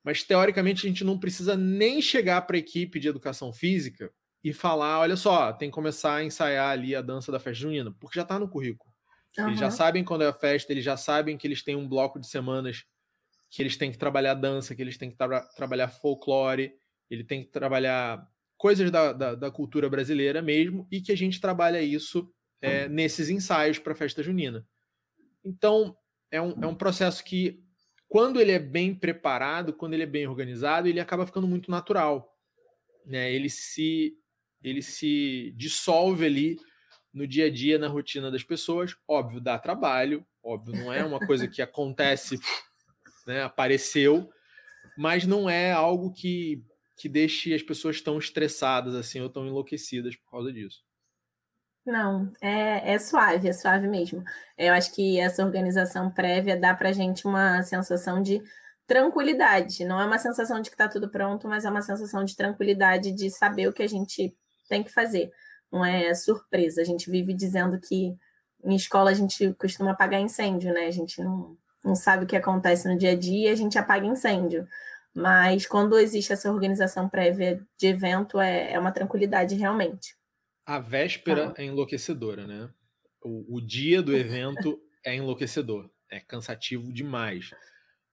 Mas 0.03 0.23
teoricamente 0.23 0.85
a 0.85 0.89
gente 0.89 1.03
não 1.03 1.19
precisa 1.19 1.55
nem 1.55 2.01
chegar 2.01 2.41
para 2.41 2.55
a 2.55 2.59
equipe 2.59 2.99
de 2.99 3.07
educação 3.07 3.53
física 3.53 4.11
e 4.43 4.51
falar: 4.51 4.99
olha 4.99 5.15
só, 5.15 5.53
tem 5.53 5.69
que 5.69 5.75
começar 5.75 6.15
a 6.15 6.23
ensaiar 6.23 6.71
ali 6.71 6.95
a 6.95 7.01
dança 7.01 7.31
da 7.31 7.39
festa 7.39 7.61
junina, 7.61 7.93
porque 7.99 8.15
já 8.15 8.23
está 8.23 8.39
no 8.39 8.49
currículo. 8.49 8.91
Uhum. 9.37 9.47
Eles 9.47 9.59
já 9.59 9.71
sabem 9.71 10.03
quando 10.03 10.23
é 10.23 10.27
a 10.27 10.33
festa, 10.33 10.71
eles 10.71 10.83
já 10.83 10.97
sabem 10.97 11.37
que 11.37 11.47
eles 11.47 11.63
têm 11.63 11.75
um 11.75 11.87
bloco 11.87 12.19
de 12.19 12.27
semanas 12.27 12.83
que 13.49 13.61
eles 13.61 13.77
têm 13.77 13.91
que 13.91 13.97
trabalhar 13.97 14.33
dança, 14.33 14.75
que 14.75 14.81
eles 14.81 14.97
têm 14.97 15.11
que 15.11 15.15
tra 15.15 15.41
trabalhar 15.55 15.87
folclore, 15.87 16.73
ele 17.09 17.23
tem 17.23 17.43
que 17.43 17.51
trabalhar 17.51 18.27
coisas 18.57 18.89
da, 18.89 19.13
da, 19.13 19.35
da, 19.35 19.51
cultura 19.51 19.87
brasileira 19.87 20.41
mesmo, 20.41 20.87
e 20.91 20.99
que 20.99 21.11
a 21.11 21.17
gente 21.17 21.39
trabalha 21.39 21.81
isso 21.81 22.27
é, 22.63 22.87
nesses 22.87 23.29
ensaios 23.29 23.77
para 23.77 23.93
a 23.93 23.95
festa 23.95 24.23
junina. 24.23 24.65
Então, 25.43 25.95
é 26.31 26.41
um, 26.41 26.63
é 26.63 26.65
um 26.65 26.75
processo 26.75 27.23
que, 27.23 27.61
quando 28.07 28.39
ele 28.39 28.51
é 28.51 28.59
bem 28.59 28.95
preparado, 28.95 29.73
quando 29.73 29.93
ele 29.93 30.03
é 30.03 30.07
bem 30.07 30.25
organizado, 30.27 30.87
ele 30.87 30.99
acaba 30.99 31.25
ficando 31.25 31.47
muito 31.47 31.69
natural. 31.69 32.33
Né? 33.05 33.33
Ele, 33.33 33.49
se, 33.49 34.17
ele 34.63 34.81
se 34.81 35.53
dissolve 35.57 36.25
ali 36.25 36.57
no 37.13 37.27
dia 37.27 37.47
a 37.47 37.51
dia, 37.51 37.77
na 37.77 37.89
rotina 37.89 38.31
das 38.31 38.43
pessoas. 38.43 38.95
Óbvio, 39.05 39.41
dá 39.41 39.59
trabalho, 39.59 40.25
óbvio, 40.41 40.73
não 40.73 40.91
é 40.91 41.03
uma 41.03 41.19
coisa 41.19 41.47
que 41.47 41.61
acontece 41.61 42.39
né? 43.27 43.43
Apareceu, 43.43 44.29
mas 44.97 45.25
não 45.25 45.49
é 45.49 45.71
algo 45.71 46.11
que, 46.13 46.63
que 46.97 47.09
deixe 47.09 47.53
as 47.53 47.61
pessoas 47.61 48.01
tão 48.01 48.17
estressadas 48.17 48.95
assim 48.95 49.19
ou 49.19 49.29
tão 49.29 49.45
enlouquecidas 49.45 50.15
por 50.15 50.31
causa 50.31 50.51
disso. 50.51 50.83
Não, 51.85 52.31
é, 52.41 52.93
é 52.93 52.99
suave, 52.99 53.49
é 53.49 53.53
suave 53.53 53.87
mesmo. 53.87 54.23
Eu 54.57 54.73
acho 54.73 54.93
que 54.93 55.19
essa 55.19 55.43
organização 55.43 56.09
prévia 56.09 56.57
dá 56.57 56.73
para 56.73 56.93
gente 56.93 57.25
uma 57.27 57.61
sensação 57.63 58.21
de 58.21 58.41
tranquilidade. 58.87 59.83
Não 59.85 59.99
é 59.99 60.05
uma 60.05 60.17
sensação 60.17 60.61
de 60.61 60.69
que 60.69 60.75
está 60.75 60.87
tudo 60.87 61.09
pronto, 61.09 61.47
mas 61.47 61.65
é 61.65 61.69
uma 61.69 61.81
sensação 61.81 62.23
de 62.23 62.35
tranquilidade 62.35 63.11
de 63.11 63.29
saber 63.29 63.67
o 63.67 63.73
que 63.73 63.83
a 63.83 63.87
gente 63.87 64.33
tem 64.69 64.83
que 64.83 64.91
fazer. 64.91 65.31
Não 65.71 65.83
é 65.83 66.13
surpresa. 66.13 66.81
A 66.81 66.85
gente 66.85 67.09
vive 67.11 67.33
dizendo 67.33 67.79
que 67.79 68.15
em 68.63 68.75
escola 68.75 69.11
a 69.11 69.13
gente 69.13 69.53
costuma 69.55 69.91
apagar 69.91 70.21
incêndio, 70.21 70.73
né? 70.73 70.87
A 70.87 70.91
gente 70.91 71.21
não, 71.21 71.57
não 71.83 71.95
sabe 71.95 72.23
o 72.25 72.27
que 72.27 72.35
acontece 72.37 72.87
no 72.87 72.97
dia 72.97 73.11
a 73.11 73.15
dia, 73.15 73.51
a 73.51 73.55
gente 73.55 73.77
apaga 73.77 74.05
incêndio. 74.05 74.67
Mas 75.13 75.67
quando 75.67 75.99
existe 75.99 76.33
essa 76.33 76.51
organização 76.51 77.09
prévia 77.09 77.61
de 77.77 77.87
evento, 77.87 78.39
é, 78.39 78.73
é 78.73 78.79
uma 78.79 78.91
tranquilidade 78.91 79.55
realmente. 79.55 80.15
A 80.65 80.79
véspera 80.79 81.53
ah. 81.57 81.61
é 81.61 81.65
enlouquecedora, 81.65 82.47
né? 82.47 82.69
O, 83.21 83.57
o 83.57 83.61
dia 83.61 84.01
do 84.01 84.15
evento 84.15 84.79
é 85.05 85.15
enlouquecedor, 85.15 85.89
é 86.09 86.19
cansativo 86.19 86.91
demais. 86.91 87.51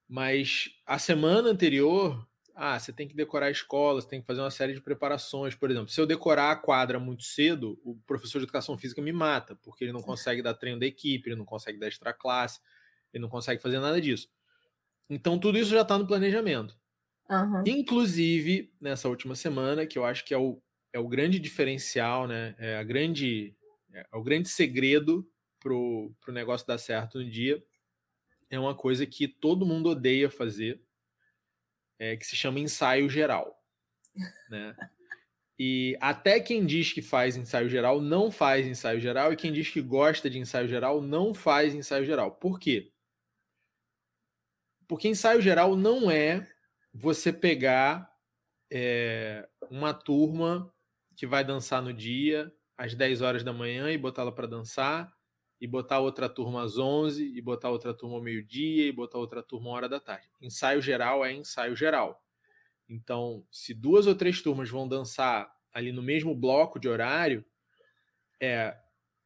Mas 0.07 0.69
a 0.85 0.99
semana 0.99 1.49
anterior, 1.49 2.27
ah, 2.53 2.77
você 2.77 2.91
tem 2.91 3.07
que 3.07 3.15
decorar 3.15 3.47
a 3.47 3.51
escola, 3.51 4.01
você 4.01 4.09
tem 4.09 4.21
que 4.21 4.27
fazer 4.27 4.41
uma 4.41 4.51
série 4.51 4.73
de 4.73 4.81
preparações. 4.81 5.55
Por 5.55 5.71
exemplo, 5.71 5.89
se 5.89 6.01
eu 6.01 6.05
decorar 6.05 6.51
a 6.51 6.55
quadra 6.55 6.99
muito 6.99 7.23
cedo, 7.23 7.79
o 7.83 7.95
professor 8.05 8.39
de 8.39 8.45
educação 8.45 8.77
física 8.77 9.01
me 9.01 9.13
mata, 9.13 9.55
porque 9.63 9.85
ele 9.85 9.93
não 9.93 10.01
consegue 10.01 10.41
dar 10.41 10.53
treino 10.53 10.79
da 10.79 10.85
equipe, 10.85 11.29
ele 11.29 11.37
não 11.37 11.45
consegue 11.45 11.79
dar 11.79 11.87
extra 11.87 12.13
classe. 12.13 12.59
Ele 13.13 13.21
não 13.21 13.29
consegue 13.29 13.61
fazer 13.61 13.79
nada 13.79 13.99
disso. 13.99 14.29
Então, 15.09 15.37
tudo 15.37 15.57
isso 15.57 15.71
já 15.71 15.81
está 15.81 15.97
no 15.97 16.07
planejamento. 16.07 16.77
Uhum. 17.29 17.63
Inclusive, 17.65 18.73
nessa 18.79 19.07
última 19.07 19.35
semana, 19.35 19.85
que 19.85 19.97
eu 19.97 20.05
acho 20.05 20.25
que 20.25 20.33
é 20.33 20.37
o, 20.37 20.61
é 20.93 20.99
o 20.99 21.07
grande 21.07 21.39
diferencial, 21.39 22.27
né? 22.27 22.55
É, 22.57 22.77
a 22.77 22.83
grande, 22.83 23.55
é 23.93 24.05
o 24.13 24.23
grande 24.23 24.49
segredo 24.49 25.27
para 25.59 25.73
o 25.73 26.13
negócio 26.29 26.67
dar 26.67 26.77
certo 26.77 27.19
no 27.19 27.29
dia. 27.29 27.63
É 28.49 28.59
uma 28.59 28.75
coisa 28.75 29.05
que 29.05 29.27
todo 29.27 29.65
mundo 29.65 29.89
odeia 29.89 30.29
fazer, 30.29 30.81
é, 31.97 32.17
que 32.17 32.25
se 32.25 32.35
chama 32.35 32.59
ensaio 32.59 33.09
geral. 33.09 33.57
Né? 34.49 34.75
E 35.57 35.95
até 36.01 36.39
quem 36.39 36.65
diz 36.65 36.91
que 36.91 37.01
faz 37.01 37.37
ensaio 37.37 37.69
geral 37.69 38.01
não 38.01 38.31
faz 38.31 38.65
ensaio 38.65 38.99
geral, 38.99 39.31
e 39.31 39.37
quem 39.37 39.53
diz 39.53 39.69
que 39.69 39.81
gosta 39.81 40.29
de 40.29 40.39
ensaio 40.39 40.67
geral 40.67 41.01
não 41.01 41.33
faz 41.33 41.75
ensaio 41.75 42.03
geral. 42.03 42.31
Por 42.31 42.59
quê? 42.59 42.91
Porque 44.87 45.07
ensaio 45.07 45.41
geral 45.41 45.75
não 45.75 46.11
é 46.11 46.51
você 46.93 47.31
pegar 47.31 48.11
é, 48.69 49.47
uma 49.69 49.93
turma 49.93 50.73
que 51.21 51.27
vai 51.27 51.43
dançar 51.43 51.83
no 51.83 51.93
dia 51.93 52.51
às 52.75 52.95
10 52.95 53.21
horas 53.21 53.43
da 53.43 53.53
manhã 53.53 53.91
e 53.91 53.97
botá-la 53.97 54.31
para 54.31 54.47
dançar, 54.47 55.15
e 55.59 55.67
botar 55.67 55.99
outra 55.99 56.27
turma 56.27 56.63
às 56.63 56.79
11, 56.79 57.23
e 57.37 57.39
botar 57.39 57.69
outra 57.69 57.93
turma 57.93 58.15
ao 58.15 58.23
meio-dia, 58.23 58.87
e 58.87 58.91
botar 58.91 59.19
outra 59.19 59.43
turma 59.43 59.69
à 59.69 59.73
hora 59.73 59.87
da 59.87 59.99
tarde. 59.99 60.27
Ensaio 60.41 60.81
geral 60.81 61.23
é 61.23 61.31
ensaio 61.31 61.75
geral. 61.75 62.25
Então, 62.89 63.45
se 63.51 63.71
duas 63.71 64.07
ou 64.07 64.15
três 64.15 64.41
turmas 64.41 64.67
vão 64.67 64.87
dançar 64.87 65.47
ali 65.71 65.91
no 65.91 66.01
mesmo 66.01 66.33
bloco 66.33 66.79
de 66.79 66.89
horário, 66.89 67.45
é 68.41 68.75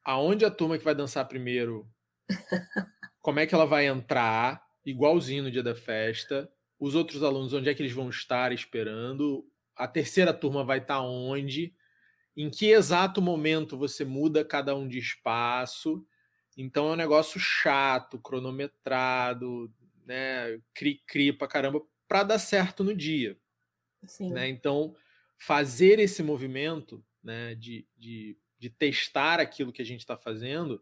aonde 0.03 0.43
a 0.43 0.51
turma 0.51 0.77
que 0.77 0.83
vai 0.83 0.95
dançar 0.95 1.25
primeiro, 1.29 1.89
como 3.21 3.39
é 3.39 3.47
que 3.47 3.55
ela 3.55 3.65
vai 3.65 3.85
entrar, 3.85 4.61
igualzinho 4.85 5.43
no 5.43 5.51
dia 5.51 5.63
da 5.63 5.73
festa. 5.73 6.51
Os 6.77 6.93
outros 6.93 7.23
alunos, 7.23 7.53
onde 7.53 7.69
é 7.69 7.73
que 7.73 7.81
eles 7.81 7.93
vão 7.93 8.09
estar 8.09 8.51
esperando? 8.51 9.49
A 9.77 9.87
terceira 9.87 10.33
turma 10.33 10.61
vai 10.61 10.79
estar 10.79 10.99
onde? 10.99 11.73
Em 12.35 12.49
que 12.49 12.67
exato 12.67 13.21
momento 13.21 13.77
você 13.77 14.03
muda 14.03 14.43
cada 14.43 14.75
um 14.75 14.87
de 14.87 14.99
espaço? 14.99 16.05
Então 16.57 16.89
é 16.89 16.91
um 16.91 16.97
negócio 16.97 17.39
chato, 17.39 18.19
cronometrado, 18.19 19.71
né? 20.05 20.59
Cri-cri 20.73 21.31
pra 21.33 21.47
caramba, 21.47 21.81
para 22.07 22.23
dar 22.23 22.39
certo 22.39 22.83
no 22.83 22.95
dia. 22.95 23.37
Né? 24.19 24.47
Então, 24.49 24.95
fazer 25.37 25.99
esse 25.99 26.21
movimento 26.21 27.03
né, 27.23 27.55
de, 27.55 27.87
de, 27.97 28.37
de 28.59 28.69
testar 28.69 29.39
aquilo 29.39 29.71
que 29.71 29.81
a 29.81 29.85
gente 29.85 30.01
está 30.01 30.15
fazendo 30.15 30.81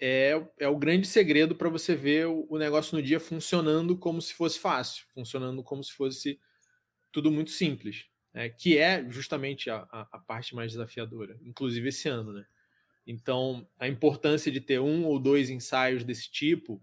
é, 0.00 0.40
é 0.58 0.68
o 0.68 0.78
grande 0.78 1.06
segredo 1.06 1.54
para 1.54 1.68
você 1.68 1.94
ver 1.94 2.26
o, 2.28 2.46
o, 2.48 2.58
negócio 2.58 2.96
no 2.96 3.02
dia 3.02 3.18
funcionando 3.18 3.96
como 3.96 4.22
se 4.22 4.32
fosse 4.32 4.58
fácil, 4.58 5.04
funcionando 5.12 5.62
como 5.62 5.82
se 5.82 5.92
fosse 5.92 6.40
tudo 7.10 7.30
muito 7.30 7.50
simples, 7.50 8.06
né? 8.32 8.48
que 8.48 8.78
é 8.78 9.04
justamente 9.10 9.70
a, 9.70 9.86
a, 9.90 10.08
a, 10.12 10.18
parte 10.18 10.54
mais 10.54 10.72
desafiadora, 10.72 11.38
inclusive 11.42 11.88
esse 11.88 12.08
ano. 12.08 12.32
Né? 12.32 12.44
Então, 13.06 13.66
a 13.78 13.88
importância 13.88 14.50
de 14.50 14.60
ter 14.60 14.80
um 14.80 15.04
ou 15.04 15.18
dois 15.18 15.50
ensaios 15.50 16.04
desse 16.04 16.30
tipo, 16.30 16.80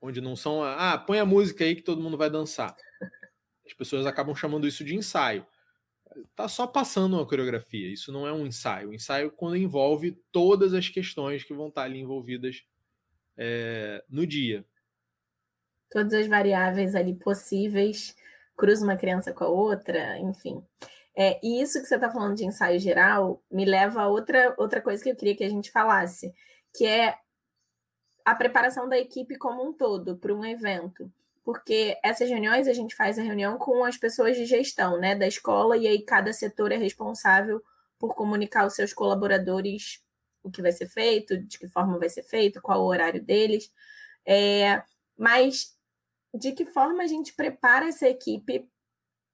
onde 0.00 0.20
não 0.20 0.36
são, 0.36 0.62
ah, 0.62 0.98
põe 0.98 1.18
a 1.18 1.24
música 1.24 1.64
aí 1.64 1.74
que 1.74 1.82
todo 1.82 2.02
mundo 2.02 2.16
vai 2.16 2.30
dançar. 2.30 2.76
As 3.66 3.72
pessoas 3.72 4.06
acabam 4.06 4.34
chamando 4.34 4.66
isso 4.66 4.84
de 4.84 4.94
ensaio 4.94 5.46
tá 6.34 6.48
só 6.48 6.66
passando 6.66 7.14
uma 7.14 7.26
coreografia. 7.26 7.92
Isso 7.92 8.12
não 8.12 8.26
é 8.26 8.32
um 8.32 8.46
ensaio. 8.46 8.90
O 8.90 8.94
ensaio 8.94 9.30
quando 9.30 9.56
envolve 9.56 10.12
todas 10.30 10.74
as 10.74 10.88
questões 10.88 11.42
que 11.42 11.54
vão 11.54 11.68
estar 11.68 11.82
ali 11.82 11.98
envolvidas 11.98 12.62
é, 13.36 14.04
no 14.08 14.26
dia. 14.26 14.64
Todas 15.90 16.12
as 16.14 16.26
variáveis 16.26 16.94
ali 16.94 17.14
possíveis, 17.14 18.16
cruza 18.56 18.84
uma 18.84 18.96
criança 18.96 19.32
com 19.32 19.44
a 19.44 19.48
outra, 19.48 20.18
enfim. 20.18 20.64
É, 21.16 21.38
e 21.42 21.62
isso 21.62 21.80
que 21.80 21.86
você 21.86 21.94
está 21.94 22.10
falando 22.10 22.36
de 22.36 22.44
ensaio 22.44 22.78
geral 22.78 23.42
me 23.50 23.64
leva 23.64 24.02
a 24.02 24.08
outra, 24.08 24.54
outra 24.58 24.80
coisa 24.80 25.02
que 25.02 25.10
eu 25.10 25.16
queria 25.16 25.36
que 25.36 25.44
a 25.44 25.48
gente 25.48 25.70
falasse, 25.70 26.32
que 26.74 26.86
é 26.86 27.16
a 28.24 28.34
preparação 28.34 28.88
da 28.88 28.98
equipe 28.98 29.36
como 29.36 29.68
um 29.68 29.72
todo 29.72 30.16
para 30.16 30.34
um 30.34 30.44
evento 30.44 31.10
porque 31.44 31.98
essas 32.02 32.28
reuniões 32.28 32.66
a 32.66 32.72
gente 32.72 32.96
faz 32.96 33.18
a 33.18 33.22
reunião 33.22 33.58
com 33.58 33.84
as 33.84 33.98
pessoas 33.98 34.36
de 34.36 34.46
gestão, 34.46 34.98
né, 34.98 35.14
da 35.14 35.28
escola, 35.28 35.76
e 35.76 35.86
aí 35.86 36.02
cada 36.02 36.32
setor 36.32 36.72
é 36.72 36.76
responsável 36.76 37.62
por 37.98 38.14
comunicar 38.14 38.62
aos 38.62 38.74
seus 38.74 38.94
colaboradores 38.94 40.02
o 40.42 40.50
que 40.50 40.62
vai 40.62 40.72
ser 40.72 40.88
feito, 40.88 41.36
de 41.36 41.58
que 41.58 41.68
forma 41.68 41.98
vai 41.98 42.08
ser 42.08 42.22
feito, 42.22 42.62
qual 42.62 42.82
o 42.82 42.86
horário 42.86 43.22
deles. 43.22 43.70
É, 44.26 44.82
mas 45.16 45.76
de 46.34 46.52
que 46.52 46.64
forma 46.64 47.02
a 47.02 47.06
gente 47.06 47.34
prepara 47.34 47.88
essa 47.88 48.08
equipe? 48.08 48.68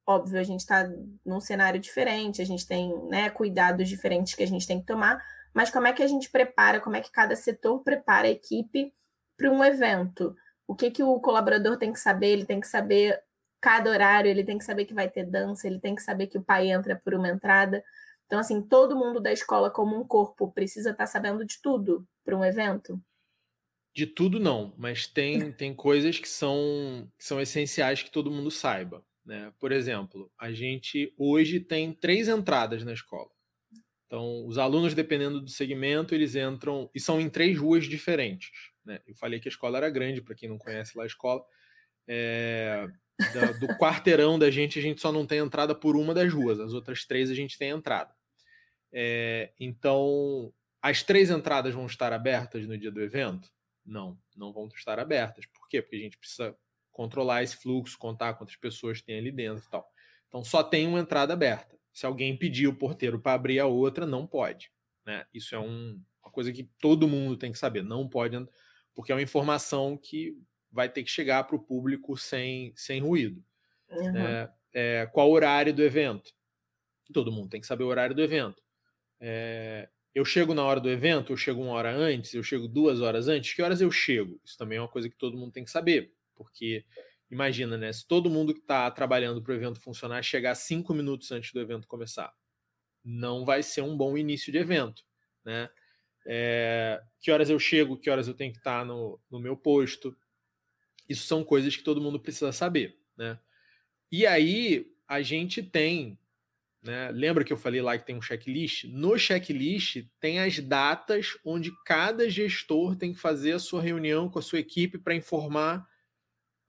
Óbvio, 0.07 0.41
a 0.41 0.43
gente 0.43 0.61
está 0.61 0.89
num 1.25 1.41
cenário 1.41 1.81
diferente, 1.81 2.43
a 2.43 2.47
gente 2.47 2.67
tem 2.67 2.97
né, 3.09 3.31
cuidados 3.31 3.89
diferentes 3.89 4.35
que 4.35 4.43
a 4.43 4.47
gente 4.47 4.67
tem 4.67 4.81
que 4.81 4.87
tomar, 4.87 5.23
mas 5.55 5.71
como 5.71 5.87
é 5.87 5.93
que 5.93 6.03
a 6.03 6.07
gente 6.07 6.31
prepara, 6.31 6.81
como 6.81 6.97
é 6.97 7.01
que 7.01 7.11
cada 7.11 7.37
setor 7.37 7.81
prepara 7.83 8.27
a 8.27 8.31
equipe 8.31 8.93
para 9.37 9.51
um 9.51 9.65
evento? 9.65 10.35
o 10.71 10.75
que, 10.77 10.89
que 10.89 11.03
o 11.03 11.19
colaborador 11.19 11.77
tem 11.77 11.93
que 11.93 11.99
saber, 11.99 12.29
ele 12.29 12.47
tem 12.47 12.61
que 12.61 12.69
saber 12.69 13.21
cada 13.61 13.91
horário, 13.91 14.31
ele 14.31 14.45
tem 14.45 14.57
que 14.57 14.65
saber 14.65 14.85
que 14.85 14.95
vai 14.95 15.11
ter 15.11 15.25
dança, 15.25 15.67
ele 15.67 15.81
tem 15.81 15.97
que 15.97 16.01
saber 16.01 16.29
que 16.29 16.39
o 16.39 16.45
pai 16.45 16.71
entra 16.71 16.95
por 16.95 17.13
uma 17.13 17.29
entrada. 17.29 17.83
Então, 18.25 18.39
assim, 18.39 18.63
todo 18.63 18.95
mundo 18.95 19.19
da 19.19 19.33
escola, 19.33 19.69
como 19.69 20.01
um 20.01 20.07
corpo, 20.07 20.53
precisa 20.53 20.91
estar 20.91 21.07
tá 21.07 21.11
sabendo 21.11 21.45
de 21.45 21.61
tudo 21.61 22.07
para 22.25 22.37
um 22.37 22.45
evento? 22.45 23.03
De 23.93 24.07
tudo 24.07 24.39
não, 24.39 24.75
mas 24.79 25.07
tem, 25.07 25.51
tem 25.53 25.75
coisas 25.75 26.19
que 26.19 26.29
são, 26.29 27.11
que 27.19 27.25
são 27.25 27.41
essenciais 27.41 28.03
que 28.03 28.11
todo 28.11 28.31
mundo 28.31 28.51
saiba. 28.51 29.05
Né? 29.25 29.53
Por 29.59 29.73
exemplo, 29.73 30.31
a 30.39 30.53
gente 30.53 31.13
hoje 31.19 31.61
tem 31.61 31.93
três 31.93 32.29
entradas 32.29 32.85
na 32.85 32.93
escola. 32.93 33.31
Então, 34.07 34.45
os 34.47 34.59
alunos, 34.59 34.95
dependendo 34.95 35.41
do 35.41 35.51
segmento, 35.51 36.15
eles 36.15 36.35
entram 36.35 36.91
e 36.95 36.99
são 36.99 37.21
em 37.21 37.29
três 37.29 37.57
ruas 37.57 37.85
diferentes. 37.87 38.51
Né? 38.85 39.01
Eu 39.07 39.15
falei 39.15 39.39
que 39.39 39.49
a 39.49 39.51
escola 39.53 39.79
era 39.79 39.91
grande, 39.91 40.21
para 40.21 40.35
quem 40.35 40.49
não 40.49 40.59
conhece 40.59 40.97
lá 40.97 41.05
a 41.05 41.07
escola. 41.07 41.45
É, 42.09 42.89
da, 43.33 43.53
do 43.53 43.69
quarteirão 43.79 44.39
da 44.39 44.51
gente, 44.51 44.79
a 44.79 44.83
gente 44.83 45.01
só 45.01 45.13
não 45.13 45.27
tem 45.27 45.39
entrada 45.39 45.75
por 45.75 45.97
uma 45.97 46.15
das 46.15 46.33
ruas, 46.33 46.59
as 46.59 46.73
outras 46.73 47.05
três 47.05 47.31
a 47.31 47.35
gente 47.35 47.59
tem 47.59 47.71
entrada. 47.71 48.13
É, 48.93 49.53
então, 49.61 50.53
as 50.83 51.03
três 51.03 51.31
entradas 51.31 51.75
vão 51.75 51.87
estar 51.87 52.13
abertas 52.13 52.67
no 52.67 52.77
dia 52.77 52.91
do 52.91 53.01
evento? 53.01 53.49
Não, 53.91 54.17
não 54.37 54.53
vão 54.53 54.69
estar 54.69 55.01
abertas. 55.01 55.45
Por 55.47 55.69
quê? 55.69 55.83
Porque 55.83 55.97
a 55.97 56.01
gente 56.01 56.17
precisa 56.17 56.57
controlar 56.93 57.43
esse 57.43 57.57
fluxo, 57.57 57.99
contar 57.99 58.35
quantas 58.35 58.55
pessoas 58.55 59.03
tem 59.03 59.19
ali 59.19 59.33
dentro 59.33 59.65
e 59.67 59.71
tal. 59.71 59.91
Então, 60.29 60.45
só 60.45 60.63
tem 60.63 60.87
uma 60.87 61.01
entrada 61.01 61.33
aberta. 61.33 61.77
Se 61.93 62.07
alguém 62.07 62.37
pedir 62.37 62.69
o 62.69 62.77
porteiro 62.77 63.21
para 63.21 63.33
abrir 63.33 63.59
a 63.59 63.67
outra, 63.67 64.07
não 64.07 64.27
pode. 64.27 64.71
Né? 65.05 65.27
Isso 65.35 65.57
é 65.57 65.59
um, 65.59 66.01
uma 66.23 66.31
coisa 66.31 66.53
que 66.53 66.65
todo 66.79 67.09
mundo 67.09 67.37
tem 67.37 67.51
que 67.51 67.59
saber. 67.59 67.83
Não 67.83 68.09
pode, 68.09 68.37
porque 68.95 69.11
é 69.11 69.15
uma 69.15 69.23
informação 69.23 69.97
que 69.97 70.39
vai 70.71 70.89
ter 70.89 71.03
que 71.03 71.11
chegar 71.11 71.43
para 71.45 71.57
o 71.57 71.63
público 71.63 72.17
sem, 72.17 72.73
sem 72.77 73.01
ruído. 73.01 73.45
Uhum. 73.91 74.17
É, 74.17 74.53
é, 74.73 75.07
qual 75.07 75.29
o 75.29 75.33
horário 75.33 75.75
do 75.75 75.83
evento? 75.83 76.33
Todo 77.13 77.33
mundo 77.33 77.49
tem 77.49 77.61
que 77.61 77.67
saber 77.67 77.83
o 77.83 77.89
horário 77.89 78.15
do 78.15 78.23
evento. 78.23 78.63
É, 79.19 79.89
eu 80.15 80.25
chego 80.25 80.55
na 80.55 80.65
hora 80.65 80.81
do 80.81 80.91
evento, 80.91 81.33
eu 81.33 81.37
chego 81.37 81.63
uma 81.63 81.73
hora 81.73 81.95
antes, 81.95 82.35
eu 82.35 82.43
chego 82.43 82.67
duas 82.67 83.01
horas 83.01 83.29
antes, 83.29 83.55
que 83.55 83.63
horas 83.63 83.81
eu 83.81 83.91
chego? 83.91 84.41
Isso 84.45 84.59
também 84.59 84.79
é 84.79 84.81
uma 84.81 84.89
coisa 84.89 85.09
que 85.09 85.17
todo 85.17 85.37
mundo 85.37 85.53
tem 85.53 85.65
que 85.65 85.71
saber, 85.71 86.13
porque 86.35 86.85
imagina, 87.31 87.79
né? 87.79 87.93
Se 87.93 88.07
todo 88.07 88.31
mundo 88.31 88.53
que 88.53 88.61
está 88.61 88.91
trabalhando 88.91 89.41
para 89.43 89.53
o 89.53 89.55
evento 89.55 89.81
funcionar 89.81 90.23
chegar 90.23 90.55
cinco 90.55 90.93
minutos 90.93 91.31
antes 91.31 91.53
do 91.53 91.61
evento 91.61 91.87
começar, 91.87 92.33
não 93.05 93.45
vai 93.45 93.63
ser 93.63 93.83
um 93.83 93.97
bom 93.97 94.19
início 94.19 94.53
de 94.53 94.59
evento, 94.59 95.05
né? 95.45 95.69
É, 96.27 97.01
que 97.21 97.31
horas 97.31 97.49
eu 97.49 97.59
chego, 97.59 97.97
que 97.97 98.11
horas 98.11 98.29
eu 98.29 98.35
tenho 98.35 98.53
que 98.53 98.59
estar 98.59 98.81
tá 98.81 98.85
no, 98.85 99.19
no 99.31 99.41
meu 99.41 99.57
posto, 99.57 100.17
isso 101.09 101.27
são 101.27 101.43
coisas 101.43 101.77
que 101.77 101.83
todo 101.83 102.01
mundo 102.01 102.21
precisa 102.21 102.53
saber, 102.53 102.99
né? 103.17 103.39
E 104.13 104.27
aí 104.27 104.93
a 105.07 105.23
gente 105.23 105.63
tem, 105.63 106.19
né? 106.83 107.11
Lembra 107.11 107.45
que 107.45 107.53
eu 107.53 107.57
falei 107.57 107.83
lá 107.83 107.99
que 107.99 108.07
tem 108.07 108.17
um 108.17 108.23
checklist? 108.23 108.85
No 108.85 109.19
checklist 109.19 110.05
tem 110.19 110.41
as 110.41 110.59
datas 110.59 111.37
onde 111.45 111.71
cada 111.85 112.29
gestor 112.29 112.97
tem 112.97 113.13
que 113.13 113.21
fazer 113.21 113.53
a 113.53 113.59
sua 113.59 113.83
reunião 113.83 114.29
com 114.29 114.39
a 114.39 114.43
sua 114.43 114.59
equipe 114.59 114.99
para 114.99 115.15
informar 115.15 115.87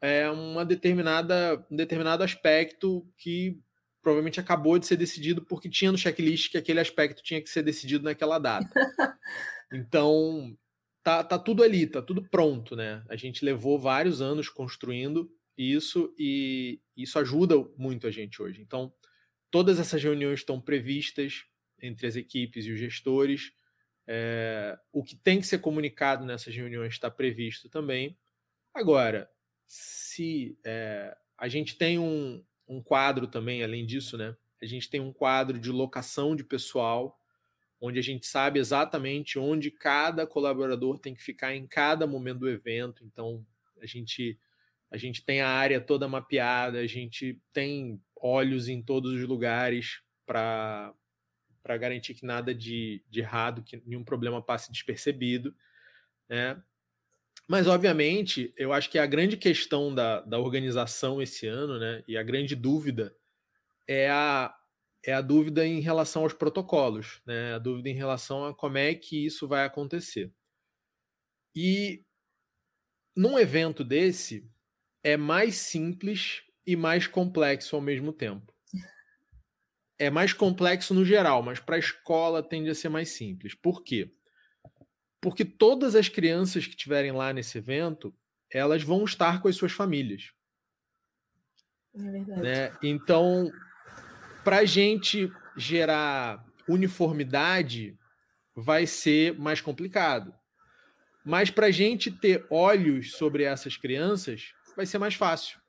é, 0.02 0.30
uma 0.30 0.66
determinada, 0.66 1.66
um 1.70 1.76
determinado 1.76 2.24
aspecto 2.24 3.08
que 3.18 3.60
provavelmente 4.02 4.40
acabou 4.40 4.80
de 4.80 4.88
ser 4.88 4.98
decidido 4.98 5.46
porque 5.46 5.70
tinha 5.70 5.92
no 5.92 5.98
checklist 5.98 6.50
que 6.50 6.58
aquele 6.58 6.80
aspecto 6.80 7.22
tinha 7.22 7.42
que 7.42 7.50
ser 7.50 7.62
decidido 7.64 8.04
naquela 8.04 8.40
data. 8.40 8.70
Então, 9.74 10.54
tá, 11.02 11.24
tá 11.24 11.40
tudo 11.40 11.64
ali, 11.64 11.88
tá 11.88 12.02
tudo 12.02 12.22
pronto, 12.22 12.76
né? 12.76 13.06
A 13.08 13.16
gente 13.16 13.46
levou 13.46 13.80
vários 13.80 14.22
anos 14.22 14.50
construindo 14.50 15.32
isso 15.58 16.14
e 16.20 16.82
isso 16.98 17.18
ajuda 17.18 17.56
muito 17.78 18.06
a 18.06 18.12
gente 18.12 18.42
hoje. 18.42 18.62
Então, 18.62 18.94
todas 19.52 19.80
essas 19.80 20.02
reuniões 20.02 20.40
estão 20.40 20.60
previstas 20.60 21.46
entre 21.80 22.08
as 22.08 22.16
equipes 22.16 22.66
e 22.66 22.72
os 22.72 22.80
gestores. 22.80 23.54
É, 24.08 24.80
o 24.92 25.04
que 25.04 25.16
tem 25.16 25.40
que 25.40 25.46
ser 25.46 25.60
comunicado 25.60 26.26
nessas 26.26 26.56
reuniões 26.56 26.94
está 26.94 27.12
previsto 27.12 27.70
também. 27.70 28.18
Agora, 28.74 29.30
se 29.68 30.58
é, 30.66 31.16
a 31.38 31.48
gente 31.48 31.78
tem 31.78 32.00
um, 32.00 32.44
um 32.68 32.82
quadro 32.82 33.28
também, 33.28 33.64
além 33.64 33.86
disso, 33.86 34.18
né? 34.18 34.36
A 34.62 34.66
gente 34.66 34.90
tem 34.90 35.02
um 35.02 35.12
quadro 35.12 35.60
de 35.60 35.72
locação 35.72 36.36
de 36.36 36.44
pessoal 36.44 37.18
onde 37.82 37.98
a 37.98 38.04
gente 38.04 38.28
sabe 38.28 38.60
exatamente 38.60 39.40
onde 39.40 39.72
cada 39.72 40.28
colaborador 40.28 41.00
tem 41.00 41.16
que 41.16 41.24
ficar 41.24 41.56
em 41.56 41.66
cada 41.66 42.06
momento 42.06 42.40
do 42.40 42.50
evento. 42.50 43.04
Então, 43.04 43.46
a 43.82 43.86
gente 43.86 44.40
a 44.92 44.98
gente 44.98 45.24
tem 45.24 45.40
a 45.40 45.48
área 45.48 45.80
toda 45.80 46.08
mapeada, 46.08 46.80
a 46.80 46.86
gente 46.86 47.42
tem 47.54 48.00
olhos 48.22 48.68
em 48.68 48.82
todos 48.82 49.14
os 49.14 49.28
lugares 49.28 50.02
para 50.26 50.94
para 51.64 51.78
garantir 51.78 52.16
que 52.16 52.26
nada 52.26 52.56
de, 52.56 53.04
de 53.08 53.20
errado, 53.20 53.64
que 53.64 53.82
nenhum 53.86 54.04
problema 54.04 54.42
passe 54.42 54.72
despercebido, 54.72 55.56
né? 56.28 56.62
Mas, 57.48 57.68
obviamente, 57.68 58.54
eu 58.58 58.72
acho 58.72 58.90
que 58.90 58.98
a 58.98 59.06
grande 59.06 59.38
questão 59.38 59.94
da, 59.94 60.22
da 60.22 60.40
organização 60.40 61.22
esse 61.22 61.48
ano, 61.48 61.78
né, 61.78 62.04
e 62.08 62.18
a 62.18 62.24
grande 62.24 62.56
dúvida 62.56 63.16
é 63.88 64.10
a, 64.10 64.56
é 65.06 65.14
a 65.14 65.22
dúvida 65.22 65.66
em 65.66 65.82
relação 65.82 66.24
aos 66.24 66.34
protocolos, 66.34 67.22
né? 67.26 67.54
A 67.54 67.60
dúvida 67.60 67.90
em 67.90 67.96
relação 67.96 68.46
a 68.46 68.56
como 68.56 68.78
é 68.78 68.96
que 68.96 69.26
isso 69.26 69.48
vai 69.48 69.66
acontecer. 69.66 70.32
E 71.56 72.06
num 73.16 73.38
evento 73.38 73.84
desse 73.84 74.50
é 75.04 75.18
mais 75.18 75.56
simples 75.56 76.44
e 76.72 76.76
mais 76.78 77.06
complexo 77.06 77.76
ao 77.76 77.82
mesmo 77.82 78.14
tempo. 78.14 78.54
É 80.00 80.10
mais 80.10 80.32
complexo 80.32 80.94
no 80.94 81.04
geral, 81.04 81.44
mas 81.44 81.60
para 81.60 81.76
a 81.76 81.80
escola 81.80 82.42
tende 82.42 82.70
a 82.70 82.76
ser 82.76 82.88
mais 82.88 83.10
simples. 83.10 83.54
Por 83.54 83.84
quê? 83.84 84.10
Porque 85.20 85.44
todas 85.44 85.96
as 85.96 86.08
crianças 86.08 86.66
que 86.66 86.72
estiverem 86.72 87.12
lá 87.12 87.34
nesse 87.34 87.58
evento, 87.58 88.16
elas 88.50 88.84
vão 88.84 89.04
estar 89.04 89.42
com 89.42 89.50
as 89.50 89.56
suas 89.58 89.74
famílias. 89.74 90.32
É 91.94 92.10
verdade. 92.10 92.42
Né? 92.42 92.78
Então, 92.82 93.52
para 94.42 94.60
a 94.60 94.66
gente 94.66 95.30
gerar 95.58 96.44
uniformidade, 96.70 97.98
vai 98.56 98.88
ser 98.88 99.38
mais 99.38 99.60
complicado. 99.60 100.34
Mas 101.24 101.52
para 101.52 101.68
a 101.68 101.72
gente 101.72 102.10
ter 102.10 102.48
olhos 102.50 103.12
sobre 103.18 103.44
essas 103.44 103.76
crianças, 103.76 104.54
vai 104.76 104.86
ser 104.86 105.00
mais 105.00 105.16
fácil. 105.16 105.61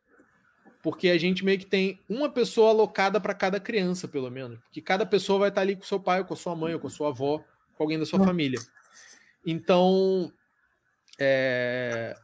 Porque 0.82 1.08
a 1.08 1.18
gente 1.18 1.44
meio 1.44 1.58
que 1.58 1.66
tem 1.66 2.00
uma 2.08 2.28
pessoa 2.28 2.70
alocada 2.70 3.20
para 3.20 3.32
cada 3.32 3.60
criança, 3.60 4.08
pelo 4.08 4.30
menos. 4.30 4.58
Porque 4.60 4.82
cada 4.82 5.06
pessoa 5.06 5.38
vai 5.38 5.48
estar 5.48 5.60
ali 5.60 5.76
com 5.76 5.84
seu 5.84 6.00
pai, 6.00 6.18
ou 6.18 6.24
com 6.24 6.34
a 6.34 6.36
sua 6.36 6.56
mãe, 6.56 6.74
ou 6.74 6.80
com 6.80 6.88
a 6.88 6.90
sua 6.90 7.08
avó, 7.08 7.38
com 7.74 7.82
alguém 7.82 7.98
da 7.98 8.04
sua 8.04 8.18
família. 8.24 8.58
Então, 9.46 10.32
é... 11.18 12.16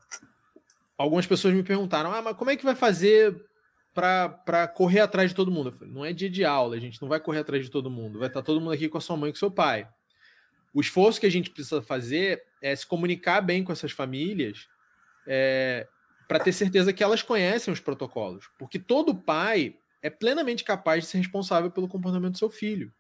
algumas 0.97 1.27
pessoas 1.27 1.55
me 1.55 1.63
perguntaram: 1.63 2.13
ah, 2.13 2.21
mas 2.21 2.37
como 2.37 2.51
é 2.51 2.57
que 2.57 2.65
vai 2.65 2.75
fazer 2.75 3.49
para 3.95 4.69
correr 4.69 5.01
atrás 5.01 5.31
de 5.31 5.37
todo 5.37 5.51
mundo. 5.51 5.73
Falei, 5.73 5.93
não 5.93 6.05
é 6.05 6.13
dia 6.13 6.31
de 6.31 6.45
aula, 6.45 6.77
a 6.77 6.81
gente 6.81 7.01
não 7.03 7.09
vai 7.09 7.19
correr 7.19 7.41
atrás 7.41 7.65
de 7.65 7.71
todo 7.71 7.91
mundo. 7.91 8.19
Vai 8.19 8.29
estar 8.29 8.43
todo 8.43 8.61
mundo 8.61 8.73
aqui 8.73 8.89
com 8.89 8.99
a 8.99 9.01
sua 9.01 9.17
mãe 9.17 9.31
e 9.31 9.33
com 9.33 9.39
seu 9.39 9.51
pai. 9.51 9.89
O 10.73 10.81
esforço 10.81 11.19
que 11.19 11.27
a 11.27 11.31
gente 11.31 11.51
precisa 11.51 11.83
fazer 11.83 12.43
é 12.63 12.75
se 12.77 12.87
comunicar 12.87 13.41
bem 13.41 13.65
com 13.65 13.73
essas 13.73 13.91
famílias 13.91 14.69
é, 15.27 15.89
para 16.29 16.39
ter 16.39 16.53
certeza 16.53 16.93
que 16.93 17.03
elas 17.03 17.23
conhecem 17.23 17.73
os 17.73 17.81
protocolos. 17.81 18.49
Porque 18.59 18.79
todo 18.79 19.15
pai 19.15 19.75
é 20.03 20.11
plenamente 20.11 20.63
capaz 20.63 21.05
de 21.05 21.11
ser 21.11 21.19
responsável 21.19 21.71
pelo 21.71 21.89
comportamento 21.89 22.33
do 22.33 22.39
seu 22.39 22.51
filho. 22.51 22.93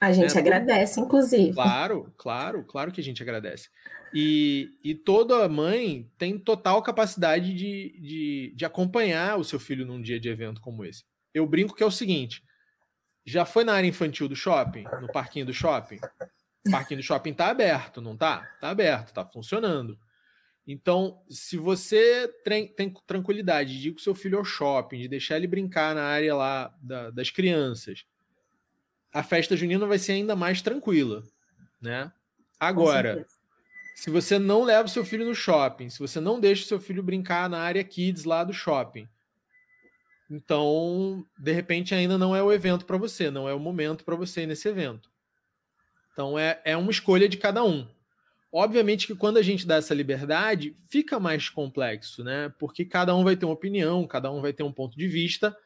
A 0.00 0.12
gente 0.12 0.34
né? 0.34 0.40
agradece, 0.40 1.00
inclusive. 1.00 1.54
Claro, 1.54 2.12
claro, 2.18 2.64
claro 2.64 2.92
que 2.92 3.00
a 3.00 3.04
gente 3.04 3.22
agradece. 3.22 3.70
E, 4.12 4.68
e 4.82 4.94
toda 4.94 5.48
mãe 5.48 6.10
tem 6.18 6.38
total 6.38 6.82
capacidade 6.82 7.54
de, 7.54 7.98
de, 8.00 8.52
de 8.54 8.64
acompanhar 8.64 9.38
o 9.38 9.44
seu 9.44 9.58
filho 9.58 9.86
num 9.86 10.02
dia 10.02 10.20
de 10.20 10.28
evento 10.28 10.60
como 10.60 10.84
esse. 10.84 11.04
Eu 11.32 11.46
brinco 11.46 11.74
que 11.74 11.82
é 11.82 11.86
o 11.86 11.90
seguinte: 11.90 12.42
já 13.24 13.44
foi 13.44 13.64
na 13.64 13.72
área 13.72 13.88
infantil 13.88 14.28
do 14.28 14.36
shopping, 14.36 14.84
no 15.00 15.10
parquinho 15.10 15.46
do 15.46 15.54
shopping? 15.54 15.98
O 16.66 16.70
parquinho 16.70 17.00
do 17.00 17.04
shopping 17.04 17.30
está 17.30 17.48
aberto, 17.48 18.00
não 18.00 18.16
tá? 18.16 18.46
Está 18.54 18.70
aberto, 18.70 19.08
está 19.08 19.24
funcionando. 19.24 19.98
Então, 20.66 21.22
se 21.28 21.56
você 21.58 22.26
tem, 22.42 22.72
tranquilidade 23.06 23.80
de 23.80 23.88
ir 23.88 23.92
com 23.92 23.98
seu 23.98 24.14
filho 24.14 24.38
ao 24.38 24.44
shopping, 24.44 24.98
de 24.98 25.08
deixar 25.08 25.36
ele 25.36 25.46
brincar 25.46 25.94
na 25.94 26.04
área 26.04 26.34
lá 26.34 26.74
da, 26.80 27.10
das 27.10 27.30
crianças, 27.30 28.06
a 29.12 29.22
festa 29.22 29.56
junina 29.56 29.86
vai 29.86 29.98
ser 29.98 30.12
ainda 30.12 30.34
mais 30.34 30.62
tranquila, 30.62 31.22
né? 31.80 32.10
Agora, 32.58 33.26
se 33.94 34.08
você 34.08 34.38
não 34.38 34.64
leva 34.64 34.86
o 34.86 34.90
seu 34.90 35.04
filho 35.04 35.26
no 35.26 35.34
shopping, 35.34 35.90
se 35.90 35.98
você 35.98 36.18
não 36.18 36.40
deixa 36.40 36.64
o 36.64 36.66
seu 36.66 36.80
filho 36.80 37.02
brincar 37.02 37.48
na 37.48 37.58
área 37.58 37.84
kids 37.84 38.24
lá 38.24 38.42
do 38.42 38.52
shopping, 38.52 39.06
então, 40.30 41.26
de 41.38 41.52
repente, 41.52 41.94
ainda 41.94 42.16
não 42.16 42.34
é 42.34 42.42
o 42.42 42.52
evento 42.52 42.86
para 42.86 42.96
você, 42.96 43.30
não 43.30 43.48
é 43.48 43.54
o 43.54 43.60
momento 43.60 44.04
para 44.04 44.16
você 44.16 44.42
ir 44.42 44.46
nesse 44.46 44.68
evento. 44.68 45.10
Então, 46.12 46.38
é, 46.38 46.60
é 46.64 46.76
uma 46.76 46.90
escolha 46.90 47.28
de 47.28 47.36
cada 47.36 47.62
um. 47.62 47.88
Obviamente 48.56 49.08
que 49.08 49.16
quando 49.16 49.36
a 49.36 49.42
gente 49.42 49.66
dá 49.66 49.74
essa 49.74 49.92
liberdade, 49.92 50.76
fica 50.86 51.18
mais 51.18 51.48
complexo, 51.48 52.22
né? 52.22 52.54
Porque 52.56 52.84
cada 52.84 53.12
um 53.12 53.24
vai 53.24 53.34
ter 53.34 53.44
uma 53.44 53.54
opinião, 53.54 54.06
cada 54.06 54.30
um 54.30 54.40
vai 54.40 54.52
ter 54.52 54.62
um 54.62 54.70
ponto 54.70 54.96
de 54.96 55.08
vista, 55.08 55.56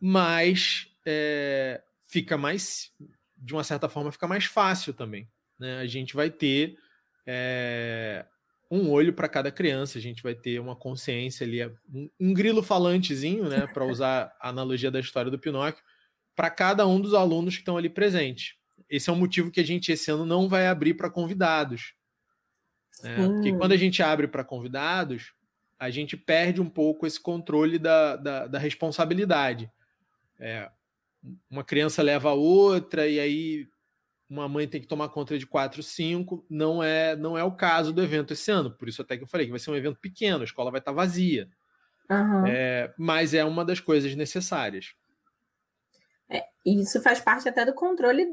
mas 0.00 0.88
é, 1.06 1.80
fica 2.08 2.36
mais, 2.36 2.90
de 3.38 3.54
uma 3.54 3.62
certa 3.62 3.88
forma, 3.88 4.10
fica 4.10 4.26
mais 4.26 4.46
fácil 4.46 4.92
também. 4.92 5.28
Né? 5.56 5.78
A 5.78 5.86
gente 5.86 6.16
vai 6.16 6.30
ter 6.30 6.76
é, 7.24 8.26
um 8.68 8.90
olho 8.90 9.12
para 9.12 9.28
cada 9.28 9.52
criança. 9.52 9.96
A 9.96 10.02
gente 10.02 10.20
vai 10.20 10.34
ter 10.34 10.58
uma 10.58 10.74
consciência 10.74 11.46
ali, 11.46 11.64
um, 11.94 12.10
um 12.18 12.34
grilo 12.34 12.60
falantezinho, 12.60 13.48
né, 13.48 13.68
para 13.72 13.84
usar 13.84 14.36
a 14.40 14.48
analogia 14.48 14.90
da 14.90 14.98
história 14.98 15.30
do 15.30 15.38
Pinóquio, 15.38 15.84
para 16.34 16.50
cada 16.50 16.88
um 16.88 17.00
dos 17.00 17.14
alunos 17.14 17.54
que 17.54 17.60
estão 17.60 17.76
ali 17.76 17.88
presentes. 17.88 18.56
Esse 18.90 19.10
é 19.10 19.12
um 19.12 19.16
motivo 19.16 19.48
que 19.48 19.60
a 19.60 19.64
gente 19.64 19.92
esse 19.92 20.10
ano 20.10 20.26
não 20.26 20.48
vai 20.48 20.66
abrir 20.66 20.94
para 20.94 21.08
convidados. 21.08 21.94
Né? 23.02 23.16
Porque 23.16 23.52
quando 23.56 23.72
a 23.72 23.76
gente 23.76 24.02
abre 24.02 24.26
para 24.26 24.44
convidados, 24.44 25.32
a 25.78 25.90
gente 25.90 26.16
perde 26.16 26.60
um 26.60 26.68
pouco 26.68 27.06
esse 27.06 27.20
controle 27.20 27.78
da, 27.78 28.16
da, 28.16 28.46
da 28.46 28.58
responsabilidade. 28.58 29.70
É, 30.38 30.70
uma 31.50 31.64
criança 31.64 32.02
leva 32.02 32.30
a 32.30 32.34
outra 32.34 33.08
e 33.08 33.18
aí 33.18 33.68
uma 34.28 34.48
mãe 34.48 34.66
tem 34.66 34.80
que 34.80 34.86
tomar 34.86 35.08
conta 35.10 35.38
de 35.38 35.46
quatro, 35.46 35.82
cinco. 35.82 36.44
Não 36.48 36.82
é, 36.82 37.14
não 37.16 37.36
é 37.36 37.44
o 37.44 37.52
caso 37.52 37.92
do 37.92 38.02
evento 38.02 38.32
esse 38.32 38.50
ano. 38.50 38.70
Por 38.70 38.88
isso 38.88 39.02
até 39.02 39.16
que 39.16 39.24
eu 39.24 39.28
falei 39.28 39.46
que 39.46 39.52
vai 39.52 39.58
ser 39.58 39.70
um 39.70 39.76
evento 39.76 40.00
pequeno, 40.00 40.40
a 40.40 40.44
escola 40.44 40.70
vai 40.70 40.80
estar 40.80 40.92
vazia. 40.92 41.48
Uhum. 42.10 42.46
É, 42.46 42.92
mas 42.98 43.34
é 43.34 43.44
uma 43.44 43.64
das 43.64 43.80
coisas 43.80 44.14
necessárias. 44.14 44.94
É, 46.30 46.44
isso 46.64 47.00
faz 47.02 47.20
parte 47.20 47.48
até 47.48 47.64
do 47.64 47.74
controle 47.74 48.26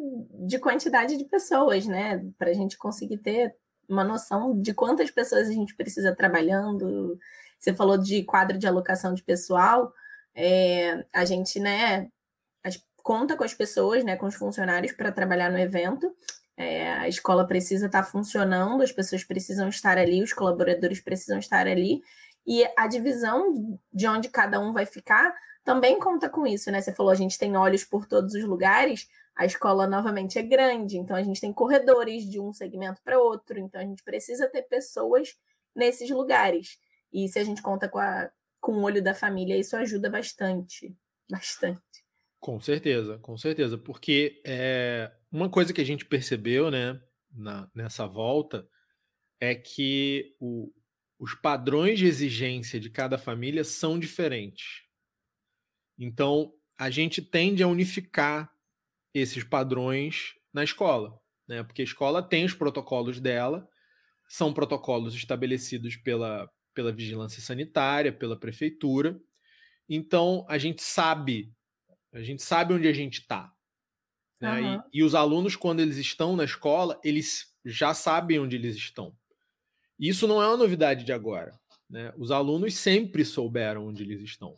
de 0.47 0.57
quantidade 0.57 1.17
de 1.17 1.25
pessoas, 1.25 1.85
né? 1.85 2.25
Para 2.37 2.51
a 2.51 2.53
gente 2.53 2.77
conseguir 2.77 3.17
ter 3.17 3.55
uma 3.89 4.03
noção 4.03 4.59
de 4.61 4.73
quantas 4.73 5.11
pessoas 5.11 5.49
a 5.49 5.51
gente 5.51 5.75
precisa 5.75 6.15
trabalhando. 6.15 7.17
Você 7.57 7.73
falou 7.73 7.97
de 7.97 8.23
quadro 8.23 8.57
de 8.57 8.67
alocação 8.67 9.13
de 9.13 9.23
pessoal. 9.23 9.91
É, 10.33 11.03
a 11.13 11.25
gente, 11.25 11.59
né, 11.59 12.09
conta 13.03 13.35
com 13.35 13.43
as 13.43 13.53
pessoas, 13.53 14.03
né, 14.03 14.15
com 14.15 14.27
os 14.27 14.35
funcionários 14.35 14.91
para 14.91 15.11
trabalhar 15.11 15.51
no 15.51 15.57
evento. 15.57 16.13
É, 16.55 16.91
a 16.93 17.07
escola 17.07 17.47
precisa 17.47 17.85
estar 17.87 18.03
tá 18.03 18.07
funcionando, 18.07 18.83
as 18.83 18.91
pessoas 18.91 19.23
precisam 19.23 19.69
estar 19.69 19.97
ali, 19.97 20.21
os 20.21 20.33
colaboradores 20.33 20.99
precisam 20.99 21.39
estar 21.39 21.65
ali, 21.65 22.03
e 22.45 22.63
a 22.77 22.85
divisão 22.85 23.79
de 23.93 24.07
onde 24.07 24.29
cada 24.29 24.59
um 24.59 24.73
vai 24.73 24.85
ficar 24.85 25.33
também 25.63 25.99
conta 25.99 26.29
com 26.29 26.45
isso, 26.45 26.71
né? 26.71 26.81
Você 26.81 26.93
falou, 26.93 27.11
a 27.11 27.15
gente 27.15 27.37
tem 27.37 27.55
olhos 27.55 27.83
por 27.83 28.05
todos 28.05 28.33
os 28.33 28.43
lugares, 28.43 29.07
a 29.39 29.45
escola 29.45 29.87
novamente 29.87 30.37
é 30.37 30.43
grande, 30.43 30.97
então 30.97 31.15
a 31.15 31.23
gente 31.23 31.39
tem 31.39 31.53
corredores 31.53 32.29
de 32.29 32.41
um 32.41 32.51
segmento 32.51 33.01
para 33.01 33.17
outro, 33.17 33.57
então 33.57 33.79
a 33.79 33.85
gente 33.85 34.03
precisa 34.03 34.49
ter 34.49 34.63
pessoas 34.63 35.33
nesses 35.73 36.09
lugares. 36.09 36.77
E 37.09 37.25
se 37.29 37.39
a 37.39 37.43
gente 37.45 37.61
conta 37.61 37.87
com, 37.87 37.99
a, 37.99 38.29
com 38.59 38.73
o 38.73 38.83
olho 38.83 39.01
da 39.01 39.15
família, 39.15 39.57
isso 39.57 39.77
ajuda 39.77 40.09
bastante. 40.09 40.93
Bastante. 41.31 41.79
Com 42.37 42.59
certeza, 42.59 43.17
com 43.19 43.37
certeza. 43.37 43.77
Porque 43.77 44.41
é, 44.45 45.09
uma 45.31 45.49
coisa 45.49 45.71
que 45.71 45.79
a 45.79 45.85
gente 45.85 46.03
percebeu 46.03 46.69
né, 46.69 47.01
na, 47.31 47.71
nessa 47.73 48.05
volta 48.05 48.67
é 49.39 49.55
que 49.55 50.35
o, 50.37 50.69
os 51.17 51.33
padrões 51.33 51.97
de 51.97 52.07
exigência 52.07 52.77
de 52.77 52.89
cada 52.89 53.17
família 53.17 53.63
são 53.63 53.97
diferentes. 53.97 54.83
Então, 55.97 56.53
a 56.77 56.89
gente 56.89 57.21
tende 57.21 57.63
a 57.63 57.67
unificar 57.69 58.58
esses 59.13 59.43
padrões 59.43 60.33
na 60.53 60.63
escola, 60.63 61.19
né? 61.47 61.63
Porque 61.63 61.81
a 61.81 61.85
escola 61.85 62.21
tem 62.21 62.45
os 62.45 62.53
protocolos 62.53 63.19
dela, 63.19 63.67
são 64.27 64.53
protocolos 64.53 65.15
estabelecidos 65.15 65.95
pela, 65.97 66.49
pela 66.73 66.91
vigilância 66.91 67.41
sanitária, 67.41 68.11
pela 68.11 68.39
prefeitura. 68.39 69.19
Então, 69.87 70.45
a 70.47 70.57
gente 70.57 70.83
sabe 70.83 71.51
a 72.11 72.21
gente 72.21 72.41
sabe 72.41 72.73
onde 72.73 72.87
a 72.87 72.93
gente 72.93 73.21
está. 73.21 73.53
Né? 74.39 74.59
Uhum. 74.59 74.83
E, 74.93 74.99
e, 74.99 75.03
os 75.03 75.13
alunos, 75.13 75.55
quando 75.55 75.79
eles 75.79 75.97
estão 75.97 76.35
na 76.35 76.43
escola, 76.43 76.99
eles 77.03 77.53
já 77.63 77.93
sabem 77.93 78.39
onde 78.39 78.55
eles 78.55 78.75
estão. 78.75 79.15
Isso 79.99 80.27
não 80.27 80.41
é 80.41 80.47
uma 80.47 80.57
novidade 80.57 81.03
de 81.03 81.11
agora. 81.11 81.59
Né? 81.89 82.13
Os 82.17 82.31
alunos 82.31 82.75
sempre 82.75 83.23
souberam 83.25 83.87
onde 83.87 84.03
eles 84.03 84.21
estão. 84.21 84.57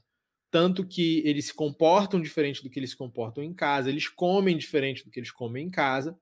Tanto 0.51 0.85
que 0.85 1.23
eles 1.25 1.45
se 1.45 1.53
comportam 1.53 2.21
diferente 2.21 2.61
do 2.61 2.69
que 2.69 2.77
eles 2.77 2.91
se 2.91 2.97
comportam 2.97 3.41
em 3.41 3.53
casa, 3.53 3.89
eles 3.89 4.09
comem 4.09 4.57
diferente 4.57 5.03
do 5.03 5.09
que 5.09 5.19
eles 5.19 5.31
comem 5.31 5.65
em 5.65 5.71
casa. 5.71 6.19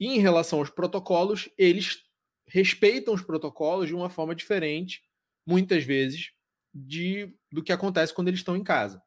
E 0.00 0.06
em 0.06 0.18
relação 0.18 0.58
aos 0.58 0.70
protocolos, 0.70 1.50
eles 1.58 2.04
respeitam 2.46 3.12
os 3.12 3.22
protocolos 3.22 3.86
de 3.86 3.94
uma 3.94 4.08
forma 4.08 4.34
diferente, 4.34 5.02
muitas 5.46 5.84
vezes, 5.84 6.32
de, 6.74 7.32
do 7.52 7.62
que 7.62 7.72
acontece 7.72 8.14
quando 8.14 8.28
eles 8.28 8.40
estão 8.40 8.56
em 8.56 8.64
casa. 8.64 9.02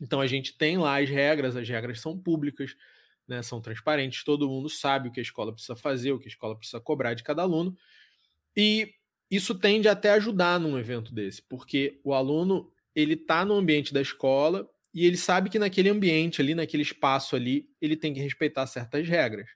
Então 0.00 0.20
a 0.20 0.26
gente 0.26 0.56
tem 0.56 0.78
lá 0.78 1.00
as 1.00 1.08
regras, 1.08 1.56
as 1.56 1.68
regras 1.68 2.00
são 2.00 2.16
públicas, 2.16 2.76
né, 3.26 3.42
são 3.42 3.60
transparentes, 3.60 4.24
todo 4.24 4.48
mundo 4.48 4.68
sabe 4.68 5.08
o 5.08 5.12
que 5.12 5.20
a 5.20 5.22
escola 5.22 5.52
precisa 5.52 5.76
fazer, 5.76 6.12
o 6.12 6.18
que 6.18 6.28
a 6.28 6.30
escola 6.30 6.56
precisa 6.56 6.80
cobrar 6.80 7.14
de 7.14 7.24
cada 7.24 7.42
aluno. 7.42 7.76
E 8.56 8.94
isso 9.30 9.54
tende 9.54 9.88
até 9.88 10.10
a 10.10 10.14
ajudar 10.14 10.58
num 10.58 10.78
evento 10.78 11.12
desse, 11.12 11.42
porque 11.42 12.00
o 12.04 12.14
aluno 12.14 12.72
ele 12.98 13.14
está 13.14 13.44
no 13.44 13.54
ambiente 13.54 13.94
da 13.94 14.00
escola 14.00 14.68
e 14.92 15.06
ele 15.06 15.16
sabe 15.16 15.48
que 15.48 15.58
naquele 15.58 15.88
ambiente 15.88 16.40
ali, 16.40 16.52
naquele 16.52 16.82
espaço 16.82 17.36
ali, 17.36 17.70
ele 17.80 17.96
tem 17.96 18.12
que 18.12 18.18
respeitar 18.18 18.66
certas 18.66 19.06
regras. 19.06 19.48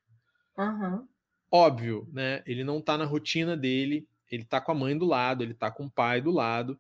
Uhum. 0.57 1.09
Óbvio, 1.51 2.09
né? 2.13 2.43
Ele 2.47 2.63
não 2.63 2.79
está 2.79 2.97
na 2.97 3.05
rotina 3.05 3.57
dele, 3.57 4.07
ele 4.31 4.45
está 4.45 4.61
com 4.61 4.71
a 4.71 4.75
mãe 4.77 4.97
do 4.97 5.05
lado, 5.05 5.43
ele 5.43 5.53
está 5.53 5.73
com 5.73 5.87
o 5.87 5.91
pai 5.91 6.21
do 6.21 6.31
lado. 6.31 6.79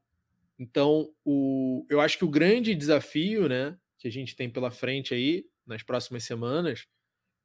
Então, 0.56 1.10
o, 1.24 1.84
eu 1.90 2.00
acho 2.00 2.16
que 2.16 2.24
o 2.24 2.30
grande 2.30 2.76
desafio 2.76 3.48
né, 3.48 3.76
que 3.98 4.06
a 4.06 4.12
gente 4.12 4.36
tem 4.36 4.48
pela 4.48 4.70
frente 4.70 5.12
aí, 5.12 5.44
nas 5.66 5.82
próximas 5.82 6.22
semanas, 6.22 6.86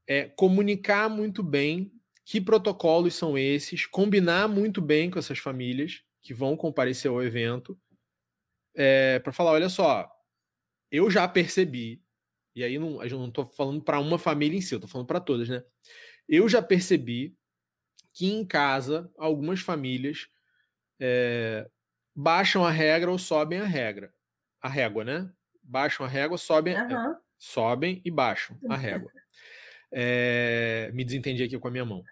é 0.06 0.26
comunicar 0.26 1.10
muito 1.10 1.42
bem 1.42 1.92
que 2.24 2.40
protocolos 2.40 3.16
são 3.16 3.36
esses, 3.36 3.88
combinar 3.88 4.48
muito 4.48 4.80
bem 4.80 5.10
com 5.10 5.18
essas 5.18 5.40
famílias 5.40 6.04
que 6.22 6.36
vão 6.36 6.56
comparecer 6.56 7.10
ao 7.10 7.24
evento, 7.24 7.76
é, 8.78 9.20
para 9.20 9.34
falar: 9.34 9.52
olha 9.52 9.68
só, 9.68 10.10
eu 10.92 11.10
já 11.10 11.28
percebi, 11.28 12.02
e 12.56 12.64
aí 12.64 12.78
não, 12.78 13.04
eu 13.04 13.18
não 13.18 13.28
estou 13.28 13.50
falando 13.50 13.84
para 13.84 14.00
uma 14.00 14.20
família 14.20 14.58
em 14.58 14.62
si, 14.62 14.74
eu 14.74 14.78
estou 14.78 14.90
falando 14.90 15.08
para 15.08 15.20
todas, 15.20 15.50
né? 15.50 15.64
Eu 16.30 16.48
já 16.48 16.62
percebi 16.62 17.36
que 18.14 18.28
em 18.28 18.46
casa 18.46 19.12
algumas 19.18 19.60
famílias 19.60 20.28
é, 21.00 21.68
baixam 22.16 22.66
a 22.66 22.72
regra 22.72 23.12
ou 23.12 23.18
sobem 23.18 23.60
a 23.60 23.66
regra. 23.66 24.14
A 24.62 24.70
régua, 24.70 25.04
né? 25.04 25.32
Baixam 25.62 26.06
a 26.06 26.10
régua, 26.10 26.38
sobem, 26.38 26.76
uhum. 26.76 27.16
sobem 27.38 28.02
e 28.04 28.12
baixam 28.12 28.58
a 28.70 28.76
régua. 28.76 29.12
É, 29.92 30.90
me 30.94 31.04
desentendi 31.04 31.44
aqui 31.44 31.58
com 31.58 31.68
a 31.68 31.72
minha 31.72 31.86
mão. 31.86 32.04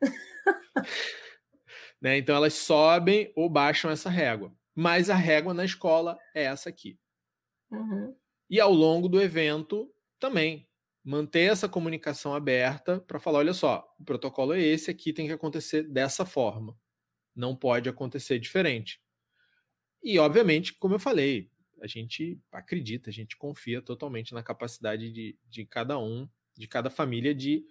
né? 2.00 2.16
Então 2.16 2.36
elas 2.36 2.54
sobem 2.54 3.32
ou 3.36 3.50
baixam 3.50 3.90
essa 3.90 4.08
régua. 4.08 4.52
Mas 4.80 5.10
a 5.10 5.16
régua 5.16 5.52
na 5.52 5.64
escola 5.64 6.16
é 6.32 6.44
essa 6.44 6.68
aqui. 6.68 6.96
Uhum. 7.68 8.14
E 8.48 8.60
ao 8.60 8.72
longo 8.72 9.08
do 9.08 9.20
evento 9.20 9.92
também 10.20 10.68
manter 11.04 11.50
essa 11.50 11.68
comunicação 11.68 12.32
aberta 12.32 13.00
para 13.00 13.18
falar, 13.18 13.40
olha 13.40 13.52
só, 13.52 13.92
o 13.98 14.04
protocolo 14.04 14.52
é 14.52 14.60
esse 14.60 14.88
aqui, 14.88 15.12
tem 15.12 15.26
que 15.26 15.32
acontecer 15.32 15.82
dessa 15.82 16.24
forma. 16.24 16.78
Não 17.34 17.56
pode 17.56 17.88
acontecer 17.88 18.38
diferente. 18.38 19.02
E, 20.00 20.16
obviamente, 20.16 20.72
como 20.74 20.94
eu 20.94 21.00
falei, 21.00 21.50
a 21.82 21.88
gente 21.88 22.40
acredita, 22.52 23.10
a 23.10 23.12
gente 23.12 23.36
confia 23.36 23.82
totalmente 23.82 24.32
na 24.32 24.44
capacidade 24.44 25.10
de, 25.10 25.36
de 25.50 25.66
cada 25.66 25.98
um, 25.98 26.28
de 26.56 26.68
cada 26.68 26.88
família, 26.88 27.34
de, 27.34 27.64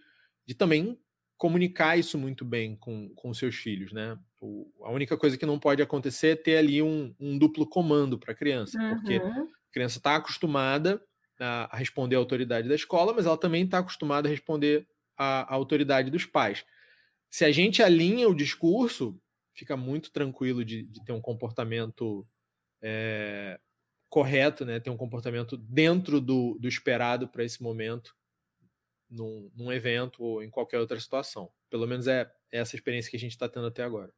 de 0.46 0.54
também 0.54 1.00
comunicar 1.38 1.98
isso 1.98 2.18
muito 2.18 2.44
bem 2.44 2.76
com, 2.76 3.10
com 3.16 3.34
seus 3.34 3.56
filhos, 3.56 3.94
né? 3.94 4.18
O, 4.42 4.70
a 4.84 4.92
única 4.92 5.16
coisa 5.18 5.38
que 5.38 5.46
não 5.46 5.60
pode 5.60 5.82
acontecer 5.82 6.30
é 6.30 6.36
ter 6.36 6.58
ali 6.58 6.82
um, 6.82 7.14
um 7.20 7.38
duplo 7.38 7.68
comando 7.68 8.18
para 8.18 8.32
a 8.32 8.36
criança, 8.36 8.78
uhum. 8.80 8.96
porque 8.96 9.16
a 9.16 9.72
criança 9.72 10.00
está 10.00 10.16
acostumada 10.16 11.02
a, 11.40 11.76
a, 11.76 11.78
responder 11.78 12.16
à 12.16 12.20
autoridade 12.20 12.68
da 12.68 12.76
escola, 12.76 13.14
mas 13.14 13.26
ela 13.26 13.38
também 13.38 13.64
está 13.64 13.80
acostumada 13.80 14.28
a 14.28 14.32
responder 14.32 14.88
à, 15.16 15.54
à 15.54 15.54
autoridade 15.54 16.10
dos 16.10 16.26
pais. 16.26 16.66
Se 17.30 17.46
a 17.46 17.52
gente 17.52 17.84
alinha 17.84 18.28
o 18.28 18.36
discurso, 18.36 19.20
fica 19.54 19.78
muito 19.78 20.12
tranquilo 20.12 20.66
de, 20.66 20.84
de 20.84 21.04
ter 21.06 21.12
um 21.12 21.22
comportamento 21.22 22.26
é, 22.82 23.60
correto, 24.10 24.66
né? 24.66 24.80
Ter 24.80 24.90
um 24.90 24.98
comportamento 24.98 25.58
dentro 25.58 26.20
do, 26.20 26.58
do 26.60 26.68
esperado 26.68 27.28
para 27.28 27.44
esse 27.44 27.62
momento, 27.62 28.16
num, 29.10 29.50
num, 29.56 29.72
evento 29.72 30.24
ou 30.24 30.44
em 30.44 30.50
qualquer 30.50 30.80
outra 30.80 31.00
situação. 31.00 31.50
Pelo 31.70 31.88
menos 31.88 32.08
é, 32.08 32.30
é 32.52 32.60
essa 32.60 32.76
experiência 32.76 33.10
que 33.10 33.18
a 33.18 33.20
gente 33.20 33.32
está 33.32 33.48
tendo 33.48 33.68
até 33.68 33.84
agora. 33.84 34.12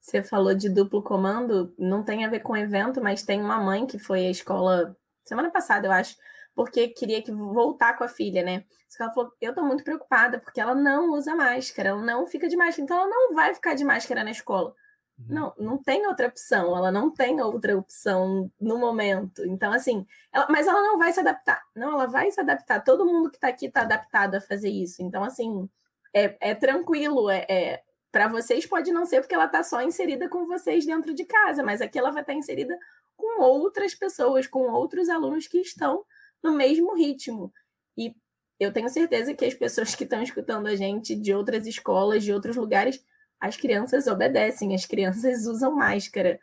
Você 0.00 0.22
falou 0.22 0.54
de 0.54 0.68
duplo 0.68 1.02
comando, 1.02 1.74
não 1.78 2.04
tem 2.04 2.24
a 2.24 2.28
ver 2.28 2.40
com 2.40 2.56
evento, 2.56 3.02
mas 3.02 3.22
tem 3.22 3.40
uma 3.40 3.58
mãe 3.58 3.86
que 3.86 3.98
foi 3.98 4.26
à 4.26 4.30
escola 4.30 4.96
semana 5.24 5.50
passada, 5.50 5.88
eu 5.88 5.92
acho, 5.92 6.16
porque 6.54 6.88
queria 6.88 7.20
que 7.20 7.32
voltar 7.32 7.98
com 7.98 8.04
a 8.04 8.08
filha, 8.08 8.42
né? 8.42 8.64
Só 8.88 8.98
que 8.98 9.02
ela 9.02 9.12
falou: 9.12 9.32
eu 9.40 9.54
tô 9.54 9.62
muito 9.62 9.84
preocupada, 9.84 10.38
porque 10.38 10.60
ela 10.60 10.74
não 10.74 11.12
usa 11.12 11.34
máscara, 11.34 11.90
ela 11.90 12.02
não 12.02 12.26
fica 12.26 12.48
de 12.48 12.56
máscara, 12.56 12.82
então 12.84 12.96
ela 12.96 13.08
não 13.08 13.34
vai 13.34 13.52
ficar 13.54 13.74
de 13.74 13.84
máscara 13.84 14.22
na 14.22 14.30
escola. 14.30 14.74
Uhum. 15.18 15.26
Não, 15.28 15.54
não 15.58 15.78
tem 15.78 16.06
outra 16.06 16.28
opção, 16.28 16.76
ela 16.76 16.92
não 16.92 17.10
tem 17.10 17.40
outra 17.40 17.76
opção 17.76 18.50
no 18.60 18.78
momento. 18.78 19.44
Então, 19.46 19.72
assim, 19.72 20.06
ela, 20.32 20.46
mas 20.50 20.66
ela 20.66 20.82
não 20.82 20.98
vai 20.98 21.12
se 21.12 21.20
adaptar. 21.20 21.62
Não, 21.74 21.92
ela 21.92 22.06
vai 22.06 22.30
se 22.30 22.40
adaptar. 22.40 22.84
Todo 22.84 23.06
mundo 23.06 23.30
que 23.30 23.38
tá 23.38 23.48
aqui 23.48 23.70
tá 23.70 23.82
adaptado 23.82 24.34
a 24.34 24.40
fazer 24.40 24.68
isso. 24.68 25.02
Então, 25.02 25.24
assim, 25.24 25.68
é, 26.14 26.36
é 26.40 26.54
tranquilo, 26.54 27.30
é, 27.30 27.46
é 27.48 27.82
Para 28.12 28.28
vocês 28.28 28.66
pode 28.66 28.92
não 28.92 29.06
ser 29.06 29.20
porque 29.20 29.34
ela 29.34 29.46
está 29.46 29.62
só 29.62 29.82
inserida 29.82 30.28
com 30.28 30.46
vocês 30.46 30.84
dentro 30.84 31.14
de 31.14 31.24
casa, 31.24 31.62
mas 31.62 31.80
aqui 31.80 31.98
ela 31.98 32.10
vai 32.10 32.22
estar 32.22 32.32
tá 32.32 32.38
inserida 32.38 32.78
com 33.16 33.42
outras 33.42 33.94
pessoas, 33.94 34.46
com 34.46 34.70
outros 34.70 35.08
alunos 35.08 35.46
que 35.46 35.58
estão 35.58 36.04
no 36.42 36.52
mesmo 36.52 36.94
ritmo. 36.94 37.52
E 37.96 38.14
eu 38.60 38.72
tenho 38.72 38.88
certeza 38.88 39.34
que 39.34 39.44
as 39.44 39.54
pessoas 39.54 39.94
que 39.94 40.04
estão 40.04 40.22
escutando 40.22 40.66
a 40.66 40.76
gente 40.76 41.14
de 41.14 41.34
outras 41.34 41.66
escolas, 41.66 42.24
de 42.24 42.32
outros 42.32 42.56
lugares, 42.56 43.02
as 43.40 43.56
crianças 43.56 44.06
obedecem, 44.06 44.74
as 44.74 44.86
crianças 44.86 45.46
usam 45.46 45.74
máscara. 45.74 46.38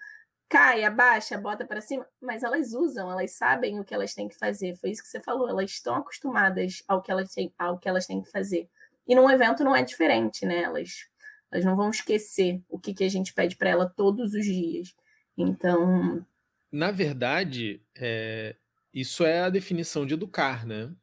Cai, 0.47 0.83
abaixa, 0.83 1.37
bota 1.37 1.65
para 1.65 1.81
cima, 1.81 2.07
mas 2.21 2.43
elas 2.43 2.73
usam, 2.73 3.09
elas 3.11 3.31
sabem 3.31 3.79
o 3.79 3.83
que 3.83 3.93
elas 3.93 4.13
têm 4.13 4.27
que 4.27 4.37
fazer. 4.37 4.75
Foi 4.75 4.91
isso 4.91 5.01
que 5.01 5.09
você 5.09 5.19
falou, 5.19 5.49
elas 5.49 5.71
estão 5.71 5.95
acostumadas 5.95 6.83
ao 6.87 7.01
que 7.01 7.11
elas 7.11 7.33
têm, 7.33 7.51
ao 7.57 7.79
que 7.79 7.89
elas 7.89 8.05
têm 8.05 8.21
que 8.21 8.29
fazer. 8.29 8.69
E 9.07 9.15
num 9.15 9.29
evento 9.29 9.63
não 9.63 9.75
é 9.75 9.81
diferente, 9.81 10.45
né? 10.45 10.61
Elas, 10.61 11.07
elas 11.51 11.65
não 11.65 11.75
vão 11.75 11.89
esquecer 11.89 12.61
o 12.69 12.79
que, 12.79 12.93
que 12.93 13.03
a 13.03 13.09
gente 13.09 13.33
pede 13.33 13.55
para 13.55 13.69
ela 13.69 13.89
todos 13.89 14.33
os 14.33 14.45
dias. 14.45 14.95
Então. 15.37 16.25
Na 16.71 16.91
verdade, 16.91 17.81
é, 17.95 18.55
isso 18.93 19.23
é 19.23 19.41
a 19.41 19.49
definição 19.49 20.05
de 20.05 20.13
educar, 20.13 20.65
né? 20.65 20.93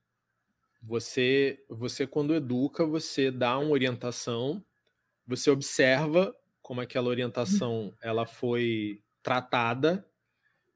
Você, 0.82 1.62
você 1.68 2.06
quando 2.06 2.34
educa, 2.34 2.86
você 2.86 3.30
dá 3.30 3.58
uma 3.58 3.70
orientação, 3.70 4.64
você 5.30 5.50
observa 5.50 6.34
como 6.60 6.80
aquela 6.80 7.08
orientação 7.08 7.94
ela 8.02 8.26
foi 8.26 9.00
tratada 9.22 10.04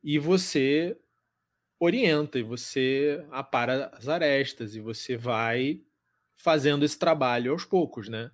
e 0.02 0.18
você 0.18 0.96
orienta 1.78 2.38
e 2.38 2.42
você 2.42 3.24
apara 3.30 3.90
as 3.94 4.08
arestas 4.08 4.76
e 4.76 4.80
você 4.80 5.16
vai 5.16 5.82
fazendo 6.36 6.84
esse 6.84 6.98
trabalho 6.98 7.52
aos 7.52 7.64
poucos, 7.64 8.08
né? 8.08 8.30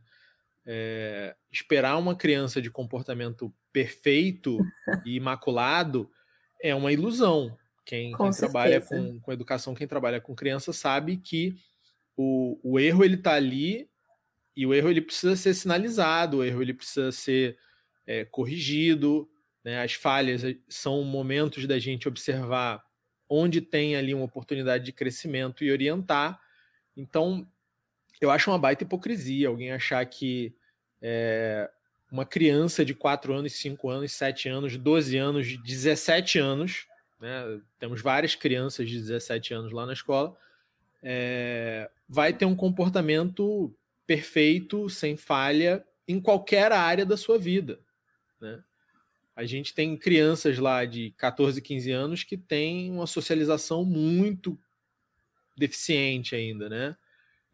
É, 0.67 1.35
esperar 1.51 1.97
uma 1.97 2.15
criança 2.15 2.61
de 2.61 2.71
comportamento 2.71 3.53
perfeito 3.73 4.59
e 5.07 5.17
imaculado 5.17 6.11
é 6.63 6.75
uma 6.75 6.93
ilusão. 6.93 7.57
Quem, 7.85 8.13
quem 8.13 8.31
trabalha 8.31 8.81
com, 8.81 9.19
com 9.21 9.33
educação, 9.33 9.75
quem 9.75 9.87
trabalha 9.87 10.21
com 10.21 10.35
criança, 10.35 10.73
sabe 10.73 11.17
que 11.17 11.57
o, 12.15 12.61
o 12.63 12.79
erro 12.79 13.03
ele 13.03 13.15
está 13.15 13.35
ali 13.35 13.91
e 14.57 14.67
o 14.67 14.75
erro 14.75 14.91
ele 14.91 15.01
precisa 15.01 15.37
ser 15.37 15.55
sinalizado, 15.55 16.39
o 16.39 16.45
erro 16.45 16.63
ele 16.63 16.75
precisa 16.75 17.13
ser 17.13 17.59
é, 18.07 18.25
corrigido. 18.25 19.29
Né? 19.65 19.83
As 19.83 19.93
falhas 19.93 20.45
eh, 20.45 20.57
são 20.69 21.03
momentos 21.05 21.67
da 21.67 21.79
gente 21.79 22.09
observar 22.09 22.83
onde 23.29 23.61
tem 23.61 23.97
ali 23.97 24.13
uma 24.13 24.25
oportunidade 24.25 24.85
de 24.85 24.93
crescimento 24.93 25.63
e 25.63 25.71
orientar. 25.71 26.41
Então, 26.97 27.47
eu 28.21 28.31
acho 28.31 28.51
uma 28.51 28.59
baita 28.59 28.85
hipocrisia 28.85 29.49
alguém 29.49 29.71
achar 29.71 30.05
que 30.05 30.55
é, 31.01 31.71
uma 32.11 32.27
criança 32.27 32.85
de 32.85 32.95
4 32.95 33.33
anos, 33.33 33.53
5 33.53 33.89
anos, 33.89 34.13
7 34.13 34.49
anos, 34.49 34.77
12 34.77 35.17
anos, 35.17 35.57
17 35.63 36.39
anos 36.39 36.87
né? 37.21 37.61
temos 37.79 38.01
várias 38.01 38.35
crianças 38.35 38.89
de 38.89 38.99
17 38.99 39.53
anos 39.53 39.73
lá 39.73 39.85
na 39.85 39.93
escola, 39.93 40.35
é, 41.03 41.91
vai 42.09 42.33
ter 42.33 42.47
um 42.47 42.57
comportamento 42.57 43.75
perfeito, 44.11 44.91
sem 44.91 45.17
falha, 45.17 45.87
em 46.09 46.21
qualquer 46.21 46.73
área 46.73 47.07
da 47.07 47.17
sua 47.17 47.39
vida. 47.39 47.79
Né? 48.41 48.61
A 49.37 49.45
gente 49.45 49.73
tem 49.73 49.97
crianças 49.97 50.59
lá 50.59 50.85
de 50.85 51.13
14, 51.13 51.63
15 51.63 51.93
anos 51.93 52.25
que 52.25 52.37
têm 52.37 52.91
uma 52.91 53.07
socialização 53.07 53.85
muito 53.85 54.59
deficiente 55.57 56.35
ainda, 56.35 56.69
né? 56.69 56.97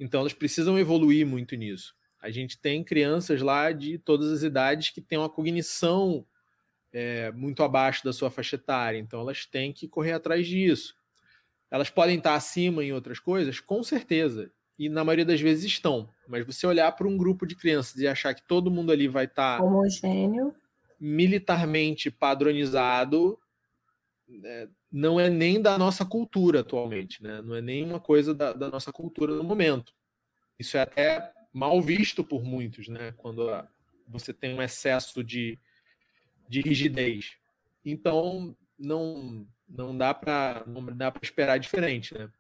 Então 0.01 0.21
elas 0.21 0.33
precisam 0.33 0.79
evoluir 0.79 1.27
muito 1.27 1.55
nisso. 1.57 1.95
A 2.23 2.31
gente 2.31 2.59
tem 2.59 2.83
crianças 2.83 3.43
lá 3.43 3.71
de 3.71 3.99
todas 3.99 4.33
as 4.33 4.43
idades 4.43 4.89
que 4.89 5.03
têm 5.03 5.19
uma 5.19 5.29
cognição 5.29 6.27
é, 6.91 7.31
muito 7.33 7.63
abaixo 7.63 8.03
da 8.03 8.15
sua 8.15 8.31
faixa 8.31 8.57
etária, 8.57 8.97
então 8.97 9.21
elas 9.21 9.45
têm 9.45 9.75
que 9.75 9.87
correr 9.87 10.13
atrás 10.13 10.47
disso. 10.47 10.97
Elas 11.71 11.91
podem 11.91 12.17
estar 12.17 12.35
acima 12.35 12.83
em 12.83 12.95
outras 12.95 13.19
coisas, 13.19 13.61
com 13.61 13.83
certeza, 13.83 14.51
e 14.79 14.89
na 14.89 15.05
maioria 15.05 15.25
das 15.25 15.41
vezes 15.41 15.65
estão. 15.65 16.09
Mas 16.29 16.45
você 16.45 16.67
olhar 16.67 16.91
para 16.93 17.07
um 17.07 17.17
grupo 17.17 17.47
de 17.47 17.55
crianças 17.55 17.97
e 18.01 18.07
achar 18.07 18.35
que 18.35 18.43
todo 18.43 18.71
mundo 18.71 18.93
ali 18.93 19.09
vai 19.09 19.25
estar 19.25 19.63
homogêneo, 19.63 20.55
militarmente 20.99 22.11
padronizado, 22.11 23.39
é, 24.45 24.69
não 24.91 25.21
é 25.21 25.31
nem 25.31 25.61
da 25.61 25.79
nossa 25.79 26.05
cultura 26.05 26.61
atualmente, 26.61 27.23
né? 27.23 27.41
não 27.43 27.55
é 27.55 27.61
nem 27.61 27.85
uma 27.85 28.01
coisa 28.01 28.35
da, 28.35 28.53
da, 28.53 28.69
nossa 28.69 28.93
cultura 28.93 29.35
no 29.35 29.45
momento. 29.45 29.95
Isso 30.59 30.77
é 30.77 30.81
até 30.81 31.33
mal 31.53 31.81
visto 31.81 32.25
por 32.25 32.43
muitos, 32.43 32.89
né? 32.89 33.13
quando 33.17 33.49
a, 33.49 33.69
você 34.09 34.33
tem 34.33 34.55
um 34.55 34.63
excesso 34.63 35.23
de 35.23 35.59
de 36.49 36.61
rigidez. 36.61 37.37
Então, 37.85 38.57
não, 38.79 39.47
não 39.69 39.97
dá 39.97 40.15
para 40.15 40.65
não 40.67 40.85
dá 40.85 41.11
para 41.11 41.23
esperar 41.23 41.59
diferente, 41.59 42.15
né? 42.15 42.31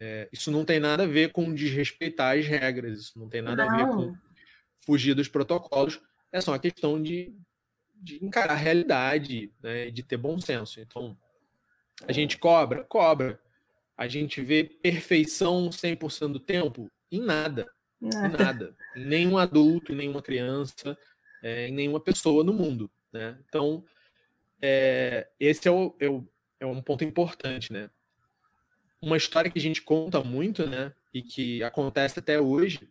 É, 0.00 0.28
isso 0.32 0.50
não 0.50 0.64
tem 0.64 0.80
nada 0.80 1.02
a 1.02 1.06
ver 1.06 1.30
com 1.30 1.54
desrespeitar 1.54 2.38
as 2.38 2.46
regras, 2.46 2.98
isso 2.98 3.18
não 3.18 3.28
tem 3.28 3.42
nada 3.42 3.64
não. 3.64 3.70
a 3.70 3.76
ver 3.76 3.86
com 3.86 4.14
fugir 4.80 5.14
dos 5.14 5.28
protocolos, 5.28 6.00
é 6.32 6.40
só 6.40 6.52
uma 6.52 6.58
questão 6.58 7.00
de, 7.00 7.34
de 7.94 8.24
encarar 8.24 8.54
a 8.54 8.56
realidade, 8.56 9.52
né, 9.62 9.90
de 9.90 10.02
ter 10.02 10.16
bom 10.16 10.40
senso. 10.40 10.80
Então, 10.80 11.16
a 12.06 12.12
gente 12.12 12.38
cobra? 12.38 12.84
Cobra. 12.84 13.38
A 13.96 14.08
gente 14.08 14.40
vê 14.40 14.64
perfeição 14.64 15.68
100% 15.68 16.32
do 16.32 16.40
tempo? 16.40 16.90
Em 17.12 17.20
nada. 17.20 17.66
Em 18.00 18.08
nada. 18.08 18.74
Em 18.96 19.04
nenhum 19.04 19.36
adulto, 19.36 19.92
em 19.92 19.96
nenhuma 19.96 20.22
criança, 20.22 20.96
é, 21.42 21.68
em 21.68 21.72
nenhuma 21.72 22.00
pessoa 22.00 22.42
no 22.42 22.54
mundo. 22.54 22.90
Né? 23.12 23.38
Então, 23.46 23.84
é, 24.62 25.28
esse 25.38 25.68
é, 25.68 25.70
o, 25.70 25.94
é, 26.00 26.08
o, 26.08 26.26
é 26.58 26.66
um 26.66 26.80
ponto 26.80 27.04
importante. 27.04 27.70
Né? 27.70 27.90
Uma 29.02 29.16
história 29.16 29.50
que 29.50 29.58
a 29.58 29.62
gente 29.62 29.82
conta 29.82 30.22
muito 30.22 30.66
né, 30.66 30.92
e 31.12 31.22
que 31.22 31.62
acontece 31.62 32.18
até 32.18 32.40
hoje 32.40 32.88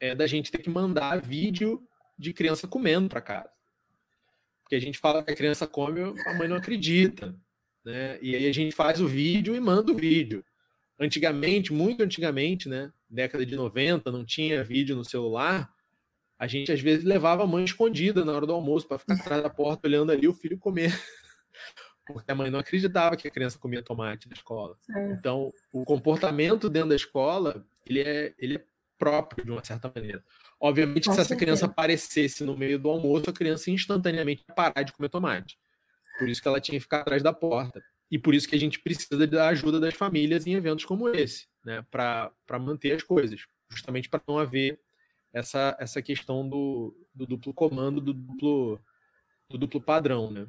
é 0.00 0.14
da 0.14 0.26
gente 0.26 0.50
ter 0.50 0.58
que 0.58 0.70
mandar 0.70 1.20
vídeo 1.20 1.86
de 2.18 2.32
criança 2.32 2.66
comendo 2.66 3.08
para 3.08 3.20
casa. 3.20 3.50
Porque 4.62 4.74
a 4.74 4.80
gente 4.80 4.98
fala 4.98 5.22
que 5.22 5.30
a 5.30 5.36
criança 5.36 5.66
come, 5.66 6.00
a 6.00 6.34
mãe 6.34 6.48
não 6.48 6.56
acredita. 6.56 7.34
Né? 7.84 8.18
E 8.20 8.34
aí 8.34 8.48
a 8.48 8.52
gente 8.52 8.74
faz 8.74 9.00
o 9.00 9.06
vídeo 9.06 9.54
e 9.54 9.60
manda 9.60 9.92
o 9.92 9.96
vídeo. 9.96 10.44
Antigamente, 10.98 11.72
muito 11.72 12.02
antigamente, 12.02 12.68
né? 12.68 12.90
Década 13.08 13.46
de 13.46 13.54
90, 13.54 14.10
não 14.10 14.24
tinha 14.24 14.64
vídeo 14.64 14.96
no 14.96 15.04
celular 15.04 15.72
a 16.38 16.46
gente 16.46 16.70
às 16.70 16.80
vezes 16.80 17.04
levava 17.04 17.44
a 17.44 17.46
mãe 17.46 17.64
escondida 17.64 18.24
na 18.24 18.32
hora 18.32 18.46
do 18.46 18.52
almoço 18.52 18.86
para 18.86 18.98
ficar 18.98 19.14
atrás 19.14 19.42
da 19.42 19.50
porta 19.50 19.86
olhando 19.86 20.12
ali 20.12 20.28
o 20.28 20.34
filho 20.34 20.58
comer. 20.58 20.92
Porque 22.06 22.30
a 22.30 22.34
mãe 22.34 22.50
não 22.50 22.58
acreditava 22.58 23.16
que 23.16 23.26
a 23.26 23.30
criança 23.30 23.58
comia 23.58 23.82
tomate 23.82 24.28
na 24.28 24.34
escola. 24.34 24.76
É. 24.94 25.12
Então, 25.12 25.52
o 25.72 25.84
comportamento 25.84 26.70
dentro 26.70 26.90
da 26.90 26.96
escola, 26.96 27.66
ele 27.84 28.00
é, 28.00 28.34
ele 28.38 28.56
é 28.56 28.64
próprio 28.98 29.44
de 29.44 29.50
uma 29.50 29.64
certa 29.64 29.92
maneira. 29.94 30.24
Obviamente, 30.60 31.12
se 31.12 31.20
essa 31.20 31.36
criança 31.36 31.66
aparecesse 31.66 32.44
no 32.44 32.56
meio 32.56 32.78
do 32.78 32.88
almoço, 32.88 33.28
a 33.28 33.32
criança 33.32 33.70
instantaneamente 33.70 34.44
ia 34.48 34.54
parar 34.54 34.82
de 34.82 34.92
comer 34.92 35.08
tomate. 35.08 35.58
Por 36.18 36.28
isso 36.28 36.40
que 36.40 36.48
ela 36.48 36.60
tinha 36.60 36.78
que 36.78 36.82
ficar 36.82 37.00
atrás 37.00 37.22
da 37.22 37.32
porta. 37.32 37.82
E 38.10 38.18
por 38.18 38.34
isso 38.34 38.48
que 38.48 38.54
a 38.54 38.58
gente 38.58 38.78
precisa 38.78 39.26
da 39.26 39.48
ajuda 39.48 39.80
das 39.80 39.94
famílias 39.94 40.46
em 40.46 40.54
eventos 40.54 40.84
como 40.84 41.08
esse, 41.08 41.46
né? 41.64 41.84
Para 41.90 42.32
manter 42.60 42.92
as 42.92 43.02
coisas. 43.02 43.40
Justamente 43.68 44.08
para 44.08 44.22
não 44.26 44.38
haver 44.38 44.80
essa, 45.32 45.76
essa 45.78 46.00
questão 46.00 46.48
do, 46.48 46.96
do 47.14 47.26
duplo 47.26 47.52
comando, 47.52 48.00
do 48.00 48.14
duplo, 48.14 48.80
do 49.50 49.58
duplo 49.58 49.80
padrão, 49.80 50.30
né? 50.30 50.46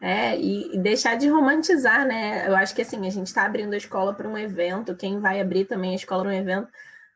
É, 0.00 0.38
e 0.38 0.76
deixar 0.78 1.16
de 1.16 1.28
romantizar, 1.28 2.06
né? 2.06 2.46
Eu 2.46 2.54
acho 2.54 2.74
que 2.74 2.82
assim, 2.82 3.06
a 3.06 3.10
gente 3.10 3.28
está 3.28 3.44
abrindo 3.44 3.72
a 3.72 3.78
escola 3.78 4.12
para 4.12 4.28
um 4.28 4.36
evento, 4.36 4.94
quem 4.94 5.18
vai 5.20 5.40
abrir 5.40 5.64
também 5.64 5.92
a 5.92 5.96
escola 5.96 6.22
para 6.22 6.32
um 6.32 6.34
evento, 6.34 6.68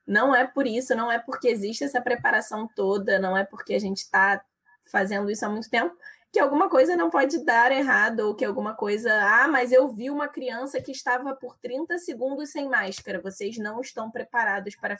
não 0.06 0.34
é 0.34 0.46
por 0.46 0.66
isso, 0.66 0.94
não 0.94 1.12
é 1.12 1.18
porque 1.18 1.48
existe 1.48 1.84
essa 1.84 2.00
preparação 2.00 2.66
toda, 2.74 3.18
não 3.18 3.36
é 3.36 3.44
porque 3.44 3.74
a 3.74 3.78
gente 3.78 3.98
está 3.98 4.42
fazendo 4.90 5.30
isso 5.30 5.44
há 5.44 5.48
muito 5.48 5.68
tempo, 5.68 5.94
que 6.32 6.38
alguma 6.38 6.70
coisa 6.70 6.96
não 6.96 7.10
pode 7.10 7.44
dar 7.44 7.70
errado, 7.70 8.20
ou 8.20 8.34
que 8.34 8.44
alguma 8.44 8.74
coisa, 8.74 9.12
ah, 9.12 9.46
mas 9.48 9.72
eu 9.72 9.88
vi 9.88 10.10
uma 10.10 10.28
criança 10.28 10.80
que 10.80 10.90
estava 10.90 11.34
por 11.34 11.58
30 11.58 11.98
segundos 11.98 12.50
sem 12.50 12.68
máscara, 12.68 13.20
vocês 13.20 13.58
não 13.58 13.80
estão 13.80 14.10
preparados 14.10 14.74
para 14.74 14.96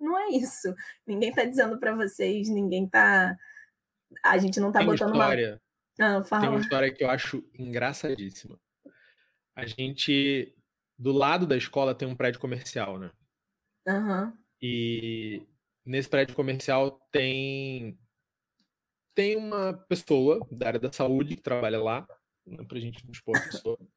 não 0.00 0.18
é 0.18 0.28
isso. 0.30 0.74
Ninguém 1.06 1.32
tá 1.32 1.44
dizendo 1.44 1.78
para 1.78 1.94
vocês, 1.94 2.48
ninguém 2.48 2.88
tá. 2.88 3.36
A 4.24 4.38
gente 4.38 4.58
não 4.58 4.72
tá 4.72 4.78
tem 4.78 4.88
botando 4.88 5.12
história. 5.12 5.50
Uma... 5.50 5.60
Ah, 6.00 6.22
tem 6.40 6.48
uma 6.48 6.60
história 6.60 6.92
que 6.92 7.04
eu 7.04 7.10
acho 7.10 7.44
engraçadíssima. 7.58 8.58
A 9.54 9.66
gente. 9.66 10.54
Do 10.98 11.12
lado 11.12 11.46
da 11.46 11.56
escola 11.56 11.94
tem 11.94 12.06
um 12.06 12.16
prédio 12.16 12.40
comercial, 12.40 12.98
né? 12.98 13.10
Uhum. 13.86 14.32
E 14.60 15.46
nesse 15.84 16.08
prédio 16.08 16.34
comercial 16.34 17.00
tem. 17.12 17.98
Tem 19.14 19.36
uma 19.36 19.72
pessoa 19.72 20.40
da 20.50 20.68
área 20.68 20.80
da 20.80 20.92
saúde 20.92 21.36
que 21.36 21.42
trabalha 21.42 21.80
lá. 21.80 22.06
Não 22.46 22.64
é 22.64 22.66
pra 22.66 22.78
gente 22.78 23.04
não 23.04 23.12
expor 23.12 23.36
a 23.36 23.40
pessoa. 23.40 23.78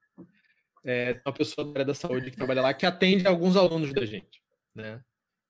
É 0.85 1.21
uma 1.25 1.33
pessoa 1.33 1.63
da 1.63 1.71
área 1.71 1.85
da 1.85 1.93
saúde 1.93 2.29
que 2.29 2.35
trabalha 2.35 2.61
lá 2.61 2.73
que 2.73 2.85
atende 2.85 3.25
alguns 3.25 3.55
alunos 3.55 3.93
da 3.93 4.05
gente, 4.05 4.43
né? 4.75 5.01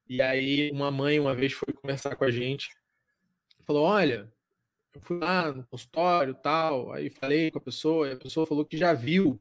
E 0.07 0.21
aí 0.21 0.69
uma 0.69 0.91
mãe 0.91 1.19
uma 1.19 1.33
vez 1.33 1.53
foi 1.53 1.73
conversar 1.73 2.15
com 2.15 2.23
a 2.23 2.29
gente 2.29 2.69
falou: 3.65 3.85
olha, 3.85 4.31
eu 4.93 5.01
fui 5.01 5.17
lá 5.19 5.51
no 5.51 5.65
consultório 5.67 6.35
tal, 6.35 6.91
aí 6.93 7.09
falei 7.09 7.49
com 7.49 7.57
a 7.57 7.61
pessoa, 7.61 8.09
e 8.09 8.13
a 8.13 8.17
pessoa 8.17 8.45
falou 8.45 8.65
que 8.65 8.77
já 8.77 8.93
viu 8.93 9.39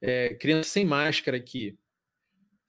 é, 0.00 0.34
criança 0.34 0.68
sem 0.68 0.84
máscara 0.84 1.36
aqui. 1.36 1.78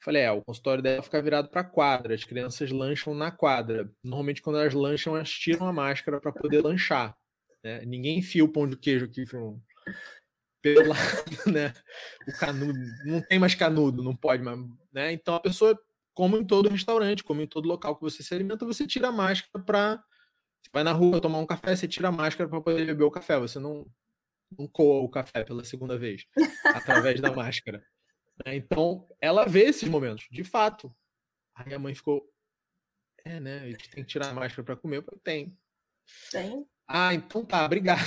Falei, 0.03 0.21
é, 0.21 0.31
o 0.31 0.41
consultório 0.41 0.81
dela 0.81 1.01
fica 1.01 1.21
virado 1.21 1.49
para 1.49 1.63
quadra, 1.63 2.15
as 2.15 2.23
crianças 2.23 2.71
lancham 2.71 3.13
na 3.13 3.31
quadra. 3.31 3.91
Normalmente, 4.03 4.41
quando 4.41 4.59
elas 4.59 4.73
lancham, 4.73 5.15
elas 5.15 5.29
tiram 5.29 5.67
a 5.67 5.73
máscara 5.73 6.21
para 6.21 6.31
poder 6.31 6.63
lanchar. 6.63 7.17
Né? 7.63 7.83
Ninguém 7.85 8.19
enfia 8.19 8.45
o 8.45 8.51
pão 8.51 8.67
de 8.67 8.77
queijo 8.77 9.05
aqui 9.05 9.25
pelo 9.25 9.61
lado, 10.87 11.51
né? 11.51 11.73
O 12.27 12.39
canudo, 12.39 12.79
não 13.05 13.21
tem 13.21 13.39
mais 13.39 13.55
canudo, 13.55 14.03
não 14.03 14.15
pode 14.15 14.43
mais, 14.43 14.59
né? 14.93 15.11
Então 15.11 15.35
a 15.35 15.39
pessoa, 15.39 15.77
como 16.13 16.37
em 16.37 16.45
todo 16.45 16.69
restaurante, 16.69 17.23
como 17.23 17.41
em 17.41 17.47
todo 17.47 17.67
local 17.67 17.95
que 17.95 18.01
você 18.01 18.23
se 18.23 18.33
alimenta, 18.33 18.65
você 18.65 18.85
tira 18.85 19.09
a 19.09 19.11
máscara 19.11 19.63
para 19.63 20.03
você 20.67 20.71
vai 20.73 20.83
na 20.83 20.91
rua 20.91 21.21
tomar 21.21 21.39
um 21.39 21.45
café, 21.45 21.75
você 21.75 21.87
tira 21.87 22.09
a 22.09 22.11
máscara 22.11 22.49
para 22.49 22.61
poder 22.61 22.85
beber 22.85 23.03
o 23.03 23.11
café, 23.11 23.39
você 23.39 23.59
não 23.59 23.85
não 24.57 24.67
coa 24.67 25.01
o 25.01 25.09
café 25.09 25.43
pela 25.43 25.63
segunda 25.63 25.97
vez 25.97 26.25
através 26.65 27.19
da 27.19 27.31
máscara. 27.31 27.83
Né? 28.45 28.55
Então, 28.55 29.07
ela 29.19 29.45
vê 29.45 29.63
esses 29.63 29.87
momentos, 29.89 30.25
de 30.31 30.43
fato. 30.43 30.93
Aí 31.53 31.73
a 31.73 31.79
mãe 31.79 31.93
ficou, 31.93 32.29
é, 33.25 33.39
né? 33.39 33.59
A 33.59 33.67
gente 33.67 33.89
tem 33.89 34.03
que 34.03 34.09
tirar 34.09 34.29
a 34.29 34.33
máscara 34.33 34.63
para 34.63 34.75
comer. 34.77 34.97
Eu 34.97 35.03
falei, 35.03 35.19
tem. 35.23 35.57
Tem. 36.31 36.65
Ah, 36.87 37.13
então 37.13 37.43
tá, 37.43 37.65
obrigado. 37.65 37.99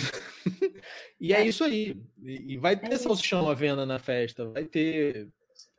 e 1.20 1.34
é, 1.34 1.40
é, 1.40 1.46
isso 1.46 1.62
aí. 1.62 2.02
E, 2.22 2.56
vai 2.56 2.78
ter 2.78 2.92
é 2.92 2.96
salsichão 2.96 3.50
à 3.50 3.54
venda 3.54 3.84
na 3.84 3.98
festa, 3.98 4.48
vai 4.48 4.64
ter. 4.64 5.28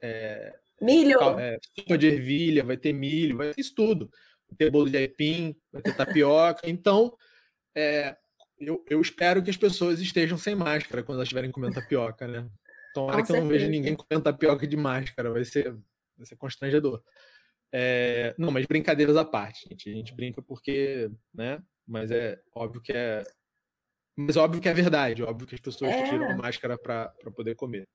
É, 0.02 0.56
milho! 0.80 1.20
É, 1.40 1.58
sopa 1.76 1.98
de 1.98 2.08
ervilha, 2.08 2.64
vai 2.64 2.78
ter 2.78 2.94
milho, 2.94 3.38
vai 3.38 3.54
ter 3.54 3.62
isso 3.62 3.74
tudo. 3.74 4.12
Ter 4.58 4.70
bolo 4.70 4.90
de 4.90 4.98
aipim, 4.98 5.56
vai 5.72 5.82
ter 5.82 5.96
tapioca. 5.96 6.62
Então, 6.70 7.16
é, 7.76 8.16
eu, 8.60 8.84
eu 8.90 9.02
espero 9.02 9.42
que 9.42 9.50
as 9.50 9.58
pessoas 9.58 10.00
estejam 10.00 10.38
sem 10.38 10.56
máscara 10.56 11.04
quando 11.04 11.18
elas 11.18 11.28
estiverem 11.28 11.52
comendo 11.52 11.76
tapioca, 11.76 12.28
né? 12.28 12.48
Tomara 12.94 13.18
Com 13.18 13.22
que 13.22 13.28
certeza. 13.28 13.38
eu 13.38 13.44
não 13.44 13.50
veja 13.50 13.68
ninguém 13.68 13.96
comendo 13.96 14.24
tapioca 14.24 14.68
de 14.68 14.78
máscara, 14.78 15.32
vai 15.32 15.46
ser, 15.46 15.72
vai 16.18 16.26
ser 16.26 16.36
constrangedor. 16.36 17.02
É, 17.74 18.36
não, 18.38 18.52
mas 18.52 18.66
brincadeiras 18.66 19.16
à 19.16 19.24
parte, 19.24 19.68
gente. 19.70 19.90
A 19.90 19.94
gente 19.94 20.14
brinca 20.14 20.42
porque, 20.42 21.10
né? 21.34 21.64
Mas 21.88 22.12
é 22.12 22.40
óbvio 22.54 22.82
que 22.82 22.92
é. 22.92 23.24
Mas 24.18 24.36
óbvio 24.36 24.62
que 24.62 24.68
é 24.68 24.74
verdade, 24.74 25.24
óbvio 25.24 25.48
que 25.48 25.56
as 25.56 25.62
pessoas 25.62 25.92
é. 25.92 26.04
tiram 26.04 26.30
a 26.30 26.36
máscara 26.36 26.78
para 26.78 27.14
poder 27.34 27.56
comer. 27.56 27.88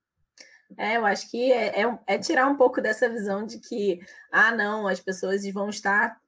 É, 0.76 0.96
eu 0.96 1.06
acho 1.06 1.30
que 1.30 1.52
é, 1.52 1.82
é, 1.82 1.98
é, 2.06 2.18
tirar 2.18 2.48
um 2.48 2.56
pouco 2.56 2.80
dessa 2.80 3.08
visão 3.08 3.46
de 3.46 3.60
que, 3.60 4.00
ah, 4.32 4.50
não, 4.50 4.88
as 4.88 4.98
pessoas 4.98 5.46
vão 5.52 5.68
estar. 5.68 6.18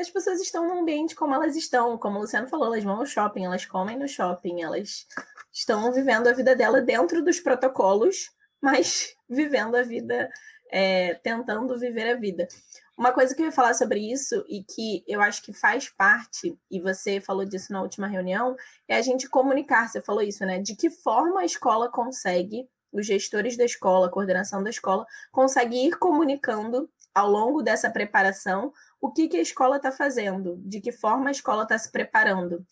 As 0.00 0.08
pessoas 0.08 0.40
estão 0.40 0.66
no 0.66 0.80
ambiente 0.80 1.16
como 1.16 1.34
elas 1.34 1.56
estão, 1.56 1.98
como 1.98 2.18
o 2.18 2.20
Luciano 2.20 2.46
falou, 2.46 2.66
elas 2.66 2.84
vão 2.84 2.98
ao 2.98 3.06
shopping, 3.06 3.44
elas 3.44 3.66
comem 3.66 3.98
no 3.98 4.06
shopping, 4.06 4.62
elas 4.62 5.06
estão 5.52 5.92
vivendo 5.92 6.28
a 6.28 6.32
vida 6.32 6.54
dela 6.54 6.80
dentro 6.80 7.22
dos 7.22 7.40
protocolos, 7.40 8.30
mas 8.62 9.16
vivendo 9.28 9.74
a 9.74 9.82
vida, 9.82 10.30
é, 10.70 11.14
tentando 11.14 11.76
viver 11.76 12.10
a 12.10 12.14
vida. 12.14 12.46
Uma 12.96 13.12
coisa 13.12 13.34
que 13.34 13.42
eu 13.42 13.46
ia 13.46 13.52
falar 13.52 13.74
sobre 13.74 14.00
isso 14.00 14.44
e 14.48 14.62
que 14.62 15.04
eu 15.06 15.20
acho 15.20 15.42
que 15.42 15.52
faz 15.52 15.88
parte, 15.88 16.56
e 16.70 16.80
você 16.80 17.20
falou 17.20 17.44
disso 17.44 17.72
na 17.72 17.82
última 17.82 18.06
reunião, 18.06 18.56
é 18.88 18.96
a 18.96 19.02
gente 19.02 19.28
comunicar. 19.28 19.88
Você 19.88 20.00
falou 20.00 20.22
isso, 20.22 20.44
né? 20.44 20.58
De 20.58 20.74
que 20.74 20.90
forma 20.90 21.40
a 21.40 21.44
escola 21.44 21.88
consegue, 21.88 22.68
os 22.92 23.06
gestores 23.06 23.56
da 23.56 23.64
escola, 23.64 24.06
a 24.06 24.10
coordenação 24.10 24.64
da 24.64 24.70
escola, 24.70 25.06
consegue 25.30 25.76
ir 25.76 25.96
comunicando 25.96 26.90
ao 27.18 27.28
longo 27.28 27.62
dessa 27.62 27.90
preparação 27.90 28.72
o 29.00 29.10
que, 29.10 29.28
que 29.28 29.36
a 29.36 29.42
escola 29.42 29.76
está 29.76 29.90
fazendo, 29.90 30.56
de 30.64 30.80
que 30.80 30.92
forma 30.92 31.28
a 31.28 31.32
escola 31.32 31.64
está 31.64 31.76
se 31.76 31.90
preparando. 31.90 32.64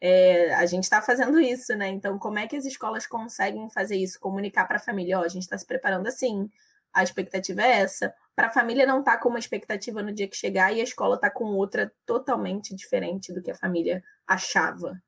É, 0.00 0.52
a 0.54 0.66
gente 0.66 0.84
está 0.84 1.00
fazendo 1.00 1.40
isso, 1.40 1.74
né? 1.74 1.88
Então, 1.88 2.18
como 2.18 2.38
é 2.38 2.46
que 2.46 2.56
as 2.56 2.66
escolas 2.66 3.06
conseguem 3.06 3.70
fazer 3.70 3.96
isso? 3.96 4.20
Comunicar 4.20 4.66
para 4.66 4.76
a 4.76 4.80
família, 4.80 5.18
ó, 5.18 5.22
oh, 5.22 5.24
a 5.24 5.28
gente 5.28 5.44
está 5.44 5.56
se 5.56 5.66
preparando 5.66 6.06
assim, 6.06 6.50
a 6.92 7.02
expectativa 7.02 7.62
é 7.62 7.80
essa, 7.80 8.14
para 8.36 8.48
a 8.48 8.52
família 8.52 8.86
não 8.86 9.02
tá 9.02 9.16
com 9.16 9.30
uma 9.30 9.38
expectativa 9.38 10.02
no 10.02 10.12
dia 10.12 10.28
que 10.28 10.36
chegar 10.36 10.72
e 10.72 10.80
a 10.80 10.84
escola 10.84 11.18
tá 11.18 11.30
com 11.30 11.44
outra 11.44 11.90
totalmente 12.04 12.74
diferente 12.74 13.32
do 13.32 13.42
que 13.42 13.50
a 13.50 13.56
família 13.56 14.02
achava. 14.26 15.00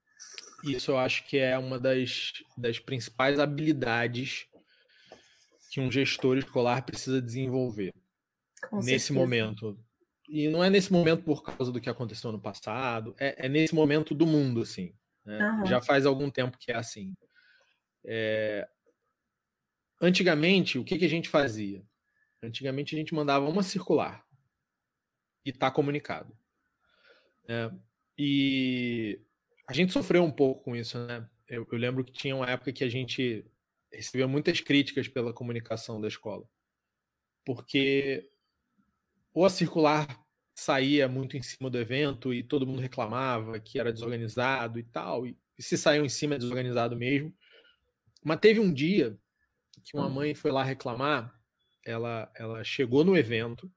Isso 0.64 0.90
eu 0.90 0.98
acho 0.98 1.26
que 1.28 1.38
é 1.38 1.58
uma 1.58 1.78
das, 1.78 2.32
das 2.56 2.78
principais 2.78 3.38
habilidades 3.38 4.46
que 5.70 5.80
um 5.80 5.92
gestor 5.92 6.38
escolar 6.38 6.82
precisa 6.82 7.20
desenvolver 7.20 7.92
com 8.68 8.76
nesse 8.76 9.06
certeza. 9.06 9.14
momento. 9.14 9.78
E 10.28 10.48
não 10.48 10.62
é 10.62 10.68
nesse 10.68 10.92
momento 10.92 11.22
por 11.22 11.42
causa 11.42 11.70
do 11.70 11.80
que 11.80 11.88
aconteceu 11.88 12.32
no 12.32 12.40
passado, 12.40 13.14
é, 13.18 13.46
é 13.46 13.48
nesse 13.48 13.74
momento 13.74 14.14
do 14.14 14.26
mundo, 14.26 14.62
assim. 14.62 14.92
Né? 15.24 15.38
Uhum. 15.38 15.66
Já 15.66 15.80
faz 15.80 16.04
algum 16.04 16.30
tempo 16.30 16.58
que 16.58 16.72
é 16.72 16.76
assim. 16.76 17.14
É... 18.04 18.68
Antigamente, 20.00 20.78
o 20.78 20.84
que, 20.84 20.98
que 20.98 21.04
a 21.04 21.10
gente 21.10 21.28
fazia? 21.28 21.82
Antigamente 22.42 22.94
a 22.94 22.98
gente 22.98 23.14
mandava 23.14 23.48
uma 23.48 23.62
circular 23.62 24.24
e 25.44 25.52
tá 25.52 25.70
comunicado. 25.70 26.36
É, 27.48 27.70
e 28.18 29.20
a 29.68 29.72
gente 29.72 29.92
sofreu 29.92 30.22
um 30.24 30.30
pouco 30.30 30.64
com 30.64 30.76
isso, 30.76 30.98
né? 31.06 31.28
Eu, 31.48 31.66
eu, 31.70 31.78
lembro 31.78 32.04
que 32.04 32.12
tinha 32.12 32.34
uma 32.34 32.50
época 32.50 32.72
que 32.72 32.82
a 32.82 32.88
gente 32.88 33.44
recebia 33.92 34.26
muitas 34.26 34.60
críticas 34.60 35.06
pela 35.06 35.32
comunicação 35.32 36.00
da 36.00 36.08
escola, 36.08 36.44
porque 37.44 38.28
ou 39.36 39.44
a 39.44 39.50
circular 39.50 40.18
saía 40.54 41.06
muito 41.06 41.36
em 41.36 41.42
cima 41.42 41.68
do 41.68 41.78
evento 41.78 42.32
e 42.32 42.42
todo 42.42 42.66
mundo 42.66 42.80
reclamava 42.80 43.60
que 43.60 43.78
era 43.78 43.92
desorganizado 43.92 44.78
e 44.78 44.82
tal, 44.82 45.26
e, 45.26 45.38
e 45.58 45.62
se 45.62 45.76
saiu 45.76 46.06
em 46.06 46.08
cima 46.08 46.36
é 46.36 46.38
desorganizado 46.38 46.96
mesmo. 46.96 47.36
Mas 48.24 48.40
teve 48.40 48.60
um 48.60 48.72
dia 48.72 49.14
que 49.84 49.94
uma 49.94 50.08
mãe 50.08 50.34
foi 50.34 50.50
lá 50.50 50.64
reclamar 50.64 51.38
ela, 51.84 52.32
ela 52.34 52.64
chegou 52.64 53.04
no 53.04 53.14
evento 53.14 53.70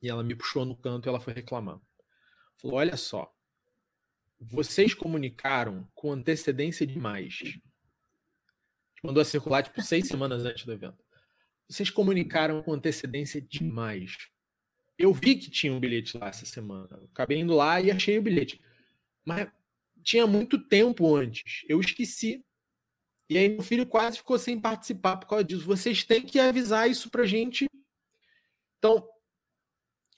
e 0.00 0.08
ela 0.08 0.22
me 0.22 0.36
puxou 0.36 0.64
no 0.64 0.76
canto 0.76 1.06
e 1.06 1.08
ela 1.08 1.18
foi 1.18 1.32
reclamar. 1.32 1.80
Falou: 2.56 2.76
Olha 2.76 2.96
só, 2.96 3.34
vocês 4.40 4.94
comunicaram 4.94 5.90
com 5.92 6.12
antecedência 6.12 6.86
demais. 6.86 7.58
Mandou 9.02 9.20
a 9.20 9.24
circular 9.24 9.64
tipo 9.64 9.82
seis 9.82 10.06
semanas 10.06 10.44
antes 10.44 10.64
do 10.64 10.72
evento. 10.72 11.04
Vocês 11.68 11.90
comunicaram 11.90 12.62
com 12.62 12.72
antecedência 12.72 13.40
demais. 13.40 14.31
Eu 14.98 15.12
vi 15.12 15.36
que 15.36 15.50
tinha 15.50 15.72
um 15.72 15.80
bilhete 15.80 16.16
lá 16.16 16.28
essa 16.28 16.46
semana. 16.46 17.00
Acabei 17.12 17.38
indo 17.38 17.54
lá 17.54 17.80
e 17.80 17.90
achei 17.90 18.18
o 18.18 18.22
bilhete. 18.22 18.60
Mas 19.24 19.50
tinha 20.02 20.26
muito 20.26 20.58
tempo 20.68 21.14
antes. 21.14 21.64
Eu 21.68 21.80
esqueci. 21.80 22.44
E 23.28 23.38
aí 23.38 23.48
meu 23.48 23.62
filho 23.62 23.86
quase 23.86 24.18
ficou 24.18 24.38
sem 24.38 24.60
participar 24.60 25.16
por 25.16 25.26
causa 25.26 25.44
disso. 25.44 25.64
Vocês 25.64 26.04
têm 26.04 26.22
que 26.22 26.38
avisar 26.38 26.90
isso 26.90 27.10
pra 27.10 27.24
gente. 27.24 27.66
Então, 28.78 29.08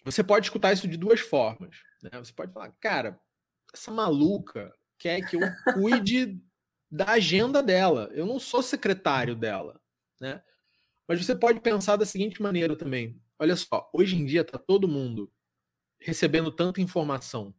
você 0.05 0.23
pode 0.23 0.47
escutar 0.47 0.73
isso 0.73 0.89
de 0.89 0.97
duas 0.97 1.21
formas. 1.21 1.77
Né? 2.03 2.11
Você 2.19 2.33
pode 2.33 2.53
falar, 2.53 2.73
cara, 2.81 3.21
essa 3.73 3.91
maluca 3.91 4.75
quer 4.99 5.29
que 5.29 5.37
eu 5.37 5.41
cuide 5.75 6.41
da 6.91 7.13
agenda 7.13 7.63
dela. 7.63 8.11
Eu 8.13 8.27
não 8.27 8.39
sou 8.39 8.63
secretário 8.63 9.35
dela. 9.35 9.81
Né? 10.21 10.43
Mas 11.07 11.25
você 11.25 11.35
pode 11.35 11.61
pensar 11.61 11.97
da 11.97 12.07
seguinte 12.07 12.43
maneira 12.43 12.77
também. 12.77 13.21
Olha 13.45 13.57
só, 13.57 13.91
hoje 13.93 14.17
em 14.17 14.25
dia 14.25 14.43
tá 14.43 14.57
todo 14.57 14.89
mundo 14.89 15.31
recebendo 16.01 16.51
tanta 16.51 16.81
informação. 16.81 17.55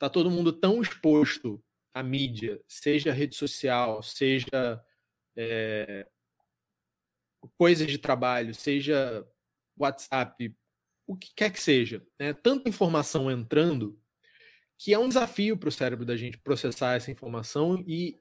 Tá 0.00 0.10
todo 0.10 0.28
mundo 0.28 0.52
tão 0.52 0.82
exposto 0.82 1.62
a 1.94 2.02
mídia, 2.02 2.60
seja 2.66 3.12
rede 3.12 3.36
social, 3.36 4.02
seja 4.02 4.84
é, 5.36 6.08
coisas 7.56 7.86
de 7.86 7.98
trabalho, 7.98 8.52
seja 8.52 9.24
WhatsApp, 9.78 10.52
o 11.06 11.16
que 11.16 11.32
quer 11.36 11.52
que 11.52 11.60
seja, 11.60 12.04
né? 12.18 12.32
tanta 12.32 12.68
informação 12.68 13.30
entrando 13.30 13.96
que 14.76 14.92
é 14.92 14.98
um 14.98 15.06
desafio 15.06 15.56
para 15.56 15.68
o 15.68 15.72
cérebro 15.72 16.04
da 16.04 16.16
gente 16.16 16.36
processar 16.36 16.96
essa 16.96 17.12
informação 17.12 17.80
e, 17.86 18.20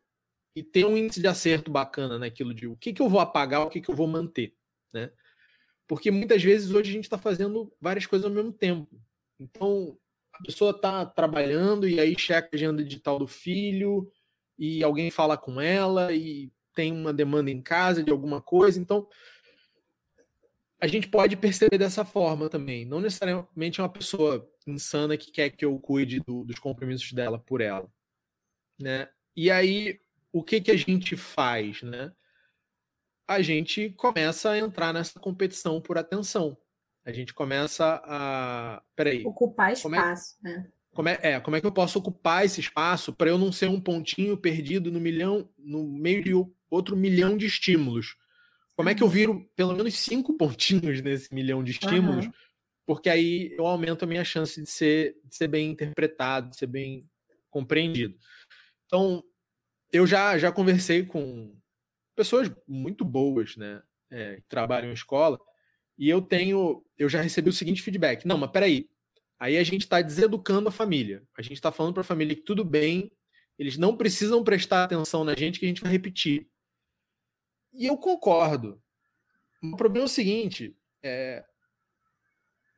e 0.55 0.61
ter 0.61 0.85
um 0.85 0.95
índice 0.95 1.19
de 1.19 1.27
acerto 1.27 1.71
bacana 1.71 2.19
naquilo 2.19 2.53
de 2.53 2.67
o 2.67 2.77
que, 2.77 2.93
que 2.93 3.01
eu 3.01 3.09
vou 3.09 3.19
apagar, 3.19 3.65
o 3.65 3.71
que, 3.71 3.81
que 3.81 3.89
eu 3.89 3.95
vou 3.95 4.05
manter. 4.05 4.55
Né? 4.93 5.11
Porque 5.87 6.09
muitas 6.09 6.43
vezes 6.43 6.71
hoje 6.71 6.89
a 6.89 6.93
gente 6.93 7.03
está 7.03 7.17
fazendo 7.17 7.71
várias 7.79 8.05
coisas 8.05 8.25
ao 8.25 8.33
mesmo 8.33 8.51
tempo. 8.51 8.99
Então, 9.39 9.97
a 10.33 10.43
pessoa 10.43 10.71
está 10.71 11.05
trabalhando 11.05 11.87
e 11.87 11.99
aí 11.99 12.17
checa 12.17 12.49
a 12.51 12.55
agenda 12.55 12.83
digital 12.83 13.19
do 13.19 13.27
filho 13.27 14.11
e 14.57 14.83
alguém 14.83 15.11
fala 15.11 15.37
com 15.37 15.61
ela 15.61 16.13
e 16.13 16.51
tem 16.73 16.91
uma 16.91 17.13
demanda 17.13 17.49
em 17.51 17.61
casa 17.61 18.03
de 18.03 18.11
alguma 18.11 18.41
coisa. 18.41 18.79
Então, 18.79 19.07
a 20.79 20.87
gente 20.87 21.07
pode 21.07 21.37
perceber 21.37 21.77
dessa 21.77 22.03
forma 22.03 22.49
também. 22.49 22.85
Não 22.85 22.99
necessariamente 22.99 23.79
é 23.79 23.83
uma 23.83 23.89
pessoa 23.89 24.49
insana 24.67 25.17
que 25.17 25.31
quer 25.31 25.49
que 25.49 25.63
eu 25.63 25.79
cuide 25.79 26.19
do, 26.19 26.43
dos 26.43 26.59
compromissos 26.59 27.11
dela 27.13 27.39
por 27.39 27.61
ela. 27.61 27.89
Né? 28.79 29.07
E 29.35 29.49
aí, 29.49 29.99
o 30.33 30.43
que, 30.43 30.59
que 30.59 30.71
a 30.71 30.77
gente 30.77 31.15
faz? 31.15 31.81
Né? 31.81 32.11
A 33.27 33.41
gente 33.41 33.89
começa 33.91 34.51
a 34.51 34.57
entrar 34.57 34.93
nessa 34.93 35.19
competição 35.19 35.81
por 35.81 35.97
atenção 35.97 36.57
a 37.05 37.11
gente 37.11 37.33
começa 37.33 38.01
a. 38.03 38.81
Peraí. 38.95 39.23
Ocupar 39.25 39.69
é 39.69 39.73
espaço, 39.73 40.35
é... 40.43 40.49
né? 40.49 40.67
Como 40.91 41.09
é, 41.09 41.19
é, 41.21 41.39
como 41.41 41.55
é 41.55 41.61
que 41.61 41.67
eu 41.67 41.73
posso 41.73 41.99
ocupar 41.99 42.45
esse 42.45 42.61
espaço 42.61 43.13
para 43.13 43.29
eu 43.29 43.37
não 43.37 43.51
ser 43.51 43.69
um 43.69 43.81
pontinho 43.81 44.37
perdido 44.37 44.89
no 44.89 44.99
milhão, 44.99 45.47
no 45.57 45.83
meio 45.85 46.23
de 46.23 46.31
outro 46.69 46.95
milhão 46.95 47.37
de 47.37 47.45
estímulos? 47.45 48.15
Como 48.77 48.89
é 48.89 48.95
que 48.95 49.03
eu 49.03 49.07
uhum. 49.07 49.13
viro 49.13 49.51
pelo 49.57 49.75
menos 49.75 49.93
cinco 49.93 50.37
pontinhos 50.37 51.01
nesse 51.01 51.33
milhão 51.33 51.61
de 51.63 51.71
estímulos? 51.71 52.25
Uhum. 52.25 52.31
Porque 52.85 53.09
aí 53.09 53.53
eu 53.57 53.67
aumento 53.67 54.03
a 54.03 54.07
minha 54.07 54.23
chance 54.23 54.61
de 54.61 54.69
ser, 54.69 55.17
de 55.25 55.35
ser 55.35 55.49
bem 55.49 55.71
interpretado, 55.71 56.49
de 56.49 56.55
ser 56.55 56.67
bem 56.67 57.05
compreendido. 57.49 58.15
Então, 58.85 59.21
eu 59.91 60.07
já, 60.07 60.37
já 60.37 60.49
conversei 60.49 61.03
com 61.03 61.53
pessoas 62.15 62.51
muito 62.67 63.03
boas, 63.03 63.55
né? 63.57 63.81
É, 64.09 64.35
que 64.35 64.47
trabalham 64.47 64.91
em 64.91 64.93
escola, 64.93 65.39
e 65.97 66.07
eu 66.07 66.21
tenho, 66.21 66.85
eu 66.97 67.09
já 67.09 67.21
recebi 67.21 67.49
o 67.49 67.53
seguinte 67.53 67.81
feedback: 67.81 68.25
não, 68.25 68.37
mas 68.37 68.51
peraí, 68.51 68.87
Aí 69.39 69.57
a 69.57 69.63
gente 69.63 69.81
está 69.81 70.01
deseducando 70.01 70.69
a 70.69 70.71
família. 70.71 71.23
A 71.37 71.41
gente 71.41 71.53
está 71.53 71.71
falando 71.71 71.93
para 71.93 72.01
a 72.01 72.05
família 72.05 72.35
que 72.35 72.41
tudo 72.41 72.63
bem, 72.63 73.11
eles 73.59 73.77
não 73.77 73.95
precisam 73.95 74.43
prestar 74.43 74.83
atenção 74.83 75.23
na 75.23 75.35
gente, 75.35 75.59
que 75.59 75.65
a 75.65 75.67
gente 75.67 75.81
vai 75.81 75.91
repetir. 75.91 76.47
E 77.73 77.85
eu 77.85 77.97
concordo. 77.97 78.81
O 79.61 79.75
problema 79.75 80.05
é 80.05 80.07
o 80.07 80.09
seguinte: 80.09 80.75
é, 81.03 81.43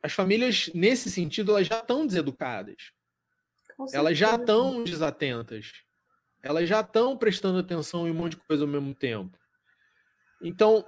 as 0.01 0.13
famílias, 0.13 0.71
nesse 0.73 1.11
sentido, 1.11 1.51
elas 1.51 1.67
já 1.67 1.79
estão 1.79 2.07
deseducadas. 2.07 2.91
Elas 3.93 4.17
já 4.17 4.35
estão 4.35 4.83
desatentas. 4.83 5.71
Elas 6.43 6.67
já 6.67 6.81
estão 6.81 7.17
prestando 7.17 7.59
atenção 7.59 8.07
em 8.07 8.11
um 8.11 8.13
monte 8.13 8.31
de 8.31 8.43
coisa 8.45 8.63
ao 8.63 8.69
mesmo 8.69 8.93
tempo. 8.93 9.37
Então, 10.41 10.85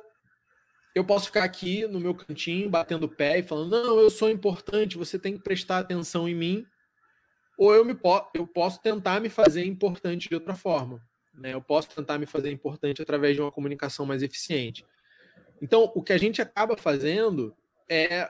eu 0.96 1.04
posso 1.04 1.28
ficar 1.28 1.44
aqui 1.44 1.88
no 1.88 2.00
meu 2.00 2.14
cantinho, 2.14 2.70
batendo 2.70 3.06
o 3.06 3.10
pé 3.10 3.40
e 3.40 3.44
falando: 3.44 3.72
não, 3.72 4.00
eu 4.00 4.10
sou 4.10 4.30
importante, 4.30 4.98
você 4.98 5.18
tem 5.18 5.38
que 5.38 5.44
prestar 5.44 5.80
atenção 5.80 6.28
em 6.28 6.36
mim. 6.36 6.66
Ou 7.58 7.74
eu, 7.74 7.84
me 7.84 7.94
po 7.94 8.30
eu 8.34 8.48
posso 8.48 8.82
tentar 8.82 9.20
me 9.20 9.30
fazer 9.30 9.66
importante 9.66 10.30
de 10.30 10.36
outra 10.36 10.56
forma. 10.56 11.02
Né? 11.34 11.54
Eu 11.54 11.62
posso 11.62 11.90
tentar 11.90 12.18
me 12.18 12.26
fazer 12.26 12.52
importante 12.52 13.02
através 13.02 13.36
de 13.36 13.42
uma 13.42 13.52
comunicação 13.52 14.06
mais 14.06 14.24
eficiente. 14.24 14.86
Então, 15.62 15.92
o 15.96 16.02
que 16.02 16.14
a 16.14 16.18
gente 16.18 16.42
acaba 16.42 16.78
fazendo 16.78 17.56
é 17.90 18.30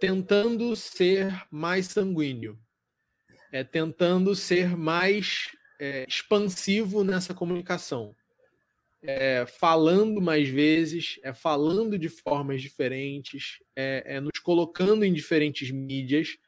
tentando 0.00 0.74
ser 0.74 1.32
mais 1.50 1.86
sanguíneo, 1.86 2.58
é 3.52 3.62
tentando 3.62 4.34
ser 4.34 4.76
mais 4.76 5.52
é, 5.82 6.04
expansivo 6.08 7.02
nessa 7.02 7.34
comunicação 7.34 8.14
é, 9.02 9.44
falando 9.46 10.20
mais 10.20 10.48
vezes, 10.48 11.18
é 11.24 11.34
falando 11.34 11.98
de 11.98 12.08
formas 12.08 12.62
diferentes, 12.62 13.58
é, 13.74 14.04
é 14.06 14.20
nos 14.20 14.38
colocando 14.38 15.04
em 15.04 15.12
diferentes 15.12 15.72
mídias, 15.72 16.38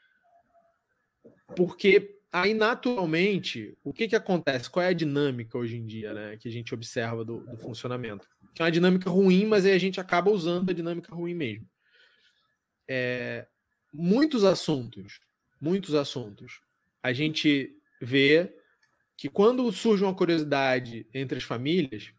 porque 1.56 2.16
aí 2.32 2.54
naturalmente 2.54 3.76
o 3.82 3.92
que, 3.92 4.06
que 4.06 4.14
acontece? 4.14 4.70
Qual 4.70 4.84
é 4.84 4.88
a 4.90 4.92
dinâmica 4.92 5.58
hoje 5.58 5.76
em 5.76 5.84
dia, 5.84 6.14
né, 6.14 6.36
que 6.36 6.46
a 6.46 6.52
gente 6.52 6.72
observa 6.72 7.24
do, 7.24 7.40
do 7.40 7.56
funcionamento? 7.56 8.28
Que 8.54 8.62
é 8.62 8.64
uma 8.64 8.70
dinâmica 8.70 9.10
ruim, 9.10 9.46
mas 9.46 9.66
aí 9.66 9.72
a 9.72 9.78
gente 9.78 10.00
acaba 10.00 10.30
usando 10.30 10.70
a 10.70 10.72
dinâmica 10.72 11.12
ruim 11.12 11.34
mesmo. 11.34 11.68
É, 12.86 13.48
muitos 13.92 14.44
assuntos, 14.44 15.18
muitos 15.60 15.92
assuntos, 15.92 16.60
a 17.02 17.12
gente 17.12 17.76
vê 18.00 18.54
que 19.16 19.28
quando 19.28 19.70
surge 19.72 20.02
uma 20.02 20.14
curiosidade 20.14 21.06
entre 21.14 21.38
as 21.38 21.44
famílias, 21.44 22.12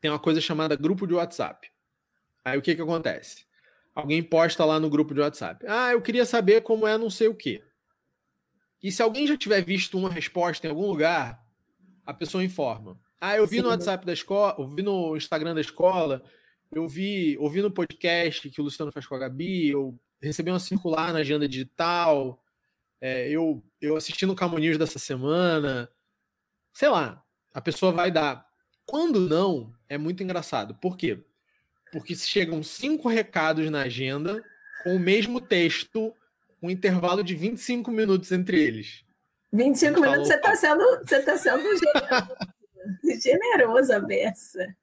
tem 0.00 0.10
uma 0.10 0.18
coisa 0.18 0.40
chamada 0.40 0.76
grupo 0.76 1.06
de 1.06 1.14
WhatsApp. 1.14 1.70
Aí 2.44 2.58
o 2.58 2.62
que 2.62 2.74
que 2.74 2.82
acontece? 2.82 3.46
Alguém 3.94 4.22
posta 4.22 4.64
lá 4.64 4.80
no 4.80 4.90
grupo 4.90 5.14
de 5.14 5.20
WhatsApp. 5.20 5.64
Ah, 5.68 5.92
eu 5.92 6.02
queria 6.02 6.24
saber 6.24 6.62
como 6.62 6.86
é 6.86 6.96
não 6.98 7.10
sei 7.10 7.28
o 7.28 7.34
quê. 7.34 7.62
E 8.82 8.90
se 8.90 9.02
alguém 9.02 9.26
já 9.26 9.36
tiver 9.36 9.64
visto 9.64 9.96
uma 9.96 10.10
resposta 10.10 10.66
em 10.66 10.70
algum 10.70 10.86
lugar, 10.86 11.40
a 12.04 12.12
pessoa 12.12 12.42
informa. 12.42 12.98
Ah, 13.20 13.36
eu 13.36 13.46
vi 13.46 13.56
Sim. 13.56 13.62
no 13.62 13.68
WhatsApp 13.68 14.04
da 14.04 14.12
escola, 14.12 14.56
eu 14.58 14.68
vi 14.68 14.82
no 14.82 15.16
Instagram 15.16 15.54
da 15.54 15.60
escola, 15.60 16.24
eu 16.72 16.88
vi, 16.88 17.36
ouvi 17.38 17.62
no 17.62 17.70
podcast 17.70 18.50
que 18.50 18.60
o 18.60 18.64
Luciano 18.64 18.90
faz 18.90 19.06
com 19.06 19.14
a 19.14 19.18
Gabi, 19.18 19.68
eu 19.68 19.96
recebi 20.20 20.50
uma 20.50 20.58
circular 20.58 21.12
na 21.12 21.20
agenda 21.20 21.46
digital, 21.46 22.42
é, 23.02 23.28
eu, 23.28 23.60
eu 23.80 23.96
assisti 23.96 24.24
no 24.24 24.36
Camões 24.36 24.78
dessa 24.78 24.96
semana. 24.96 25.90
Sei 26.72 26.88
lá, 26.88 27.20
a 27.52 27.60
pessoa 27.60 27.90
vai 27.90 28.12
dar. 28.12 28.46
Quando 28.86 29.28
não, 29.28 29.74
é 29.88 29.98
muito 29.98 30.22
engraçado. 30.22 30.76
Por 30.76 30.96
quê? 30.96 31.20
Porque 31.90 32.14
chegam 32.14 32.62
cinco 32.62 33.08
recados 33.08 33.68
na 33.70 33.82
agenda 33.82 34.42
com 34.84 34.94
o 34.94 35.00
mesmo 35.00 35.40
texto, 35.40 36.14
um 36.62 36.70
intervalo 36.70 37.24
de 37.24 37.34
25 37.34 37.90
minutos 37.90 38.30
entre 38.30 38.62
eles. 38.62 39.04
25 39.52 40.00
minutos 40.00 40.28
você 40.28 40.36
está 40.36 40.54
sendo, 40.54 40.84
você 41.00 41.22
tá 41.22 41.36
sendo 41.36 41.62
generoso, 41.76 42.36
generoso 43.20 43.92
a 43.92 43.98
beça. 43.98 44.76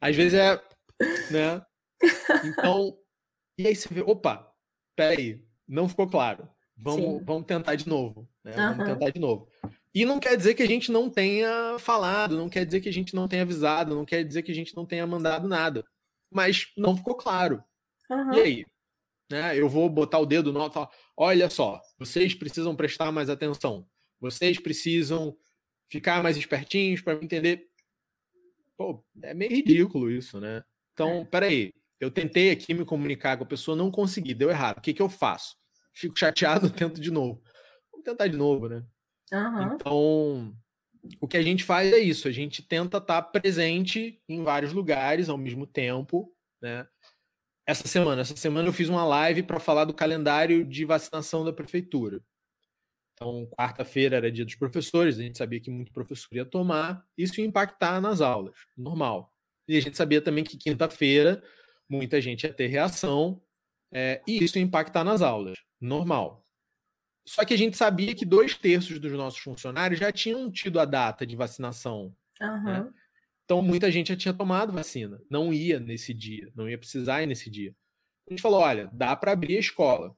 Às 0.00 0.14
vezes 0.14 0.34
é, 0.34 0.62
né? 1.30 1.64
Então, 2.44 2.96
e 3.58 3.66
aí 3.66 3.74
você 3.74 3.92
vê, 3.92 4.00
opa, 4.00 4.50
peraí, 4.96 5.44
não 5.68 5.88
ficou 5.88 6.08
claro. 6.08 6.48
Vamos, 6.76 7.24
vamos 7.24 7.46
tentar 7.46 7.74
de 7.74 7.88
novo. 7.88 8.28
Né? 8.42 8.52
Uhum. 8.56 8.76
Vamos 8.76 8.84
tentar 8.86 9.10
de 9.10 9.20
novo. 9.20 9.48
E 9.94 10.04
não 10.04 10.18
quer 10.18 10.36
dizer 10.36 10.54
que 10.54 10.62
a 10.62 10.66
gente 10.66 10.90
não 10.90 11.10
tenha 11.10 11.76
falado, 11.78 12.36
não 12.36 12.48
quer 12.48 12.64
dizer 12.64 12.80
que 12.80 12.88
a 12.88 12.92
gente 12.92 13.14
não 13.14 13.28
tenha 13.28 13.42
avisado, 13.42 13.94
não 13.94 14.04
quer 14.04 14.24
dizer 14.24 14.42
que 14.42 14.50
a 14.50 14.54
gente 14.54 14.74
não 14.74 14.86
tenha 14.86 15.06
mandado 15.06 15.46
nada. 15.46 15.84
Mas 16.30 16.72
não 16.76 16.96
ficou 16.96 17.14
claro. 17.14 17.62
Uhum. 18.10 18.34
E 18.34 18.40
aí? 18.40 18.66
Né? 19.30 19.58
Eu 19.58 19.68
vou 19.68 19.88
botar 19.88 20.18
o 20.18 20.26
dedo 20.26 20.52
no 20.52 20.60
alto 20.60 20.88
olha 21.16 21.48
só, 21.48 21.80
vocês 21.98 22.34
precisam 22.34 22.74
prestar 22.74 23.12
mais 23.12 23.28
atenção. 23.28 23.86
Vocês 24.18 24.58
precisam 24.58 25.36
ficar 25.90 26.22
mais 26.22 26.36
espertinhos 26.36 27.00
para 27.00 27.22
entender. 27.22 27.66
Pô, 28.76 29.04
é 29.22 29.34
meio 29.34 29.50
ridículo 29.50 30.10
isso, 30.10 30.40
né? 30.40 30.64
Então, 30.92 31.20
é. 31.20 31.24
peraí. 31.24 31.72
Eu 32.00 32.10
tentei 32.10 32.50
aqui 32.50 32.74
me 32.74 32.84
comunicar 32.84 33.36
com 33.36 33.44
a 33.44 33.46
pessoa, 33.46 33.76
não 33.76 33.90
consegui, 33.90 34.34
deu 34.34 34.50
errado. 34.50 34.78
O 34.78 34.80
que, 34.80 34.92
que 34.92 35.00
eu 35.00 35.08
faço? 35.08 35.56
Fico 35.94 36.18
chateado, 36.18 36.70
tento 36.70 37.00
de 37.00 37.10
novo. 37.10 37.42
Vamos 37.90 38.04
tentar 38.04 38.26
de 38.28 38.36
novo, 38.36 38.68
né? 38.68 38.84
Uhum. 39.32 39.74
Então, 39.74 40.56
o 41.20 41.26
que 41.26 41.36
a 41.36 41.42
gente 41.42 41.64
faz 41.64 41.92
é 41.92 41.98
isso, 41.98 42.28
a 42.28 42.32
gente 42.32 42.62
tenta 42.62 42.98
estar 42.98 43.22
tá 43.22 43.22
presente 43.22 44.20
em 44.28 44.42
vários 44.42 44.72
lugares 44.72 45.28
ao 45.28 45.38
mesmo 45.38 45.66
tempo, 45.66 46.32
né? 46.60 46.86
Essa 47.66 47.86
semana, 47.86 48.22
essa 48.22 48.36
semana 48.36 48.68
eu 48.68 48.72
fiz 48.72 48.88
uma 48.88 49.04
live 49.04 49.44
para 49.44 49.60
falar 49.60 49.84
do 49.84 49.94
calendário 49.94 50.64
de 50.64 50.84
vacinação 50.84 51.44
da 51.44 51.52
prefeitura. 51.52 52.20
Então, 53.14 53.46
quarta-feira 53.56 54.16
era 54.16 54.32
dia 54.32 54.44
dos 54.44 54.56
professores, 54.56 55.18
a 55.18 55.22
gente 55.22 55.38
sabia 55.38 55.60
que 55.60 55.70
muito 55.70 55.92
professor 55.92 56.34
ia 56.34 56.44
tomar, 56.44 57.06
isso 57.16 57.40
ia 57.40 57.46
impactar 57.46 58.00
nas 58.00 58.20
aulas, 58.20 58.56
normal. 58.76 59.32
E 59.68 59.76
a 59.76 59.80
gente 59.80 59.96
sabia 59.96 60.20
também 60.20 60.42
que 60.42 60.56
quinta-feira 60.56 61.42
muita 61.88 62.20
gente 62.20 62.44
ia 62.44 62.52
ter 62.52 62.66
reação, 62.66 63.40
é, 63.92 64.20
e 64.26 64.42
isso 64.42 64.58
ia 64.58 64.64
impactar 64.64 65.04
nas 65.04 65.22
aulas, 65.22 65.58
normal. 65.84 66.46
Só 67.26 67.44
que 67.44 67.54
a 67.54 67.56
gente 67.56 67.76
sabia 67.76 68.14
que 68.14 68.24
dois 68.24 68.56
terços 68.56 68.98
dos 68.98 69.12
nossos 69.12 69.40
funcionários 69.40 70.00
já 70.00 70.10
tinham 70.10 70.50
tido 70.50 70.80
a 70.80 70.84
data 70.84 71.26
de 71.26 71.36
vacinação. 71.36 72.14
Uhum. 72.40 72.64
Né? 72.64 72.92
Então, 73.44 73.62
muita 73.62 73.90
gente 73.90 74.08
já 74.08 74.16
tinha 74.16 74.34
tomado 74.34 74.72
vacina. 74.72 75.20
Não 75.30 75.52
ia 75.52 75.78
nesse 75.78 76.12
dia, 76.12 76.50
não 76.54 76.68
ia 76.68 76.78
precisar 76.78 77.22
ir 77.22 77.26
nesse 77.26 77.50
dia. 77.50 77.74
A 78.26 78.32
gente 78.32 78.42
falou: 78.42 78.60
olha, 78.60 78.88
dá 78.92 79.14
para 79.14 79.32
abrir 79.32 79.56
a 79.56 79.60
escola. 79.60 80.16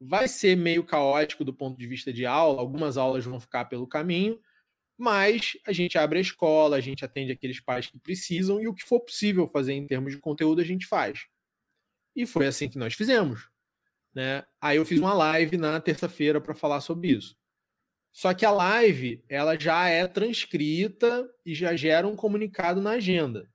Vai 0.00 0.26
ser 0.28 0.56
meio 0.56 0.82
caótico 0.82 1.44
do 1.44 1.52
ponto 1.52 1.78
de 1.78 1.86
vista 1.86 2.12
de 2.12 2.24
aula, 2.24 2.60
algumas 2.60 2.96
aulas 2.96 3.24
vão 3.24 3.38
ficar 3.38 3.66
pelo 3.66 3.86
caminho, 3.86 4.40
mas 4.98 5.58
a 5.66 5.72
gente 5.72 5.98
abre 5.98 6.18
a 6.18 6.22
escola, 6.22 6.76
a 6.76 6.80
gente 6.80 7.04
atende 7.04 7.32
aqueles 7.32 7.60
pais 7.60 7.86
que 7.86 7.98
precisam 7.98 8.60
e 8.62 8.66
o 8.66 8.72
que 8.72 8.82
for 8.82 9.00
possível 9.00 9.46
fazer 9.46 9.74
em 9.74 9.86
termos 9.86 10.12
de 10.12 10.18
conteúdo 10.18 10.62
a 10.62 10.64
gente 10.64 10.86
faz. 10.86 11.26
E 12.16 12.26
foi 12.26 12.46
assim 12.46 12.68
que 12.68 12.78
nós 12.78 12.94
fizemos. 12.94 13.50
Né? 14.14 14.44
Aí 14.60 14.76
eu 14.76 14.84
fiz 14.84 14.98
uma 14.98 15.14
live 15.14 15.56
na 15.56 15.80
terça-feira 15.80 16.40
para 16.40 16.54
falar 16.54 16.80
sobre 16.80 17.08
isso. 17.08 17.36
Só 18.12 18.34
que 18.34 18.44
a 18.44 18.50
live 18.50 19.24
ela 19.28 19.58
já 19.58 19.88
é 19.88 20.06
transcrita 20.06 21.28
e 21.46 21.54
já 21.54 21.76
gera 21.76 22.08
um 22.08 22.16
comunicado 22.16 22.80
na 22.80 22.92
agenda. 22.92 23.48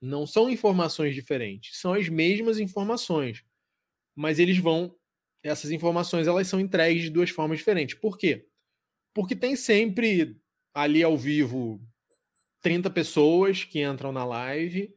Não 0.00 0.26
são 0.26 0.48
informações 0.48 1.14
diferentes, 1.14 1.78
são 1.78 1.92
as 1.92 2.08
mesmas 2.08 2.58
informações, 2.58 3.44
mas 4.14 4.38
eles 4.38 4.58
vão 4.58 4.94
essas 5.42 5.70
informações 5.70 6.26
elas 6.26 6.48
são 6.48 6.58
entregues 6.58 7.04
de 7.04 7.10
duas 7.10 7.30
formas 7.30 7.58
diferentes. 7.58 7.94
Por 7.94 8.18
quê? 8.18 8.46
Porque 9.14 9.36
tem 9.36 9.54
sempre 9.54 10.36
ali 10.74 11.02
ao 11.02 11.16
vivo 11.16 11.80
30 12.60 12.90
pessoas 12.90 13.64
que 13.64 13.82
entram 13.82 14.12
na 14.12 14.24
live 14.24 14.92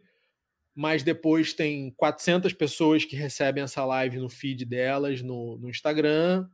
mas 0.82 1.04
depois 1.04 1.54
tem 1.54 1.92
400 1.92 2.54
pessoas 2.54 3.06
que 3.06 3.16
recebem 3.16 3.64
essa 3.64 3.86
live 3.86 4.18
no 4.18 4.28
feed 4.28 4.66
delas 4.66 5.22
no, 5.22 5.56
no 5.60 5.70
Instagram, 5.70 6.50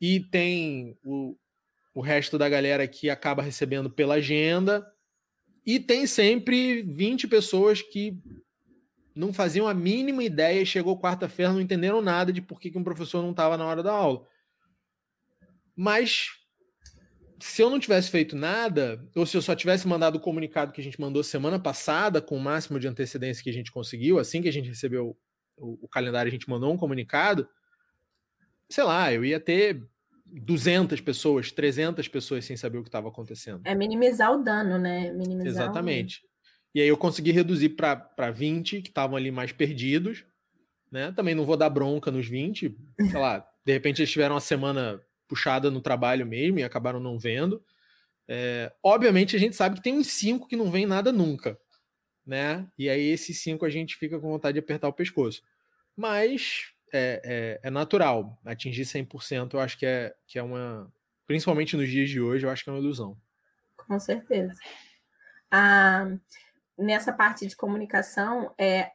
e 0.00 0.20
tem 0.20 0.96
o, 1.04 1.36
o 1.94 2.00
resto 2.00 2.38
da 2.38 2.48
galera 2.48 2.88
que 2.88 3.10
acaba 3.10 3.42
recebendo 3.42 3.90
pela 3.90 4.14
agenda, 4.14 4.90
e 5.66 5.78
tem 5.78 6.06
sempre 6.06 6.80
20 6.80 7.28
pessoas 7.28 7.82
que 7.82 8.18
não 9.14 9.34
faziam 9.34 9.68
a 9.68 9.74
mínima 9.74 10.24
ideia, 10.24 10.64
chegou 10.64 10.98
quarta-feira, 10.98 11.52
não 11.52 11.60
entenderam 11.60 12.00
nada 12.00 12.32
de 12.32 12.40
por 12.40 12.58
que, 12.58 12.70
que 12.70 12.78
um 12.78 12.84
professor 12.84 13.20
não 13.20 13.32
estava 13.32 13.58
na 13.58 13.66
hora 13.66 13.82
da 13.82 13.92
aula. 13.92 14.26
Mas 15.76 16.37
se 17.40 17.62
eu 17.62 17.70
não 17.70 17.78
tivesse 17.78 18.10
feito 18.10 18.36
nada, 18.36 19.04
ou 19.14 19.24
se 19.24 19.36
eu 19.36 19.42
só 19.42 19.54
tivesse 19.54 19.86
mandado 19.86 20.16
o 20.16 20.20
comunicado 20.20 20.72
que 20.72 20.80
a 20.80 20.84
gente 20.84 21.00
mandou 21.00 21.22
semana 21.22 21.58
passada, 21.58 22.20
com 22.20 22.36
o 22.36 22.40
máximo 22.40 22.78
de 22.78 22.88
antecedência 22.88 23.42
que 23.42 23.50
a 23.50 23.52
gente 23.52 23.72
conseguiu, 23.72 24.18
assim 24.18 24.42
que 24.42 24.48
a 24.48 24.52
gente 24.52 24.68
recebeu 24.68 25.16
o, 25.56 25.78
o 25.84 25.88
calendário, 25.88 26.28
a 26.28 26.32
gente 26.32 26.48
mandou 26.48 26.72
um 26.72 26.76
comunicado, 26.76 27.48
sei 28.68 28.84
lá, 28.84 29.12
eu 29.12 29.24
ia 29.24 29.38
ter 29.38 29.82
200 30.26 31.00
pessoas, 31.00 31.50
300 31.52 32.06
pessoas 32.08 32.44
sem 32.44 32.56
saber 32.56 32.78
o 32.78 32.82
que 32.82 32.88
estava 32.88 33.08
acontecendo. 33.08 33.62
É 33.64 33.74
minimizar 33.74 34.32
o 34.32 34.42
dano, 34.42 34.78
né? 34.78 35.12
Minimizar 35.12 35.46
Exatamente. 35.46 36.22
E 36.74 36.80
aí 36.80 36.88
eu 36.88 36.96
consegui 36.96 37.32
reduzir 37.32 37.70
para 37.70 38.30
20 38.30 38.82
que 38.82 38.88
estavam 38.88 39.16
ali 39.16 39.30
mais 39.30 39.52
perdidos, 39.52 40.24
né? 40.90 41.12
Também 41.12 41.34
não 41.34 41.44
vou 41.44 41.56
dar 41.56 41.70
bronca 41.70 42.10
nos 42.10 42.26
20, 42.26 42.76
sei 43.10 43.18
lá, 43.18 43.46
de 43.64 43.72
repente 43.72 44.00
eles 44.00 44.10
tiveram 44.10 44.34
uma 44.34 44.40
semana 44.40 45.00
puxada 45.28 45.70
no 45.70 45.80
trabalho 45.80 46.26
mesmo 46.26 46.58
e 46.58 46.64
acabaram 46.64 46.98
não 46.98 47.18
vendo. 47.18 47.62
É, 48.26 48.72
obviamente 48.82 49.36
a 49.36 49.38
gente 49.38 49.54
sabe 49.54 49.76
que 49.76 49.82
tem 49.82 49.94
uns 49.94 50.08
cinco 50.08 50.48
que 50.48 50.56
não 50.56 50.70
vem 50.70 50.86
nada 50.86 51.12
nunca, 51.12 51.58
né? 52.26 52.66
E 52.76 52.88
aí 52.88 53.08
esses 53.08 53.40
cinco 53.40 53.64
a 53.64 53.70
gente 53.70 53.96
fica 53.96 54.18
com 54.18 54.28
vontade 54.28 54.54
de 54.54 54.60
apertar 54.60 54.88
o 54.88 54.92
pescoço. 54.92 55.42
Mas 55.96 56.72
é, 56.92 57.58
é, 57.62 57.68
é 57.68 57.70
natural. 57.70 58.38
Atingir 58.44 58.82
100% 58.82 59.54
eu 59.54 59.60
acho 59.60 59.78
que 59.78 59.86
é, 59.86 60.14
que 60.26 60.38
é 60.38 60.42
uma... 60.42 60.92
Principalmente 61.26 61.76
nos 61.76 61.88
dias 61.88 62.08
de 62.08 62.20
hoje, 62.20 62.46
eu 62.46 62.50
acho 62.50 62.64
que 62.64 62.70
é 62.70 62.72
uma 62.72 62.78
ilusão. 62.78 63.16
Com 63.76 63.98
certeza. 64.00 64.54
Ah, 65.50 66.06
nessa 66.76 67.12
parte 67.12 67.46
de 67.46 67.54
comunicação, 67.54 68.54
é, 68.58 68.92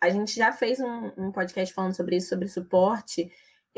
a 0.00 0.08
gente 0.08 0.34
já 0.34 0.52
fez 0.52 0.80
um, 0.80 1.12
um 1.16 1.32
podcast 1.32 1.74
falando 1.74 1.94
sobre 1.94 2.16
isso, 2.16 2.28
sobre 2.28 2.48
suporte, 2.48 3.30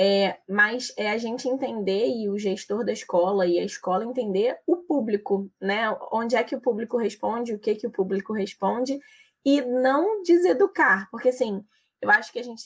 é, 0.02 0.38
mas 0.48 0.94
é 0.96 1.10
a 1.10 1.18
gente 1.18 1.46
entender 1.46 2.08
e 2.08 2.26
o 2.30 2.38
gestor 2.38 2.82
da 2.82 2.90
escola 2.90 3.46
e 3.46 3.58
a 3.58 3.64
escola 3.64 4.02
entender 4.02 4.58
o 4.66 4.78
público, 4.78 5.50
né? 5.60 5.94
Onde 6.10 6.36
é 6.36 6.42
que 6.42 6.56
o 6.56 6.60
público 6.60 6.96
responde, 6.96 7.52
o 7.52 7.58
que 7.58 7.74
que 7.74 7.86
o 7.86 7.90
público 7.90 8.32
responde, 8.32 8.98
e 9.44 9.60
não 9.60 10.22
deseducar, 10.22 11.06
porque 11.10 11.28
assim, 11.28 11.62
eu 12.00 12.10
acho 12.10 12.32
que 12.32 12.38
a 12.38 12.42
gente. 12.42 12.64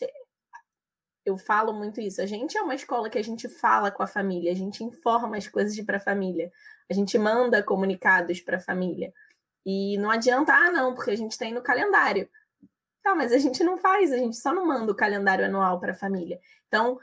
Eu 1.27 1.37
falo 1.37 1.73
muito 1.73 2.01
isso. 2.01 2.23
A 2.23 2.27
gente 2.27 2.57
é 2.57 2.63
uma 2.63 2.75
escola 2.77 3.11
que 3.11 3.19
a 3.19 3.25
gente 3.25 3.49
fala 3.49 3.91
com 3.91 4.05
a 4.05 4.07
família, 4.07 4.53
a 4.53 4.55
gente 4.55 4.85
informa 4.85 5.37
as 5.37 5.49
coisas 5.49 5.79
para 5.85 5.97
a 5.97 6.01
família, 6.01 6.53
a 6.89 6.95
gente 6.95 7.19
manda 7.19 7.65
comunicados 7.65 8.41
para 8.41 8.59
a 8.59 8.61
família. 8.61 9.13
E 9.67 9.99
não 9.99 10.09
adianta, 10.09 10.55
ah, 10.55 10.71
não, 10.71 10.95
porque 10.95 11.11
a 11.11 11.17
gente 11.17 11.37
tem 11.37 11.53
no 11.53 11.63
calendário. 11.63 12.29
Tá, 13.03 13.13
mas 13.13 13.33
a 13.33 13.39
gente 13.39 13.65
não 13.65 13.77
faz, 13.77 14.13
a 14.13 14.19
gente 14.19 14.37
só 14.37 14.55
não 14.55 14.67
manda 14.67 14.93
o 14.93 14.95
calendário 14.95 15.45
anual 15.45 15.81
para 15.81 15.93
a 15.93 15.97
família. 15.97 16.41
Então, 16.69 16.99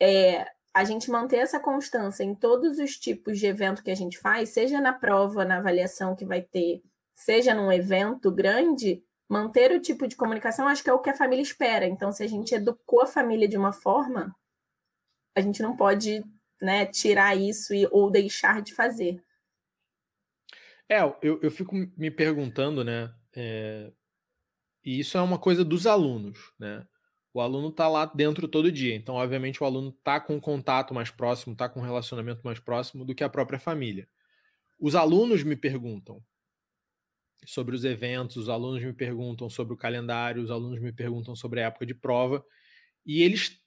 é, 0.00 0.46
a 0.74 0.84
gente 0.84 1.10
manter 1.10 1.36
essa 1.36 1.60
constância 1.60 2.24
em 2.24 2.34
todos 2.34 2.78
os 2.78 2.96
tipos 2.96 3.38
de 3.38 3.46
evento 3.46 3.82
que 3.82 3.90
a 3.90 3.94
gente 3.94 4.18
faz, 4.18 4.50
seja 4.50 4.80
na 4.80 4.92
prova, 4.92 5.44
na 5.44 5.58
avaliação 5.58 6.16
que 6.16 6.24
vai 6.24 6.42
ter, 6.42 6.82
seja 7.14 7.54
num 7.54 7.70
evento 7.70 8.30
grande, 8.30 9.02
manter 9.28 9.70
o 9.72 9.80
tipo 9.80 10.06
de 10.06 10.16
comunicação, 10.16 10.66
acho 10.66 10.82
que 10.82 10.90
é 10.90 10.92
o 10.92 11.00
que 11.00 11.10
a 11.10 11.16
família 11.16 11.42
espera. 11.42 11.86
Então, 11.86 12.10
se 12.12 12.22
a 12.22 12.26
gente 12.26 12.54
educou 12.54 13.02
a 13.02 13.06
família 13.06 13.48
de 13.48 13.56
uma 13.56 13.72
forma, 13.72 14.34
a 15.36 15.40
gente 15.40 15.62
não 15.62 15.76
pode 15.76 16.24
né, 16.60 16.86
tirar 16.86 17.36
isso 17.36 17.74
e, 17.74 17.86
ou 17.90 18.10
deixar 18.10 18.60
de 18.60 18.74
fazer. 18.74 19.22
É, 20.88 21.00
eu, 21.22 21.40
eu 21.40 21.50
fico 21.50 21.74
me 21.96 22.10
perguntando, 22.10 22.84
né? 22.84 23.14
É, 23.34 23.92
e 24.84 25.00
isso 25.00 25.16
é 25.16 25.20
uma 25.20 25.38
coisa 25.38 25.64
dos 25.64 25.86
alunos, 25.86 26.52
né? 26.58 26.86
O 27.34 27.40
aluno 27.40 27.68
está 27.68 27.88
lá 27.88 28.06
dentro 28.06 28.46
todo 28.46 28.70
dia. 28.70 28.94
Então, 28.94 29.16
obviamente, 29.16 29.60
o 29.60 29.66
aluno 29.66 29.88
está 29.88 30.20
com 30.20 30.36
um 30.36 30.40
contato 30.40 30.94
mais 30.94 31.10
próximo, 31.10 31.52
está 31.52 31.68
com 31.68 31.80
um 31.80 31.82
relacionamento 31.82 32.40
mais 32.44 32.60
próximo 32.60 33.04
do 33.04 33.12
que 33.12 33.24
a 33.24 33.28
própria 33.28 33.58
família. 33.58 34.08
Os 34.78 34.94
alunos 34.94 35.42
me 35.42 35.56
perguntam 35.56 36.22
sobre 37.44 37.74
os 37.74 37.84
eventos, 37.84 38.36
os 38.36 38.48
alunos 38.48 38.82
me 38.82 38.92
perguntam 38.92 39.50
sobre 39.50 39.74
o 39.74 39.76
calendário, 39.76 40.42
os 40.42 40.50
alunos 40.50 40.80
me 40.80 40.92
perguntam 40.92 41.34
sobre 41.34 41.60
a 41.60 41.66
época 41.66 41.84
de 41.84 41.92
prova, 41.92 42.42
e 43.04 43.20
eles, 43.20 43.60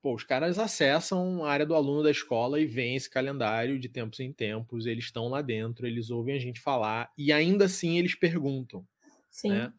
pô, 0.00 0.14
os 0.14 0.24
caras 0.24 0.58
acessam 0.58 1.44
a 1.44 1.50
área 1.50 1.66
do 1.66 1.74
aluno 1.74 2.02
da 2.02 2.10
escola 2.10 2.58
e 2.58 2.66
veem 2.66 2.96
esse 2.96 3.08
calendário 3.08 3.78
de 3.78 3.88
tempos 3.88 4.18
em 4.18 4.32
tempos, 4.32 4.86
eles 4.86 5.04
estão 5.04 5.28
lá 5.28 5.42
dentro, 5.42 5.86
eles 5.86 6.10
ouvem 6.10 6.34
a 6.34 6.40
gente 6.40 6.58
falar, 6.58 7.12
e 7.16 7.32
ainda 7.32 7.66
assim 7.66 7.98
eles 7.98 8.14
perguntam. 8.14 8.84
Sim. 9.30 9.50
Né? 9.50 9.72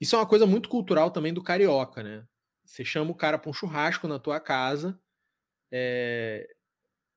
Isso 0.00 0.16
é 0.16 0.18
uma 0.18 0.26
coisa 0.26 0.46
muito 0.46 0.68
cultural 0.68 1.12
também 1.12 1.32
do 1.32 1.42
carioca, 1.42 2.02
né? 2.02 2.26
Você 2.72 2.86
chama 2.86 3.10
o 3.10 3.14
cara 3.14 3.36
para 3.36 3.50
um 3.50 3.52
churrasco 3.52 4.08
na 4.08 4.18
tua 4.18 4.40
casa, 4.40 4.98
é... 5.70 6.48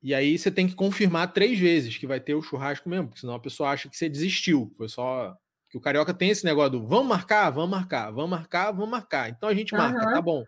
e 0.04 0.14
aí 0.14 0.38
você 0.38 0.52
tem 0.52 0.68
que 0.68 0.76
confirmar 0.76 1.32
três 1.32 1.58
vezes 1.58 1.98
que 1.98 2.06
vai 2.06 2.20
ter 2.20 2.36
o 2.36 2.42
churrasco 2.42 2.90
mesmo, 2.90 3.08
porque 3.08 3.22
senão 3.22 3.36
a 3.36 3.40
pessoa 3.40 3.70
acha 3.70 3.88
que 3.88 3.96
você 3.96 4.10
desistiu. 4.10 4.74
Foi 4.76 4.90
só. 4.90 5.34
Que 5.70 5.78
o 5.78 5.82
carioca 5.82 6.14
tem 6.14 6.30
esse 6.30 6.44
negócio 6.44 6.72
do 6.72 6.86
vamos 6.86 7.08
marcar, 7.08 7.50
vamos 7.52 7.70
marcar, 7.70 8.12
vamos 8.12 8.30
marcar, 8.30 8.72
vamos 8.72 8.90
marcar. 8.90 9.30
Então 9.30 9.48
a 9.48 9.54
gente 9.54 9.74
marca, 9.74 10.06
uhum. 10.06 10.14
tá 10.14 10.22
bom. 10.22 10.44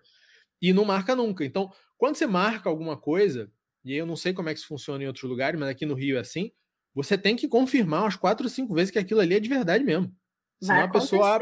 E 0.62 0.74
não 0.74 0.84
marca 0.84 1.16
nunca. 1.16 1.45
Então, 1.45 1.72
quando 1.97 2.18
você 2.18 2.28
marca 2.28 2.68
alguma 2.68 2.97
coisa, 2.97 3.49
e 3.86 3.93
eu 3.93 4.05
não 4.05 4.18
sei 4.18 4.34
como 4.34 4.49
é 4.49 4.53
que 4.53 4.60
isso 4.60 4.68
funciona 4.68 5.05
em 5.05 5.08
outros 5.08 5.24
lugares, 5.24 5.58
mas 5.58 5.70
aqui 5.70 5.86
no 5.86 5.95
Rio 5.95 6.18
é 6.18 6.20
assim, 6.20 6.51
você 6.93 7.18
tem 7.18 7.38
que 7.38 7.47
confirmar 7.47 8.03
umas 8.03 8.18
quatro 8.18 8.45
ou 8.45 8.49
cinco 8.49 8.74
vezes 8.74 8.91
que 8.91 8.99
aquilo 8.99 9.22
ali 9.22 9.36
é 9.36 9.39
de 9.39 9.47
verdade 9.47 9.86
mesmo. 9.86 10.14
Senão 10.62 10.82
a 10.82 10.89
pessoa 10.89 11.39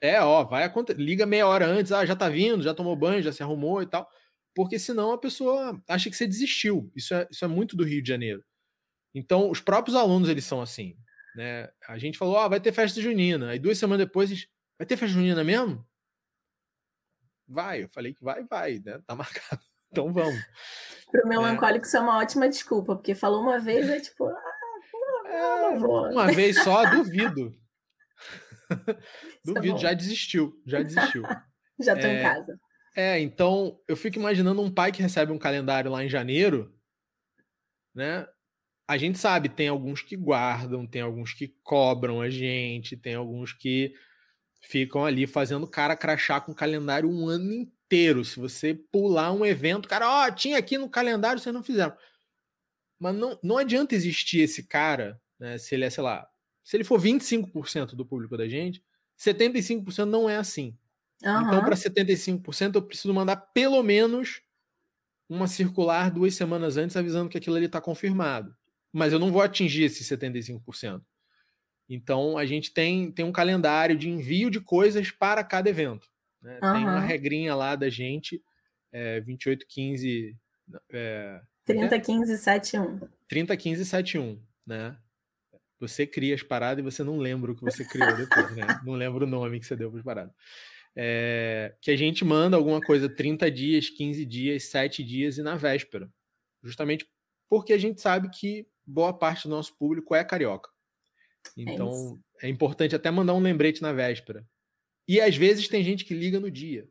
é, 0.00 0.20
ó, 0.20 0.44
vai 0.44 0.64
acontecer. 0.64 1.00
Liga 1.00 1.26
meia 1.26 1.46
hora 1.46 1.66
antes, 1.66 1.92
ah, 1.92 2.04
já 2.04 2.14
tá 2.14 2.28
vindo, 2.28 2.62
já 2.62 2.74
tomou 2.74 2.96
banho, 2.96 3.22
já 3.22 3.32
se 3.32 3.42
arrumou 3.42 3.82
e 3.82 3.86
tal. 3.86 4.08
Porque 4.54 4.78
senão 4.78 5.12
a 5.12 5.18
pessoa 5.18 5.80
acha 5.88 6.10
que 6.10 6.16
você 6.16 6.26
desistiu. 6.26 6.90
Isso 6.94 7.14
é, 7.14 7.26
isso 7.30 7.44
é 7.44 7.48
muito 7.48 7.76
do 7.76 7.84
Rio 7.84 8.02
de 8.02 8.08
Janeiro. 8.08 8.42
Então, 9.14 9.50
os 9.50 9.60
próprios 9.60 9.96
alunos, 9.96 10.28
eles 10.28 10.44
são 10.44 10.60
assim. 10.60 10.96
Né? 11.34 11.68
A 11.88 11.98
gente 11.98 12.18
falou, 12.18 12.38
ah, 12.38 12.48
vai 12.48 12.60
ter 12.60 12.72
festa 12.72 13.00
junina. 13.00 13.50
Aí 13.50 13.58
duas 13.58 13.78
semanas 13.78 14.06
depois, 14.06 14.46
vai 14.78 14.86
ter 14.86 14.96
festa 14.96 15.14
junina 15.14 15.42
mesmo? 15.44 15.86
Vai, 17.48 17.84
eu 17.84 17.88
falei 17.88 18.12
que 18.12 18.22
vai, 18.22 18.44
vai, 18.44 18.80
né? 18.84 19.00
Tá 19.06 19.14
marcado. 19.16 19.62
Então 19.90 20.12
vamos. 20.12 20.42
Pro 21.10 21.22
é. 21.22 21.28
melancólico, 21.28 21.84
é. 21.84 21.88
isso 21.88 21.96
é 21.96 22.00
uma 22.00 22.18
ótima 22.18 22.48
desculpa, 22.48 22.96
porque 22.96 23.14
falou 23.14 23.40
uma 23.40 23.58
vez, 23.58 23.88
é 23.88 24.00
tipo, 24.00 24.26
ah, 24.26 24.42
não, 24.92 25.26
é, 25.26 25.60
não 25.62 25.78
vou. 25.78 26.10
Uma 26.10 26.26
vez 26.32 26.62
só, 26.62 26.84
duvido. 26.90 27.54
Duvido, 29.44 29.78
já 29.78 29.92
desistiu, 29.92 30.60
já 30.66 30.82
desistiu. 30.82 31.22
já 31.80 31.94
tô 31.94 32.06
é, 32.06 32.18
em 32.18 32.22
casa. 32.22 32.60
É, 32.96 33.20
então 33.20 33.78
eu 33.86 33.96
fico 33.96 34.18
imaginando 34.18 34.62
um 34.62 34.70
pai 34.70 34.90
que 34.90 35.02
recebe 35.02 35.32
um 35.32 35.38
calendário 35.38 35.90
lá 35.90 36.04
em 36.04 36.08
janeiro, 36.08 36.74
né? 37.94 38.26
A 38.88 38.96
gente 38.96 39.18
sabe, 39.18 39.48
tem 39.48 39.68
alguns 39.68 40.00
que 40.00 40.16
guardam, 40.16 40.86
tem 40.86 41.02
alguns 41.02 41.34
que 41.34 41.48
cobram 41.62 42.20
a 42.20 42.30
gente, 42.30 42.96
tem 42.96 43.14
alguns 43.14 43.52
que 43.52 43.92
ficam 44.62 45.04
ali 45.04 45.26
fazendo 45.26 45.66
cara 45.66 45.96
crachar 45.96 46.44
com 46.44 46.52
o 46.52 46.54
calendário 46.54 47.10
um 47.10 47.28
ano 47.28 47.52
inteiro. 47.52 48.24
Se 48.24 48.38
você 48.38 48.74
pular 48.74 49.32
um 49.32 49.44
evento, 49.44 49.88
cara, 49.88 50.08
ó, 50.08 50.26
oh, 50.26 50.32
tinha 50.32 50.56
aqui 50.56 50.78
no 50.78 50.88
calendário, 50.88 51.40
vocês 51.40 51.54
não 51.54 51.64
fizeram. 51.64 51.96
Mas 52.98 53.14
não, 53.14 53.38
não 53.42 53.58
adianta 53.58 53.94
existir 53.94 54.40
esse 54.40 54.66
cara, 54.66 55.20
né? 55.38 55.58
Se 55.58 55.74
ele 55.74 55.84
é, 55.84 55.90
sei 55.90 56.02
lá, 56.02 56.26
se 56.66 56.76
ele 56.76 56.82
for 56.82 57.00
25% 57.00 57.94
do 57.94 58.04
público 58.04 58.36
da 58.36 58.48
gente, 58.48 58.82
75% 59.16 60.04
não 60.04 60.28
é 60.28 60.36
assim. 60.36 60.76
Uhum. 61.22 61.42
Então, 61.42 61.64
para 61.64 61.76
75%, 61.76 62.74
eu 62.74 62.82
preciso 62.82 63.14
mandar 63.14 63.36
pelo 63.36 63.80
menos 63.84 64.42
uma 65.28 65.46
circular 65.46 66.10
duas 66.10 66.34
semanas 66.34 66.76
antes 66.76 66.96
avisando 66.96 67.30
que 67.30 67.38
aquilo 67.38 67.54
ali 67.54 67.66
está 67.66 67.80
confirmado. 67.80 68.52
Mas 68.92 69.12
eu 69.12 69.20
não 69.20 69.30
vou 69.30 69.42
atingir 69.42 69.84
esse 69.84 70.02
75%. 70.02 71.00
Então, 71.88 72.36
a 72.36 72.44
gente 72.44 72.74
tem, 72.74 73.12
tem 73.12 73.24
um 73.24 73.30
calendário 73.30 73.96
de 73.96 74.10
envio 74.10 74.50
de 74.50 74.58
coisas 74.58 75.12
para 75.12 75.44
cada 75.44 75.70
evento. 75.70 76.08
Né? 76.42 76.58
Uhum. 76.60 76.72
Tem 76.72 76.82
uma 76.82 76.98
regrinha 76.98 77.54
lá 77.54 77.76
da 77.76 77.88
gente, 77.88 78.42
é, 78.90 79.20
2815. 79.20 80.36
É, 80.90 81.40
3015 81.64 82.38
71. 82.38 83.08
3015 83.28 83.84
71, 83.84 84.42
né? 84.66 84.96
Você 85.78 86.06
cria 86.06 86.34
as 86.34 86.42
paradas 86.42 86.82
e 86.82 86.90
você 86.90 87.04
não 87.04 87.18
lembra 87.18 87.52
o 87.52 87.54
que 87.54 87.62
você 87.62 87.84
criou 87.84 88.16
depois, 88.16 88.56
né? 88.56 88.66
Não 88.84 88.94
lembra 88.94 89.24
o 89.24 89.26
nome 89.26 89.60
que 89.60 89.66
você 89.66 89.76
deu 89.76 89.90
para 89.90 89.98
as 89.98 90.04
paradas. 90.04 90.34
É, 90.94 91.74
que 91.82 91.90
a 91.90 91.96
gente 91.96 92.24
manda 92.24 92.56
alguma 92.56 92.80
coisa 92.80 93.08
30 93.08 93.50
dias, 93.50 93.90
15 93.90 94.24
dias, 94.24 94.64
7 94.64 95.04
dias 95.04 95.36
e 95.36 95.42
na 95.42 95.54
véspera. 95.54 96.10
Justamente 96.62 97.06
porque 97.48 97.72
a 97.72 97.78
gente 97.78 98.00
sabe 98.00 98.30
que 98.30 98.66
boa 98.86 99.12
parte 99.12 99.44
do 99.44 99.50
nosso 99.50 99.76
público 99.76 100.14
é 100.14 100.24
carioca. 100.24 100.70
É 101.58 101.62
então 101.62 102.18
é, 102.40 102.46
é 102.46 102.48
importante 102.48 102.96
até 102.96 103.10
mandar 103.10 103.34
um 103.34 103.40
lembrete 103.40 103.82
na 103.82 103.92
véspera. 103.92 104.46
E 105.06 105.20
às 105.20 105.36
vezes 105.36 105.68
tem 105.68 105.84
gente 105.84 106.04
que 106.04 106.14
liga 106.14 106.40
no 106.40 106.50
dia. 106.50 106.88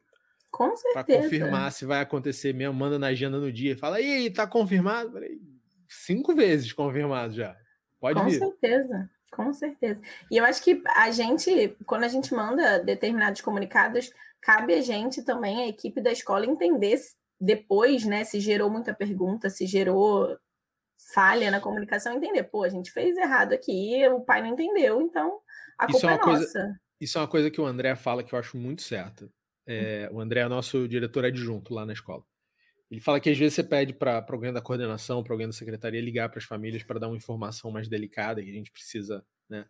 Com 0.51 0.73
certeza. 0.75 0.93
Para 0.93 1.03
confirmar 1.03 1.71
se 1.71 1.85
vai 1.85 1.99
acontecer 1.99 2.53
mesmo, 2.53 2.73
manda 2.73 2.97
na 2.97 3.07
agenda 3.07 3.39
no 3.39 3.51
dia. 3.51 3.77
Fala, 3.77 3.99
e 3.99 4.09
aí, 4.09 4.29
tá 4.29 4.47
confirmado? 4.47 5.11
Falei, 5.11 5.37
cinco 5.89 6.33
vezes 6.33 6.71
confirmado 6.71 7.33
já. 7.33 7.57
Pode 7.99 8.19
com 8.19 8.25
vir. 8.27 8.39
certeza, 8.39 9.09
com 9.31 9.53
certeza. 9.53 10.01
E 10.31 10.37
eu 10.37 10.45
acho 10.45 10.63
que 10.63 10.81
a 10.95 11.11
gente, 11.11 11.75
quando 11.85 12.03
a 12.03 12.07
gente 12.07 12.33
manda 12.33 12.79
determinados 12.79 13.41
comunicados, 13.41 14.11
cabe 14.41 14.73
a 14.73 14.81
gente 14.81 15.23
também, 15.23 15.63
a 15.63 15.67
equipe 15.67 16.01
da 16.01 16.11
escola, 16.11 16.45
entender 16.45 16.99
depois, 17.39 18.05
né, 18.05 18.23
se 18.23 18.39
gerou 18.39 18.69
muita 18.69 18.93
pergunta, 18.93 19.49
se 19.49 19.65
gerou 19.65 20.37
falha 21.13 21.51
na 21.51 21.59
comunicação 21.59 22.13
entender, 22.13 22.43
pô, 22.43 22.63
a 22.63 22.69
gente 22.69 22.91
fez 22.91 23.17
errado 23.17 23.53
aqui, 23.53 24.07
o 24.07 24.21
pai 24.21 24.41
não 24.41 24.49
entendeu, 24.49 25.01
então 25.01 25.39
a 25.77 25.85
culpa 25.85 25.97
isso 25.97 26.07
é, 26.07 26.13
é 26.13 26.17
nossa. 26.17 26.23
Coisa, 26.23 26.79
isso 26.99 27.17
é 27.17 27.21
uma 27.21 27.27
coisa 27.27 27.51
que 27.51 27.59
o 27.59 27.65
André 27.65 27.95
fala 27.95 28.23
que 28.23 28.33
eu 28.33 28.39
acho 28.39 28.57
muito 28.57 28.81
certa. 28.81 29.29
É, 29.67 30.09
o 30.11 30.19
André 30.19 30.41
é 30.41 30.47
nosso 30.47 30.87
diretor 30.87 31.25
adjunto 31.25 31.73
lá 31.73 31.85
na 31.85 31.93
escola. 31.93 32.23
Ele 32.89 33.01
fala 33.01 33.19
que 33.19 33.29
às 33.29 33.37
vezes 33.37 33.55
você 33.55 33.63
pede 33.63 33.93
para 33.93 34.25
alguém 34.29 34.53
da 34.53 34.61
coordenação, 34.61 35.23
para 35.23 35.33
alguém 35.33 35.47
da 35.47 35.53
secretaria 35.53 36.01
ligar 36.01 36.29
para 36.29 36.39
as 36.39 36.45
famílias 36.45 36.83
para 36.83 36.99
dar 36.99 37.07
uma 37.07 37.17
informação 37.17 37.71
mais 37.71 37.87
delicada 37.87 38.43
que 38.43 38.49
a 38.49 38.53
gente 38.53 38.71
precisa, 38.71 39.25
né? 39.49 39.65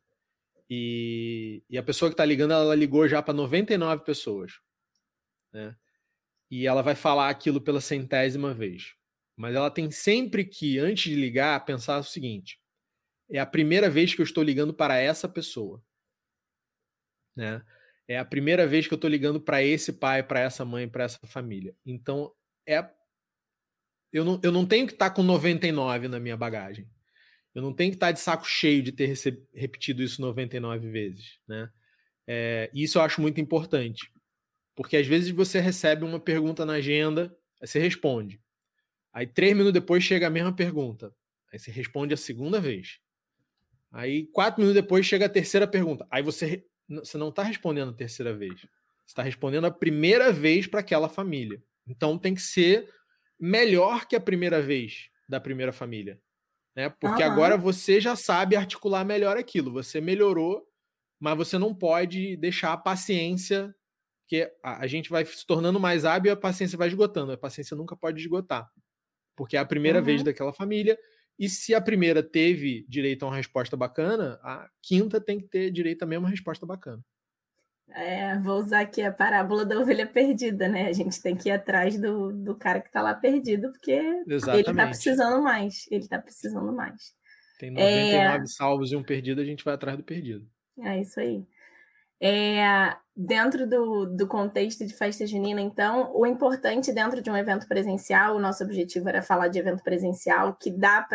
E, 0.70 1.64
e 1.70 1.78
a 1.78 1.84
pessoa 1.84 2.10
que 2.10 2.14
está 2.14 2.26
ligando, 2.26 2.52
ela 2.52 2.76
ligou 2.76 3.08
já 3.08 3.22
para 3.22 3.34
99 3.34 4.04
pessoas, 4.04 4.60
né? 5.54 5.76
E 6.50 6.68
ela 6.68 6.82
vai 6.82 6.96
falar 6.96 7.30
aquilo 7.30 7.62
pela 7.62 7.82
centésima 7.82 8.54
vez. 8.54 8.96
Mas 9.36 9.56
ela 9.56 9.70
tem 9.70 9.92
sempre 9.92 10.46
que, 10.46 10.80
antes 10.80 11.12
de 11.12 11.16
ligar, 11.16 11.64
pensar 11.66 12.00
o 12.00 12.04
seguinte: 12.04 12.60
é 13.30 13.40
a 13.40 13.46
primeira 13.46 13.90
vez 13.90 14.14
que 14.14 14.22
eu 14.22 14.26
estou 14.26 14.44
ligando 14.44 14.74
para 14.74 14.98
essa 14.98 15.28
pessoa, 15.30 15.84
né? 17.36 17.64
É 18.08 18.20
a 18.20 18.26
primeira 18.26 18.68
vez 18.68 18.88
que 18.88 18.94
eu 18.94 18.98
estou 18.98 19.10
ligando 19.10 19.42
para 19.42 19.64
esse 19.64 19.92
pai, 19.94 20.22
para 20.22 20.40
essa 20.40 20.64
mãe, 20.64 20.88
para 20.88 21.06
essa 21.06 21.20
família. 21.26 21.76
Então, 21.84 22.32
é 22.68 22.88
eu 24.16 24.24
não, 24.24 24.40
eu 24.42 24.50
não 24.50 24.66
tenho 24.66 24.88
que 24.88 24.94
estar 24.94 25.10
tá 25.10 25.16
com 25.16 25.22
99 25.22 26.08
na 26.08 26.22
minha 26.22 26.38
bagagem. 26.38 26.88
Eu 27.54 27.62
não 27.62 27.74
tenho 27.74 27.92
que 27.92 27.98
estar 27.98 28.08
tá 28.08 28.12
de 28.14 28.22
saco 28.22 28.48
cheio 28.48 28.82
de 28.82 28.94
ter 28.94 29.14
repetido 29.54 30.02
isso 30.02 30.22
99 30.22 30.90
vezes, 30.90 31.38
né? 31.46 31.70
É, 32.26 32.72
isso 32.74 32.98
eu 32.98 33.02
acho 33.02 33.20
muito 33.20 33.42
importante. 33.42 34.10
Porque 34.74 34.96
às 34.96 35.06
vezes 35.06 35.32
você 35.32 35.60
recebe 35.60 36.06
uma 36.06 36.18
pergunta 36.18 36.66
na 36.66 36.74
agenda, 36.74 37.36
aí 37.62 37.68
você 37.68 37.78
responde. 37.78 38.40
Aí 39.12 39.28
três 39.28 39.52
minutos 39.52 39.74
depois 39.74 40.02
chega 40.02 40.28
a 40.28 40.30
mesma 40.30 40.56
pergunta. 40.56 41.14
Aí 41.52 41.60
você 41.60 41.70
responde 41.70 42.14
a 42.14 42.18
segunda 42.18 42.62
vez. 42.62 43.00
Aí 43.92 44.28
quatro 44.28 44.62
minutos 44.62 44.82
depois 44.82 45.06
chega 45.06 45.26
a 45.26 45.30
terceira 45.30 45.68
pergunta. 45.68 46.08
Aí 46.10 46.24
você, 46.24 46.66
você 46.88 47.18
não 47.18 47.30
está 47.30 47.44
respondendo 47.44 47.90
a 47.90 47.96
terceira 47.96 48.34
vez. 48.34 48.62
Você 48.62 48.68
está 49.08 49.24
respondendo 49.24 49.66
a 49.66 49.72
primeira 49.72 50.32
vez 50.32 50.68
para 50.68 50.80
aquela 50.80 51.10
família. 51.10 51.62
Então 51.86 52.18
tem 52.18 52.34
que 52.34 52.42
ser 52.42 52.90
melhor 53.40 54.08
que 54.08 54.16
a 54.16 54.22
primeira 54.22 54.62
vez 54.62 55.10
da 55.28 55.40
primeira 55.40 55.72
família. 55.72 56.20
Né? 56.76 56.90
Porque 56.90 57.24
uhum. 57.24 57.32
agora 57.32 57.58
você 57.58 58.02
já 58.02 58.16
sabe 58.16 58.56
articular 58.56 59.04
melhor 59.06 59.38
aquilo. 59.38 59.72
Você 59.72 60.02
melhorou, 60.02 60.68
mas 61.20 61.38
você 61.38 61.58
não 61.58 61.74
pode 61.74 62.36
deixar 62.38 62.74
a 62.74 62.78
paciência, 62.78 63.74
que 64.28 64.52
a, 64.64 64.84
a 64.84 64.88
gente 64.88 65.10
vai 65.10 65.26
se 65.26 65.46
tornando 65.46 65.80
mais 65.80 66.06
hábil 66.06 66.30
e 66.30 66.34
a 66.34 66.38
paciência 66.38 66.78
vai 66.78 66.88
esgotando. 66.88 67.32
A 67.32 67.38
paciência 67.38 67.78
nunca 67.78 67.96
pode 67.96 68.20
esgotar. 68.20 68.70
Porque 69.36 69.58
é 69.58 69.60
a 69.60 69.66
primeira 69.66 70.00
uhum. 70.00 70.06
vez 70.06 70.24
daquela 70.24 70.54
família. 70.54 70.98
E 71.38 71.50
se 71.50 71.74
a 71.74 71.82
primeira 71.82 72.24
teve 72.24 72.86
direito 72.88 73.24
a 73.24 73.28
uma 73.28 73.36
resposta 73.36 73.76
bacana, 73.76 74.40
a 74.42 74.70
quinta 74.82 75.20
tem 75.20 75.40
que 75.40 75.48
ter 75.48 75.70
direito 75.70 76.04
a 76.04 76.06
mesma 76.06 76.30
resposta 76.30 76.66
bacana. 76.66 77.04
É, 77.90 78.38
vou 78.40 78.58
usar 78.58 78.82
aqui 78.82 79.02
a 79.02 79.12
parábola 79.12 79.66
da 79.66 79.80
ovelha 79.80 80.06
perdida, 80.06 80.68
né? 80.68 80.88
A 80.88 80.94
gente 80.94 81.22
tem 81.22 81.36
que 81.36 81.50
ir 81.50 81.54
atrás 81.54 82.00
do, 82.00 82.34
do 82.34 82.56
cara 82.56 82.82
que 82.82 82.88
está 82.88 83.02
lá 83.02 83.14
perdido, 83.14 83.72
porque 83.72 83.94
Exatamente. 84.28 84.68
ele 84.68 84.72
está 84.72 84.88
precisando 84.88 85.42
mais. 85.42 85.86
Ele 85.90 86.04
está 86.04 86.20
precisando 86.20 86.74
mais. 86.74 87.14
Tem 87.58 87.72
99 87.72 88.44
é... 88.44 88.46
salvos 88.48 88.92
e 88.92 88.96
um 88.96 89.04
perdido, 89.04 89.40
a 89.40 89.46
gente 89.46 89.64
vai 89.64 89.76
atrás 89.76 89.98
do 89.98 90.04
perdido. 90.04 90.46
É 90.80 91.00
isso 91.00 91.20
aí. 91.20 91.46
É, 92.22 92.96
dentro 93.16 93.68
do, 93.68 94.06
do 94.06 94.28
contexto 94.28 94.86
de 94.86 94.94
festa 94.94 95.28
junina, 95.28 95.62
então, 95.62 96.12
o 96.16 96.26
importante 96.26 96.92
dentro 96.94 97.22
de 97.22 97.30
um 97.30 97.38
evento 97.38 97.68
presencial, 97.68 98.36
o 98.36 98.40
nosso 98.40 98.64
objetivo 98.64 99.08
era 99.08 99.22
falar 99.22 99.48
de 99.48 99.60
evento 99.60 99.84
presencial, 99.84 100.56
que 100.56 100.72
dá 100.72 101.06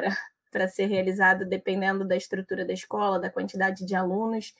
para 0.50 0.68
ser 0.68 0.86
realizado 0.86 1.46
dependendo 1.46 2.06
da 2.06 2.16
estrutura 2.16 2.64
da 2.64 2.72
escola, 2.72 3.18
da 3.18 3.30
quantidade 3.30 3.84
de 3.84 3.94
alunos. 3.94 4.54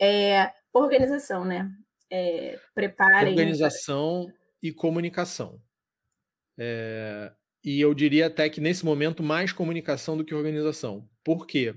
É, 0.00 0.50
organização, 0.72 1.44
né? 1.44 1.70
É, 2.10 2.58
preparem. 2.74 3.30
Organização 3.30 4.32
e 4.62 4.72
comunicação. 4.72 5.60
É, 6.58 7.32
e 7.64 7.80
eu 7.80 7.94
diria 7.94 8.26
até 8.26 8.48
que 8.48 8.60
nesse 8.60 8.84
momento 8.84 9.22
mais 9.22 9.52
comunicação 9.52 10.16
do 10.16 10.24
que 10.24 10.34
organização. 10.34 11.08
Por 11.22 11.46
quê? 11.46 11.74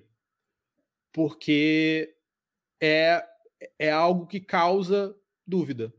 Porque 1.12 2.16
é, 2.82 3.24
é 3.78 3.91
algo 3.91 4.26
que 4.26 4.39
causa 4.39 5.16
dúvida. 5.46 5.94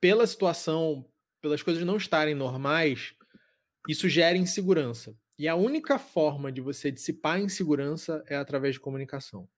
Pela 0.00 0.26
situação, 0.26 1.08
pelas 1.40 1.62
coisas 1.62 1.84
não 1.84 1.96
estarem 1.96 2.34
normais, 2.34 3.14
isso 3.88 4.08
gera 4.08 4.36
insegurança. 4.36 5.16
E 5.38 5.48
a 5.48 5.54
única 5.56 5.98
forma 5.98 6.52
de 6.52 6.60
você 6.60 6.90
dissipar 6.90 7.36
a 7.36 7.40
insegurança 7.40 8.22
é 8.28 8.36
através 8.36 8.74
de 8.74 8.80
comunicação. 8.80 9.48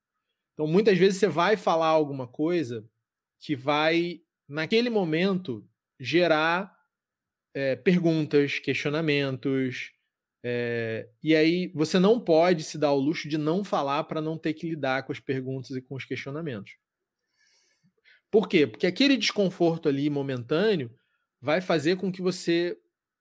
Então, 0.57 0.67
muitas 0.67 0.97
vezes 0.97 1.21
você 1.21 1.29
vai 1.29 1.55
falar 1.55 1.89
alguma 1.89 2.27
coisa 2.27 2.83
que 3.39 3.55
vai, 3.55 4.23
naquele 4.49 4.89
momento, 4.89 5.69
gerar 6.01 6.75
é, 7.53 7.77
perguntas, 7.77 8.59
questionamentos. 8.59 9.93
É, 10.43 11.11
e 11.23 11.37
aí 11.37 11.71
você 11.75 11.99
não 11.99 12.19
pode 12.19 12.65
se 12.65 12.79
dar 12.79 12.93
o 12.93 12.99
luxo 12.99 13.29
de 13.29 13.37
não 13.37 13.63
falar 13.63 14.05
para 14.05 14.23
não 14.23 14.39
ter 14.39 14.55
que 14.55 14.71
lidar 14.71 15.03
com 15.03 15.13
as 15.13 15.21
perguntas 15.21 15.77
e 15.77 15.83
com 15.83 15.95
os 15.95 16.07
questionamentos. 16.07 16.73
Por 18.31 18.49
quê? 18.49 18.67
Porque 18.67 18.87
aquele 18.87 19.19
desconforto 19.19 19.91
ali 19.91 20.09
momentâneo 20.09 20.91
vai 21.39 21.61
fazer 21.61 21.97
com 21.97 22.11
que 22.11 22.23
você 22.23 22.79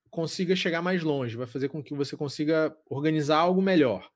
consiga 0.09 0.55
chegar 0.55 0.81
mais 0.81 1.03
longe, 1.03 1.35
vai 1.35 1.47
fazer 1.47 1.67
com 1.67 1.83
que 1.83 1.93
você 1.93 2.15
consiga 2.15 2.73
organizar 2.89 3.39
algo 3.39 3.61
melhor. 3.61 4.09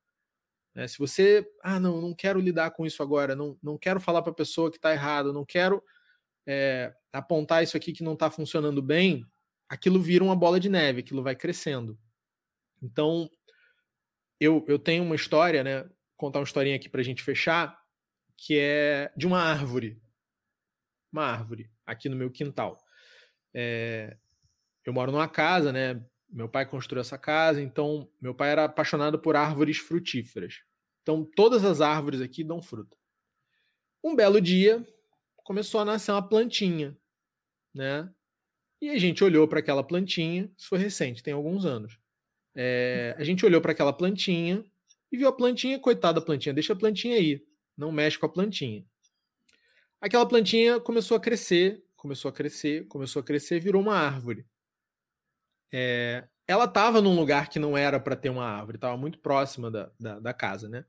Né? 0.79 0.87
Se 0.87 0.97
você, 0.97 1.45
ah, 1.61 1.77
não, 1.77 1.99
não 1.99 2.13
quero 2.13 2.39
lidar 2.39 2.71
com 2.71 2.85
isso 2.85 3.03
agora, 3.03 3.35
não, 3.35 3.57
não 3.61 3.77
quero 3.77 3.99
falar 3.99 4.21
para 4.21 4.31
a 4.31 4.35
pessoa 4.35 4.71
que 4.71 4.77
está 4.77 4.93
errado, 4.93 5.33
não 5.33 5.43
quero 5.43 5.83
é, 6.47 6.93
apontar 7.11 7.61
isso 7.61 7.75
aqui 7.75 7.91
que 7.91 8.01
não 8.01 8.13
está 8.13 8.31
funcionando 8.31 8.81
bem, 8.81 9.25
aquilo 9.67 10.01
vira 10.01 10.23
uma 10.23 10.37
bola 10.37 10.57
de 10.57 10.69
neve, 10.69 11.01
aquilo 11.01 11.21
vai 11.21 11.35
crescendo. 11.35 11.99
Então, 12.81 13.29
eu, 14.39 14.63
eu 14.69 14.79
tenho 14.79 15.03
uma 15.03 15.17
história, 15.17 15.65
né? 15.65 15.85
Contar 16.15 16.39
uma 16.39 16.45
historinha 16.45 16.77
aqui 16.77 16.87
para 16.87 17.01
a 17.01 17.03
gente 17.03 17.23
fechar, 17.23 17.77
que 18.37 18.57
é 18.57 19.11
de 19.17 19.27
uma 19.27 19.41
árvore. 19.41 20.01
Uma 21.11 21.25
árvore, 21.25 21.69
aqui 21.85 22.07
no 22.07 22.15
meu 22.15 22.31
quintal. 22.31 22.81
É, 23.53 24.15
eu 24.85 24.93
moro 24.93 25.11
numa 25.11 25.27
casa, 25.27 25.73
né? 25.73 26.01
Meu 26.29 26.47
pai 26.47 26.65
construiu 26.65 27.01
essa 27.01 27.17
casa, 27.17 27.61
então 27.61 28.09
meu 28.21 28.33
pai 28.33 28.51
era 28.51 28.63
apaixonado 28.63 29.19
por 29.19 29.35
árvores 29.35 29.77
frutíferas. 29.77 30.68
Então 31.09 31.25
todas 31.35 31.65
as 31.65 31.81
árvores 31.81 32.21
aqui 32.21 32.43
dão 32.43 32.61
fruta. 32.61 32.95
Um 34.03 34.15
belo 34.15 34.39
dia 34.39 34.85
começou 35.37 35.81
a 35.81 35.85
nascer 35.85 36.11
uma 36.11 36.21
plantinha, 36.21 36.95
né? 37.73 38.07
E 38.79 38.91
a 38.91 38.97
gente 38.99 39.23
olhou 39.23 39.47
para 39.47 39.57
aquela 39.57 39.83
plantinha, 39.83 40.51
isso 40.55 40.69
foi 40.69 40.77
recente, 40.77 41.23
tem 41.23 41.33
alguns 41.33 41.65
anos. 41.65 41.97
É, 42.53 43.15
a 43.17 43.23
gente 43.23 43.43
olhou 43.43 43.59
para 43.59 43.71
aquela 43.71 43.91
plantinha 43.91 44.63
e 45.11 45.17
viu 45.17 45.27
a 45.27 45.33
plantinha, 45.33 45.79
coitada 45.79 46.19
da 46.19 46.25
plantinha, 46.25 46.53
deixa 46.53 46.73
a 46.73 46.75
plantinha 46.75 47.15
aí, 47.15 47.43
não 47.75 47.91
mexe 47.91 48.19
com 48.19 48.27
a 48.27 48.29
plantinha. 48.29 48.85
Aquela 49.99 50.27
plantinha 50.27 50.79
começou 50.79 51.17
a 51.17 51.19
crescer, 51.19 51.83
começou 51.97 52.29
a 52.29 52.31
crescer, 52.31 52.85
começou 52.87 53.19
a 53.19 53.25
crescer, 53.25 53.59
virou 53.59 53.81
uma 53.81 53.95
árvore. 53.95 54.45
É, 55.73 56.27
ela 56.49 56.65
estava 56.65 56.99
num 56.99 57.15
lugar 57.15 57.47
que 57.47 57.59
não 57.59 57.77
era 57.77 57.99
para 57.99 58.15
ter 58.15 58.31
uma 58.31 58.43
árvore, 58.43 58.77
estava 58.77 58.97
muito 58.97 59.19
próxima 59.19 59.69
da, 59.69 59.91
da, 59.99 60.19
da, 60.19 60.33
casa, 60.33 60.67
né? 60.67 60.83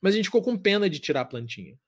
Mas 0.00 0.14
a 0.14 0.16
gente 0.16 0.24
ficou 0.24 0.40
com 0.40 0.56
pena 0.56 0.88
de 0.88 0.98
tirar 0.98 1.20
a 1.20 1.26
plantinha. 1.26 1.78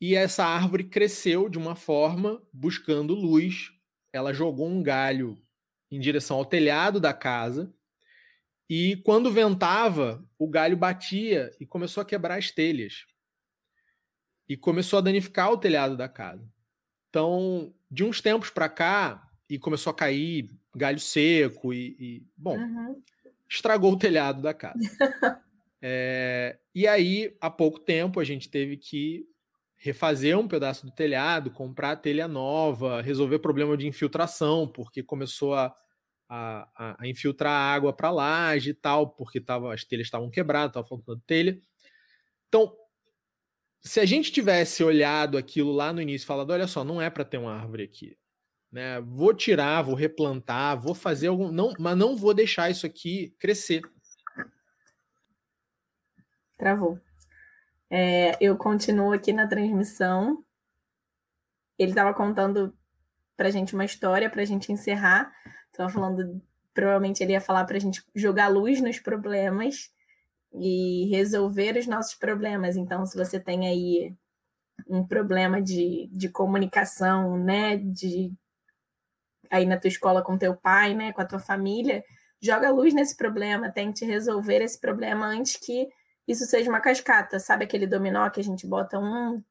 E 0.00 0.16
essa 0.16 0.44
árvore 0.44 0.82
cresceu 0.82 1.48
de 1.48 1.56
uma 1.56 1.76
forma 1.76 2.42
buscando 2.52 3.14
luz. 3.14 3.70
Ela 4.12 4.32
jogou 4.32 4.68
um 4.68 4.82
galho 4.82 5.40
em 5.88 6.00
direção 6.00 6.38
ao 6.38 6.44
telhado 6.44 6.98
da 6.98 7.14
casa. 7.14 7.72
E 8.68 8.96
quando 9.04 9.30
ventava, 9.30 10.28
o 10.36 10.48
galho 10.48 10.76
batia 10.76 11.54
e 11.60 11.66
começou 11.66 12.00
a 12.00 12.04
quebrar 12.04 12.38
as 12.38 12.50
telhas. 12.50 13.06
E 14.48 14.56
começou 14.56 14.98
a 14.98 15.02
danificar 15.02 15.52
o 15.52 15.58
telhado 15.58 15.96
da 15.96 16.08
casa. 16.08 16.44
Então, 17.08 17.72
de 17.88 18.02
uns 18.02 18.20
tempos 18.20 18.50
para 18.50 18.68
cá, 18.68 19.28
e 19.48 19.58
começou 19.58 19.90
a 19.90 19.94
cair 19.94 20.50
galho 20.78 21.00
seco 21.00 21.74
e, 21.74 21.96
e 21.98 22.26
bom, 22.36 22.56
uhum. 22.56 23.02
estragou 23.48 23.92
o 23.92 23.98
telhado 23.98 24.40
da 24.40 24.54
casa. 24.54 24.78
é, 25.82 26.58
e 26.74 26.86
aí, 26.86 27.36
há 27.40 27.50
pouco 27.50 27.78
tempo, 27.78 28.20
a 28.20 28.24
gente 28.24 28.48
teve 28.48 28.76
que 28.76 29.26
refazer 29.76 30.36
um 30.36 30.48
pedaço 30.48 30.86
do 30.86 30.92
telhado, 30.92 31.50
comprar 31.50 31.96
telha 31.96 32.26
nova, 32.26 33.00
resolver 33.00 33.38
problema 33.38 33.76
de 33.76 33.86
infiltração, 33.86 34.66
porque 34.66 35.02
começou 35.02 35.54
a, 35.54 35.74
a, 36.28 36.96
a 36.98 37.08
infiltrar 37.08 37.52
água 37.52 37.92
para 37.92 38.08
a 38.08 38.12
laje 38.12 38.70
e 38.70 38.74
tal, 38.74 39.10
porque 39.10 39.40
tava, 39.40 39.72
as 39.72 39.84
telhas 39.84 40.06
estavam 40.06 40.30
quebradas, 40.30 40.70
estava 40.70 40.86
faltando 40.86 41.22
telha. 41.26 41.60
Então, 42.48 42.74
se 43.80 44.00
a 44.00 44.04
gente 44.04 44.32
tivesse 44.32 44.82
olhado 44.82 45.38
aquilo 45.38 45.72
lá 45.72 45.92
no 45.92 46.02
início 46.02 46.24
e 46.24 46.26
falado, 46.26 46.50
olha 46.50 46.66
só, 46.66 46.82
não 46.82 47.00
é 47.00 47.08
para 47.08 47.24
ter 47.24 47.38
uma 47.38 47.54
árvore 47.54 47.84
aqui, 47.84 48.16
né? 48.70 49.00
Vou 49.00 49.34
tirar, 49.34 49.82
vou 49.82 49.94
replantar, 49.94 50.78
vou 50.80 50.94
fazer 50.94 51.28
algum, 51.28 51.50
não, 51.50 51.72
mas 51.78 51.96
não 51.96 52.16
vou 52.16 52.34
deixar 52.34 52.70
isso 52.70 52.86
aqui 52.86 53.34
crescer. 53.38 53.82
travou. 56.56 56.98
É, 57.90 58.36
eu 58.40 58.56
continuo 58.56 59.12
aqui 59.12 59.32
na 59.32 59.46
transmissão. 59.46 60.44
Ele 61.78 61.92
estava 61.92 62.12
contando 62.12 62.76
para 63.36 63.50
gente 63.50 63.74
uma 63.74 63.84
história 63.84 64.28
para 64.28 64.44
gente 64.44 64.72
encerrar. 64.72 65.32
Estava 65.70 65.88
falando, 65.88 66.42
provavelmente 66.74 67.22
ele 67.22 67.32
ia 67.32 67.40
falar 67.40 67.64
para 67.64 67.78
gente 67.78 68.02
jogar 68.14 68.48
luz 68.48 68.80
nos 68.82 68.98
problemas 68.98 69.90
e 70.52 71.08
resolver 71.10 71.78
os 71.78 71.86
nossos 71.86 72.14
problemas. 72.14 72.76
Então, 72.76 73.06
se 73.06 73.16
você 73.16 73.38
tem 73.38 73.66
aí 73.68 74.14
um 74.88 75.06
problema 75.06 75.62
de, 75.62 76.08
de 76.12 76.28
comunicação, 76.28 77.38
né, 77.38 77.76
de 77.76 78.32
aí 79.50 79.66
na 79.66 79.78
tua 79.78 79.88
escola 79.88 80.22
com 80.22 80.38
teu 80.38 80.54
pai, 80.56 80.94
né, 80.94 81.12
com 81.12 81.20
a 81.20 81.24
tua 81.24 81.38
família, 81.38 82.04
joga 82.40 82.70
luz 82.70 82.94
nesse 82.94 83.16
problema, 83.16 83.70
tente 83.70 84.04
resolver 84.04 84.62
esse 84.62 84.80
problema 84.80 85.26
antes 85.26 85.56
que 85.56 85.88
isso 86.26 86.44
seja 86.46 86.68
uma 86.68 86.80
cascata, 86.80 87.38
sabe 87.38 87.64
aquele 87.64 87.86
dominó 87.86 88.28
que 88.30 88.40
a 88.40 88.44
gente 88.44 88.66
bota 88.66 88.98
um, 88.98 89.42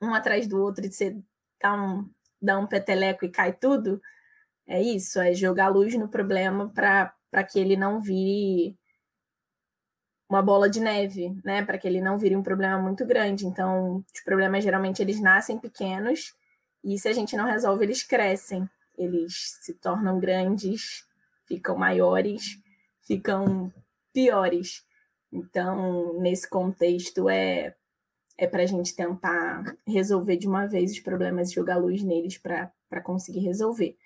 um 0.00 0.14
atrás 0.14 0.46
do 0.46 0.60
outro 0.62 0.84
e 0.84 0.92
você 0.92 1.16
dá 1.60 1.74
um, 1.74 2.10
dá 2.40 2.58
um 2.58 2.66
peteleco 2.66 3.24
e 3.24 3.30
cai 3.30 3.52
tudo? 3.52 4.00
É 4.66 4.80
isso, 4.80 5.20
é 5.20 5.32
jogar 5.32 5.68
luz 5.68 5.94
no 5.94 6.08
problema 6.08 6.68
para 6.70 7.44
que 7.44 7.58
ele 7.58 7.76
não 7.76 8.00
vire 8.00 8.78
uma 10.28 10.42
bola 10.42 10.68
de 10.68 10.80
neve, 10.80 11.34
né? 11.44 11.62
Para 11.62 11.76
que 11.76 11.86
ele 11.86 12.00
não 12.00 12.16
vire 12.16 12.34
um 12.34 12.42
problema 12.42 12.78
muito 12.78 13.04
grande. 13.04 13.46
Então, 13.46 14.04
os 14.14 14.20
problemas 14.22 14.64
geralmente 14.64 15.02
eles 15.02 15.20
nascem 15.20 15.58
pequenos 15.58 16.34
e 16.82 16.98
se 16.98 17.08
a 17.08 17.12
gente 17.12 17.36
não 17.36 17.44
resolve, 17.44 17.84
eles 17.84 18.02
crescem, 18.02 18.68
eles 18.96 19.58
se 19.62 19.74
tornam 19.74 20.18
grandes, 20.18 21.06
ficam 21.46 21.76
maiores, 21.76 22.58
ficam 23.06 23.72
piores. 24.12 24.84
Então, 25.32 26.20
nesse 26.20 26.48
contexto, 26.48 27.28
é, 27.28 27.74
é 28.36 28.46
para 28.46 28.62
a 28.62 28.66
gente 28.66 28.94
tentar 28.94 29.76
resolver 29.86 30.36
de 30.36 30.46
uma 30.46 30.66
vez 30.66 30.92
os 30.92 31.00
problemas 31.00 31.50
e 31.50 31.54
jogar 31.54 31.76
luz 31.76 32.02
neles 32.02 32.38
para 32.38 33.00
conseguir 33.02 33.40
resolver. 33.40 33.96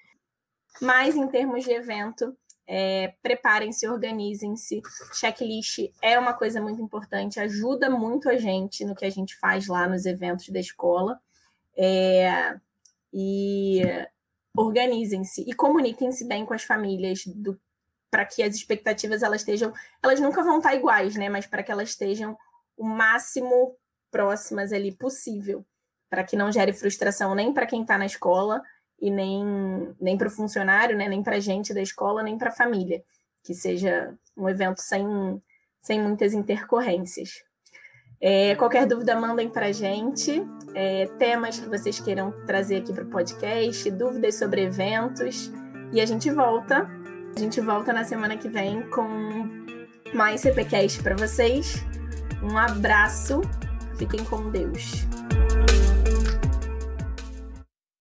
Mas, 0.81 1.17
em 1.17 1.27
termos 1.27 1.65
de 1.65 1.73
evento, 1.73 2.37
é, 2.67 3.15
preparem-se, 3.23 3.89
organizem-se. 3.89 4.83
Checklist 5.13 5.91
é 6.03 6.19
uma 6.19 6.35
coisa 6.35 6.61
muito 6.61 6.83
importante, 6.83 7.41
ajuda 7.41 7.89
muito 7.89 8.29
a 8.29 8.37
gente 8.37 8.85
no 8.85 8.95
que 8.95 9.05
a 9.05 9.11
gente 9.11 9.37
faz 9.37 9.69
lá 9.69 9.89
nos 9.89 10.05
eventos 10.05 10.49
da 10.49 10.59
escola. 10.61 11.19
É, 11.77 12.57
e 13.13 13.83
organizem-se 14.57 15.43
e 15.47 15.53
comuniquem-se 15.53 16.27
bem 16.27 16.45
com 16.47 16.55
as 16.55 16.63
famílias 16.63 17.25
para 18.11 18.25
que 18.25 18.43
as 18.43 18.55
expectativas 18.55 19.23
elas 19.23 19.43
estejam, 19.43 19.73
elas 20.03 20.21
nunca 20.21 20.43
vão 20.43 20.59
estar 20.59 20.75
iguais, 20.75 21.17
né? 21.17 21.29
Mas 21.29 21.47
para 21.47 21.63
que 21.63 21.71
elas 21.71 21.91
estejam 21.91 22.37
o 22.77 22.85
máximo 22.85 23.77
próximas 24.11 24.73
ali 24.73 24.93
possível, 24.93 25.65
para 26.09 26.25
que 26.25 26.37
não 26.37 26.51
gere 26.51 26.73
frustração 26.73 27.35
nem 27.35 27.53
para 27.53 27.67
quem 27.67 27.83
está 27.83 27.99
na 27.99 28.07
escola 28.07 28.63
e 29.01 29.11
nem 29.11 29.45
nem 30.01 30.17
para 30.17 30.29
o 30.29 30.31
funcionário, 30.31 30.97
né? 30.97 31.09
Nem 31.09 31.23
para 31.23 31.37
a 31.37 31.41
gente 31.41 31.75
da 31.75 31.83
escola, 31.83 32.23
nem 32.23 32.39
para 32.39 32.49
a 32.49 32.55
família, 32.55 33.05
que 33.43 33.55
seja 33.55 34.17
um 34.37 34.49
evento 34.49 34.81
sem 34.81 35.05
sem 35.81 36.01
muitas 36.01 36.33
intercorrências. 36.33 37.46
É, 38.21 38.55
qualquer 38.55 38.87
dúvida, 38.87 39.19
mandem 39.19 39.49
para 39.49 39.67
a 39.67 39.73
gente. 39.73 40.45
É, 40.75 41.07
temas 41.19 41.59
que 41.59 41.69
vocês 41.69 42.01
queiram 42.01 42.33
trazer 42.47 42.77
aqui 42.77 42.93
para 42.93 43.05
o 43.05 43.09
podcast, 43.09 43.91
dúvidas 43.91 44.37
sobre 44.37 44.63
eventos. 44.63 45.53
E 45.93 46.01
a 46.01 46.07
gente 46.07 46.31
volta 46.31 46.91
a 47.37 47.39
gente 47.39 47.61
volta 47.61 47.93
na 47.93 48.03
semana 48.03 48.39
que 48.39 48.49
vem 48.49 48.81
com 48.89 49.47
mais 50.15 50.41
CPCast 50.41 51.03
para 51.03 51.15
vocês. 51.15 51.85
Um 52.43 52.57
abraço, 52.57 53.43
fiquem 53.99 54.25
com 54.25 54.51
Deus. 54.51 55.07